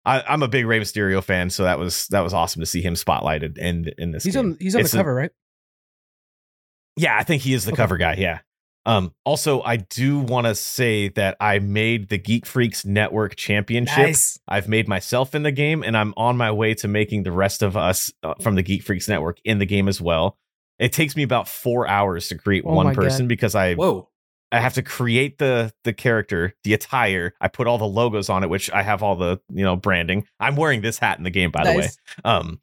I, 0.06 0.22
I'm 0.28 0.42
a 0.44 0.48
big 0.48 0.66
Rey 0.66 0.80
Mysterio 0.80 1.22
fan, 1.22 1.50
so 1.50 1.64
that 1.66 1.78
was 1.78 2.08
that 2.08 2.22
was 2.22 2.34
awesome 2.34 2.62
to 2.62 2.66
see 2.66 2.82
him 2.82 2.94
spotlighted 2.94 3.58
in 3.58 3.92
in 3.98 4.12
this. 4.12 4.24
he's 4.24 4.34
game. 4.34 4.46
on, 4.54 4.58
he's 4.60 4.74
on 4.74 4.82
It's 4.82 4.92
the 4.92 4.98
a- 4.98 5.02
cover, 5.02 5.14
right? 5.14 5.30
yeah, 6.96 7.18
I 7.18 7.24
think 7.24 7.42
he 7.44 7.54
is 7.54 7.66
the 7.66 7.72
Okay. 7.74 7.78
cover 7.82 7.98
guy. 7.98 8.16
Yeah. 8.16 8.40
Um, 8.86 9.14
also, 9.24 9.62
I 9.62 9.78
do 9.78 10.20
want 10.20 10.48
to 10.48 10.56
say 10.56 11.10
that 11.10 11.38
I 11.40 11.60
made 11.60 12.10
the 12.10 12.18
Geek 12.18 12.46
Freaks 12.46 12.86
Network 12.86 13.36
Championship. 13.36 13.98
Nice. 13.98 14.40
I've 14.48 14.68
made 14.68 14.88
myself 14.88 15.36
in 15.36 15.44
the 15.44 15.52
game, 15.52 15.84
and 15.84 15.96
I'm 15.96 16.14
on 16.18 16.38
my 16.38 16.52
way 16.52 16.74
to 16.76 16.88
making 16.88 17.24
the 17.24 17.32
rest 17.32 17.62
of 17.62 17.78
us 17.78 18.12
uh, 18.24 18.34
from 18.42 18.56
the 18.56 18.64
Geek 18.64 18.82
Freaks 18.84 19.08
Network 19.08 19.40
in 19.44 19.60
the 19.60 19.66
game 19.66 19.88
as 19.88 20.02
well. 20.02 20.38
It 20.80 20.94
takes 20.94 21.16
me 21.16 21.24
about 21.24 21.48
four 21.48 21.88
hours 21.88 22.30
to 22.30 22.38
create 22.38 22.64
Oh 22.66 22.70
my 22.70 22.76
one 22.76 22.86
God. 22.88 22.96
person 22.96 23.28
because 23.28 23.54
I 23.54 23.76
Whoa. 23.76 24.08
I 24.52 24.60
have 24.62 24.74
to 24.76 24.82
create 24.82 25.38
the 25.38 25.72
the 25.84 25.94
character, 25.94 26.56
the 26.64 26.74
attire. 26.74 27.34
I 27.42 27.50
put 27.50 27.68
all 27.68 27.78
the 27.78 27.86
logos 27.86 28.30
on 28.30 28.44
it, 28.44 28.50
which 28.50 28.72
I 28.72 28.82
have 28.82 29.04
all 29.04 29.16
the 29.18 29.40
you 29.54 29.64
know 29.64 29.76
branding. 29.76 30.26
I'm 30.40 30.56
wearing 30.56 30.82
this 30.82 30.98
hat 30.98 31.18
in 31.18 31.24
the 31.26 31.30
game, 31.30 31.52
by 31.52 31.64
the 31.66 31.78
way 31.78 31.90
um 32.24 32.62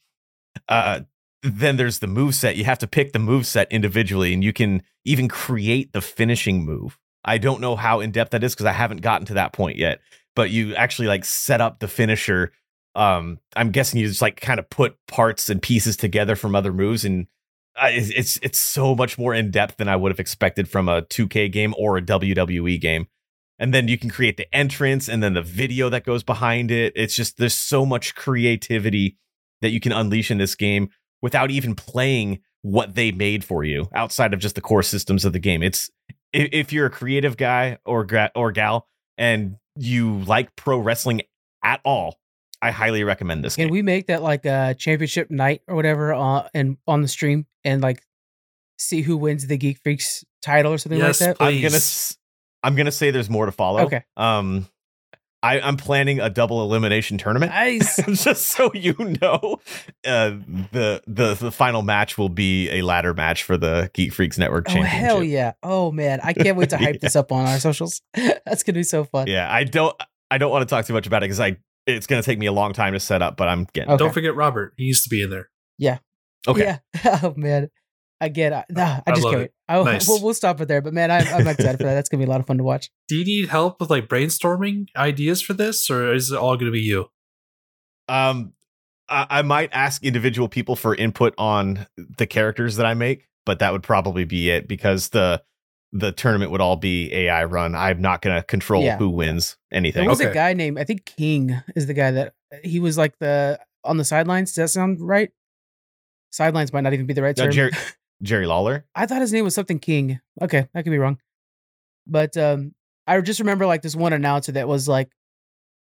uh 0.68 1.00
then 1.43 1.76
there's 1.76 1.99
the 1.99 2.07
move 2.07 2.34
set 2.34 2.57
you 2.57 2.64
have 2.64 2.78
to 2.78 2.87
pick 2.87 3.12
the 3.12 3.18
move 3.18 3.47
set 3.47 3.70
individually 3.70 4.32
and 4.32 4.43
you 4.43 4.53
can 4.53 4.82
even 5.05 5.28
create 5.28 5.93
the 5.93 6.01
finishing 6.01 6.64
move. 6.64 6.99
I 7.24 7.39
don't 7.39 7.61
know 7.61 7.76
how 7.76 8.01
in 8.01 8.12
depth 8.12 8.30
that 8.30 8.45
is 8.45 8.55
because 8.55 8.66
i 8.66 8.72
haven't 8.72 9.03
gotten 9.03 9.26
to 9.26 9.34
that 9.34 9.53
point 9.53 9.76
yet 9.76 10.01
but 10.34 10.51
you 10.51 10.74
actually 10.74 11.09
like 11.09 11.24
set 11.24 11.61
up 11.61 11.80
the 11.80 11.89
finisher. 11.89 12.53
Um 12.95 13.39
i'm 13.55 13.70
guessing 13.70 14.01
you 14.01 14.09
just 14.09 14.22
like 14.22 14.41
kind 14.41 14.59
of 14.59 14.70
put 14.70 14.97
parts 15.07 15.49
and 15.49 15.61
pieces 15.62 15.97
together 15.97 16.37
from 16.37 16.55
other 16.55 16.72
moves 16.72 17.05
and 17.05 17.26
uh, 17.76 17.89
it's 17.91 18.11
it's 18.11 18.39
it's 18.43 18.59
so 18.59 18.95
much 18.95 19.18
more 19.18 19.34
in 19.34 19.51
depth 19.51 19.76
than 19.76 19.89
i 19.89 19.97
would 19.97 20.11
have 20.11 20.20
expected 20.20 20.68
from 20.68 20.89
a 20.89 21.03
2k 21.03 21.53
game 21.53 21.74
or 21.78 21.97
a 21.97 22.03
wwe 22.03 22.80
game. 22.80 23.07
And 23.59 23.72
then 23.72 23.89
you 23.89 23.97
can 23.97 24.11
create 24.11 24.37
the 24.37 24.55
entrance 24.55 25.09
and 25.09 25.22
then 25.22 25.32
the 25.32 25.43
video 25.43 25.89
that 25.89 26.05
goes 26.05 26.22
behind 26.22 26.70
it. 26.70 26.93
It's 26.95 27.16
just 27.16 27.39
there's 27.39 27.55
so 27.55 27.87
much 27.87 28.14
creativity 28.14 29.16
that 29.62 29.70
you 29.70 29.80
can 29.80 29.93
unleash 29.93 30.30
in 30.30 30.39
this 30.39 30.55
game 30.55 30.91
without 31.22 31.50
even 31.50 31.74
playing 31.74 32.40
what 32.62 32.94
they 32.94 33.12
made 33.12 33.44
for 33.44 33.62
you 33.64 33.88
outside 33.94 34.34
of 34.34 34.40
just 34.40 34.54
the 34.54 34.60
core 34.60 34.82
systems 34.82 35.24
of 35.24 35.32
the 35.32 35.38
game. 35.38 35.62
It's 35.62 35.90
if, 36.32 36.48
if 36.52 36.72
you're 36.72 36.86
a 36.86 36.90
creative 36.90 37.36
guy 37.36 37.78
or 37.84 38.04
gra- 38.04 38.32
or 38.34 38.50
gal 38.52 38.86
and 39.16 39.56
you 39.76 40.18
like 40.20 40.54
pro 40.56 40.78
wrestling 40.78 41.22
at 41.62 41.80
all, 41.84 42.18
I 42.60 42.70
highly 42.70 43.04
recommend 43.04 43.44
this 43.44 43.54
Can 43.56 43.66
game. 43.66 43.72
we 43.72 43.82
make 43.82 44.06
that 44.08 44.22
like 44.22 44.44
a 44.44 44.74
championship 44.78 45.30
night 45.30 45.62
or 45.68 45.76
whatever 45.76 46.12
uh, 46.14 46.48
and 46.54 46.76
on 46.86 47.02
the 47.02 47.08
stream 47.08 47.46
and 47.64 47.82
like 47.82 48.02
see 48.78 49.02
who 49.02 49.16
wins 49.16 49.46
the 49.46 49.56
Geek 49.56 49.78
Freaks 49.82 50.24
title 50.42 50.72
or 50.72 50.78
something 50.78 50.98
Yes, 50.98 51.20
like 51.20 51.38
that? 51.38 51.44
I'm 51.44 51.54
gonna 51.56 51.68
please. 51.70 51.74
s- 51.76 52.18
I'm 52.62 52.74
gonna 52.74 52.90
say 52.92 53.10
there's 53.10 53.30
more 53.30 53.46
to 53.46 53.52
follow. 53.52 53.82
Okay. 53.82 54.02
Um, 54.16 54.66
I, 55.47 55.61
I'm 55.61 55.76
planning 55.76 56.20
a 56.20 56.28
double 56.28 56.62
elimination 56.62 57.18
tournament. 57.18 57.53
Nice. 57.53 57.97
Just 58.24 58.47
so 58.47 58.70
you 58.74 58.94
know, 59.22 59.61
uh, 60.05 60.30
the 60.72 61.03
the 61.07 61.34
the 61.34 61.53
final 61.53 61.82
match 61.82 62.18
will 62.18 62.28
be 62.28 62.68
a 62.70 62.82
ladder 62.82 63.14
match 63.14 63.44
for 63.44 63.57
the 63.57 63.90
Geek 63.94 64.12
Freaks 64.12 64.38
Network 64.38 64.66
championship. 64.66 64.94
Oh 64.94 64.99
hell 64.99 65.22
yeah! 65.22 65.53
Oh 65.62 65.92
man, 65.92 66.20
I 66.22 66.32
can't 66.32 66.57
wait 66.57 66.70
to 66.70 66.78
hype 66.78 67.01
this 67.01 67.16
up 67.16 67.32
on 67.32 67.47
our 67.47 67.59
socials. 67.59 68.03
That's 68.14 68.62
gonna 68.62 68.74
be 68.74 68.82
so 68.82 69.05
fun. 69.05 69.28
Yeah, 69.28 69.51
I 69.51 69.64
don't 69.64 69.94
I 70.30 70.38
don't 70.38 70.51
want 70.51 70.68
to 70.68 70.74
talk 70.74 70.86
too 70.86 70.92
much 70.92 71.07
about 71.07 71.22
it 71.22 71.26
because 71.26 71.40
I 71.40 71.57
it's 71.86 72.07
gonna 72.07 72.22
take 72.22 72.38
me 72.38 72.47
a 72.47 72.53
long 72.53 72.72
time 72.72 72.92
to 72.94 73.01
set 73.01 73.22
up, 73.22 73.36
but 73.36 73.49
I'm 73.49 73.66
getting. 73.72 73.90
Okay. 73.90 73.99
Don't 74.05 74.12
forget 74.12 74.34
Robert. 74.34 74.74
He 74.76 74.84
used 74.84 75.05
to 75.05 75.11
be 75.11 75.22
in 75.22 75.30
there. 75.30 75.49
Yeah. 75.78 75.99
Okay. 76.49 76.78
Yeah. 77.05 77.20
Oh 77.22 77.34
man, 77.36 77.70
I 78.20 78.28
get. 78.28 78.50
Nah, 78.70 78.82
I 78.82 79.02
I 79.06 79.10
just 79.12 79.24
love 79.24 79.32
can't 79.32 79.42
it. 79.44 79.54
I, 79.68 79.82
Nice. 79.84 80.08
we'll, 80.08 80.22
we'll 80.22 80.34
stop 80.34 80.60
it 80.60 80.68
there. 80.68 80.80
But 80.80 80.94
man, 80.94 81.10
I'm, 81.10 81.26
I'm 81.28 81.46
excited 81.48 81.76
for 81.78 81.84
that. 81.84 81.94
That's 81.94 82.08
gonna 82.08 82.22
be 82.24 82.26
a 82.26 82.30
lot 82.30 82.40
of 82.40 82.46
fun 82.46 82.56
to 82.58 82.64
watch. 82.64 82.90
Do 83.08 83.16
you 83.16 83.24
need 83.24 83.48
help 83.48 83.80
with 83.80 83.90
like 83.90 84.08
brainstorming 84.08 84.86
ideas 84.96 85.42
for 85.42 85.52
this, 85.54 85.90
or 85.90 86.14
is 86.14 86.30
it 86.32 86.38
all 86.38 86.56
going 86.56 86.66
to 86.66 86.72
be 86.72 86.80
you? 86.80 87.06
Um, 88.08 88.52
I, 89.08 89.26
I 89.28 89.42
might 89.42 89.70
ask 89.72 90.02
individual 90.04 90.48
people 90.48 90.76
for 90.76 90.94
input 90.94 91.34
on 91.38 91.86
the 91.96 92.26
characters 92.26 92.76
that 92.76 92.86
I 92.86 92.94
make, 92.94 93.28
but 93.44 93.58
that 93.58 93.72
would 93.72 93.82
probably 93.82 94.24
be 94.24 94.50
it 94.50 94.66
because 94.68 95.10
the 95.10 95.42
the 95.92 96.12
tournament 96.12 96.50
would 96.50 96.60
all 96.60 96.76
be 96.76 97.12
AI 97.14 97.44
run. 97.44 97.74
I'm 97.74 98.00
not 98.00 98.20
gonna 98.22 98.42
control 98.42 98.82
Yeah. 98.82 98.96
who 98.98 99.08
wins 99.10 99.56
There 99.70 99.78
anything. 99.78 100.08
was 100.08 100.20
a 100.20 100.32
guy 100.32 100.52
named 100.52 100.78
I 100.78 100.84
think 100.84 101.04
King 101.04 101.60
is 101.74 101.86
the 101.86 101.94
guy 101.94 102.10
that 102.12 102.34
he 102.64 102.80
was 102.80 102.96
like 102.98 103.18
the 103.18 103.58
on 103.84 103.96
the 103.96 104.04
sidelines. 104.04 104.50
Does 104.50 104.56
that 104.56 104.68
sound 104.68 104.98
right? 105.00 105.30
Sidelines 106.30 106.72
might 106.72 106.82
not 106.82 106.92
even 106.92 107.06
be 107.06 107.14
the 107.14 107.22
right 107.22 107.36
No, 107.36 107.44
term. 107.44 107.52
Jerry 107.52 107.70
Jerry 108.22 108.46
Lawler. 108.46 108.84
I 108.94 109.06
thought 109.06 109.20
his 109.20 109.32
name 109.32 109.44
was 109.44 109.54
something 109.54 109.78
King. 109.78 110.20
Okay, 110.40 110.68
I 110.74 110.82
could 110.82 110.90
be 110.90 110.98
wrong. 110.98 111.18
But 112.06 112.36
um 112.36 112.74
I 113.06 113.20
just 113.20 113.40
remember 113.40 113.66
like 113.66 113.82
this 113.82 113.94
one 113.96 114.12
announcer 114.12 114.52
that 114.52 114.66
was 114.68 114.88
like, 114.88 115.10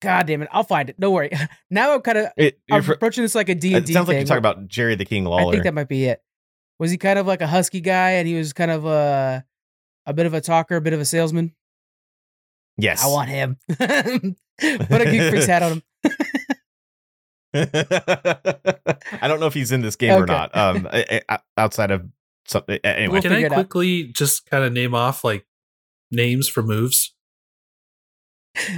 God 0.02 0.26
damn 0.26 0.42
it, 0.42 0.48
I'll 0.52 0.64
find 0.64 0.90
it. 0.90 0.98
Don't 0.98 1.12
worry. 1.12 1.30
now 1.70 1.94
I'm 1.94 2.00
kind 2.00 2.18
of 2.18 2.28
approaching 2.90 3.22
this 3.22 3.34
like 3.34 3.48
a 3.48 3.54
D 3.54 3.74
and 3.74 3.84
it 3.84 3.86
D 3.86 3.92
sounds 3.92 4.08
like 4.08 4.16
you're 4.16 4.24
talking 4.26 4.38
about 4.38 4.66
Jerry 4.68 4.94
the 4.94 5.04
King 5.04 5.24
Lawler. 5.24 5.48
I 5.48 5.52
think 5.52 5.64
that 5.64 5.74
might 5.74 5.88
be 5.88 6.04
it. 6.06 6.22
Was 6.78 6.90
he 6.90 6.98
kind 6.98 7.18
of 7.18 7.26
like 7.26 7.40
a 7.40 7.46
husky 7.46 7.80
guy 7.80 8.12
and 8.12 8.26
he 8.26 8.34
was 8.34 8.52
kind 8.52 8.70
of 8.70 8.84
a 8.84 9.44
a 10.06 10.12
bit 10.12 10.26
of 10.26 10.34
a 10.34 10.40
talker, 10.40 10.76
a 10.76 10.80
bit 10.80 10.92
of 10.92 11.00
a 11.00 11.04
salesman? 11.04 11.54
yes. 12.76 13.04
I 13.04 13.06
want 13.06 13.28
him. 13.28 13.56
Put 13.68 13.80
a 14.58 15.04
geek 15.10 15.30
freaks 15.30 15.46
hat 15.46 15.62
on 15.62 15.72
him. 16.04 16.12
I 19.22 19.28
don't 19.28 19.40
know 19.40 19.46
if 19.46 19.54
he's 19.54 19.72
in 19.72 19.80
this 19.82 19.96
game 19.96 20.12
or 20.12 20.26
not. 20.26 20.56
Um, 20.56 20.88
I- 20.92 21.20
I- 21.28 21.38
outside 21.56 21.90
of 21.90 22.04
something. 22.46 22.78
Anyway, 22.84 23.12
We'll 23.12 23.22
Can 23.22 23.32
I 23.32 23.40
it 23.40 23.52
out. 23.52 23.54
quickly 23.54 24.04
just 24.04 24.48
kind 24.50 24.64
of 24.64 24.72
name 24.72 24.94
off 24.94 25.22
like 25.24 25.46
names 26.10 26.48
for 26.48 26.62
moves? 26.62 27.14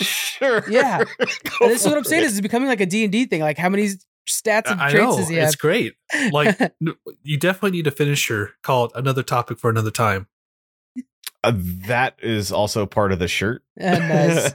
sure. 0.00 0.64
Yeah. 0.70 1.04
Go 1.04 1.14
And 1.62 1.70
this 1.70 1.82
is 1.82 1.86
what 1.88 1.96
I'm 1.98 2.04
saying 2.04 2.22
it. 2.22 2.26
is 2.26 2.32
it's 2.32 2.40
becoming 2.40 2.68
like 2.68 2.80
a 2.80 2.86
D&D 2.86 3.26
thing. 3.26 3.40
Like 3.40 3.58
how 3.58 3.68
many 3.68 3.88
stats 4.28 4.70
and 4.70 4.80
I 4.80 4.86
I 4.88 4.90
traits 4.90 5.04
know 5.04 5.16
does 5.18 5.28
he 5.28 5.36
have? 5.36 5.46
it's 5.48 5.56
great. 5.56 5.94
Like 6.32 6.58
you 7.22 7.38
definitely 7.38 7.72
need 7.78 7.86
a 7.86 7.90
finisher 7.90 8.52
called 8.62 8.92
another 8.94 9.22
topic 9.22 9.58
for 9.58 9.70
another 9.70 9.90
time. 9.90 10.26
Uh, 11.44 11.52
that 11.86 12.16
is 12.22 12.50
also 12.50 12.86
part 12.86 13.12
of 13.12 13.18
the 13.18 13.28
shirt. 13.28 13.62
Ah, 13.80 13.84
nice. 13.98 14.52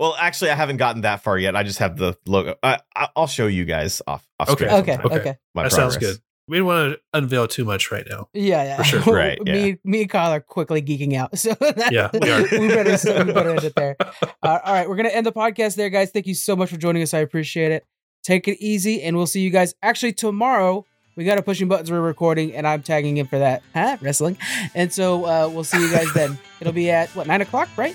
Well, 0.00 0.16
actually, 0.18 0.50
I 0.50 0.54
haven't 0.54 0.78
gotten 0.78 1.02
that 1.02 1.22
far 1.22 1.36
yet. 1.36 1.54
I 1.54 1.62
just 1.62 1.78
have 1.78 1.98
the 1.98 2.16
logo. 2.26 2.54
I, 2.62 2.78
I, 2.96 3.08
I'll 3.14 3.26
show 3.26 3.46
you 3.46 3.66
guys 3.66 4.00
off. 4.06 4.26
off 4.40 4.48
Okay. 4.48 4.64
screen 4.64 4.80
Okay, 4.80 4.92
sometime, 4.94 5.20
okay. 5.20 5.38
my 5.54 5.64
that 5.64 5.72
sounds 5.72 5.98
good. 5.98 6.16
We 6.48 6.56
don't 6.56 6.66
want 6.66 6.94
to 6.94 7.00
unveil 7.12 7.46
too 7.46 7.66
much 7.66 7.92
right 7.92 8.06
now. 8.08 8.30
Yeah, 8.32 8.64
yeah. 8.64 8.76
For 8.78 8.84
sure. 8.84 9.02
Right, 9.14 9.38
me, 9.44 9.76
me 9.84 10.00
and 10.00 10.10
Kyle 10.10 10.32
are 10.32 10.40
quickly 10.40 10.80
geeking 10.80 11.16
out. 11.16 11.30
So 11.38 11.52
that, 11.52 11.92
Yeah, 11.92 12.08
we 12.14 12.30
are. 12.30 12.40
we 12.58 12.68
better 12.68 13.24
we 13.24 13.32
better 13.32 13.50
end 13.50 13.64
it 13.64 13.74
there. 13.76 13.96
Uh, 14.00 14.58
all 14.64 14.72
right, 14.72 14.88
we're 14.88 14.96
gonna 14.96 15.10
end 15.10 15.26
the 15.26 15.32
podcast 15.32 15.76
there, 15.76 15.90
guys. 15.90 16.10
Thank 16.12 16.26
you 16.26 16.34
so 16.34 16.56
much 16.56 16.70
for 16.70 16.78
joining 16.78 17.02
us. 17.02 17.12
I 17.12 17.18
appreciate 17.18 17.70
it. 17.70 17.84
Take 18.24 18.48
it 18.48 18.56
easy, 18.58 19.02
and 19.02 19.18
we'll 19.18 19.26
see 19.26 19.42
you 19.42 19.50
guys 19.50 19.74
actually 19.82 20.14
tomorrow. 20.14 20.86
We 21.14 21.24
got 21.24 21.36
a 21.36 21.42
pushing 21.42 21.68
buttons 21.68 21.90
we're 21.90 22.00
recording, 22.00 22.54
and 22.54 22.66
I'm 22.66 22.82
tagging 22.82 23.18
in 23.18 23.26
for 23.26 23.38
that. 23.38 23.62
Huh? 23.74 23.98
Wrestling. 24.00 24.38
And 24.74 24.90
so 24.90 25.26
uh, 25.26 25.50
we'll 25.52 25.64
see 25.64 25.78
you 25.78 25.92
guys 25.92 26.10
then. 26.14 26.38
It'll 26.60 26.72
be 26.72 26.90
at 26.90 27.10
what 27.10 27.26
nine 27.26 27.42
o'clock, 27.42 27.68
right? 27.76 27.94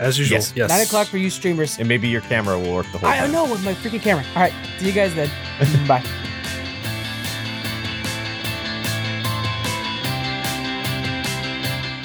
As 0.00 0.18
usual. 0.18 0.36
Yes. 0.38 0.52
Yes. 0.56 0.70
Nine 0.70 0.80
o'clock 0.80 1.06
for 1.08 1.18
you 1.18 1.28
streamers. 1.30 1.78
And 1.78 1.86
maybe 1.86 2.08
your 2.08 2.22
camera 2.22 2.58
will 2.58 2.74
work 2.74 2.86
the 2.90 2.98
whole 2.98 3.08
I 3.08 3.18
time. 3.18 3.30
don't 3.30 3.46
know 3.46 3.52
with 3.52 3.62
my 3.64 3.74
freaking 3.74 4.00
camera. 4.00 4.24
All 4.34 4.42
right, 4.42 4.52
see 4.78 4.86
you 4.86 4.92
guys 4.92 5.14
then. 5.14 5.28
Bye. 5.86 6.02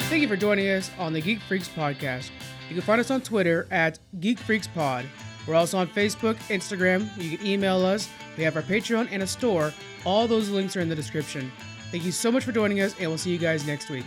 Thank 0.08 0.22
you 0.22 0.28
for 0.28 0.36
joining 0.36 0.68
us 0.70 0.90
on 0.98 1.12
the 1.12 1.20
Geek 1.20 1.40
Freaks 1.40 1.68
podcast. 1.68 2.30
You 2.68 2.74
can 2.74 2.82
find 2.82 3.00
us 3.00 3.10
on 3.10 3.20
Twitter 3.20 3.66
at 3.70 3.98
Geek 4.20 4.38
Freaks 4.38 4.66
Pod. 4.66 5.04
We're 5.46 5.54
also 5.54 5.78
on 5.78 5.88
Facebook, 5.88 6.36
Instagram. 6.48 7.08
You 7.16 7.36
can 7.36 7.46
email 7.46 7.84
us. 7.84 8.08
We 8.36 8.42
have 8.44 8.56
our 8.56 8.62
Patreon 8.62 9.08
and 9.10 9.22
a 9.22 9.26
store. 9.26 9.72
All 10.04 10.26
those 10.26 10.48
links 10.48 10.76
are 10.76 10.80
in 10.80 10.88
the 10.88 10.94
description. 10.94 11.52
Thank 11.90 12.04
you 12.04 12.12
so 12.12 12.32
much 12.32 12.44
for 12.44 12.52
joining 12.52 12.80
us, 12.80 12.94
and 12.98 13.08
we'll 13.10 13.18
see 13.18 13.30
you 13.30 13.38
guys 13.38 13.66
next 13.66 13.88
week. 13.90 14.04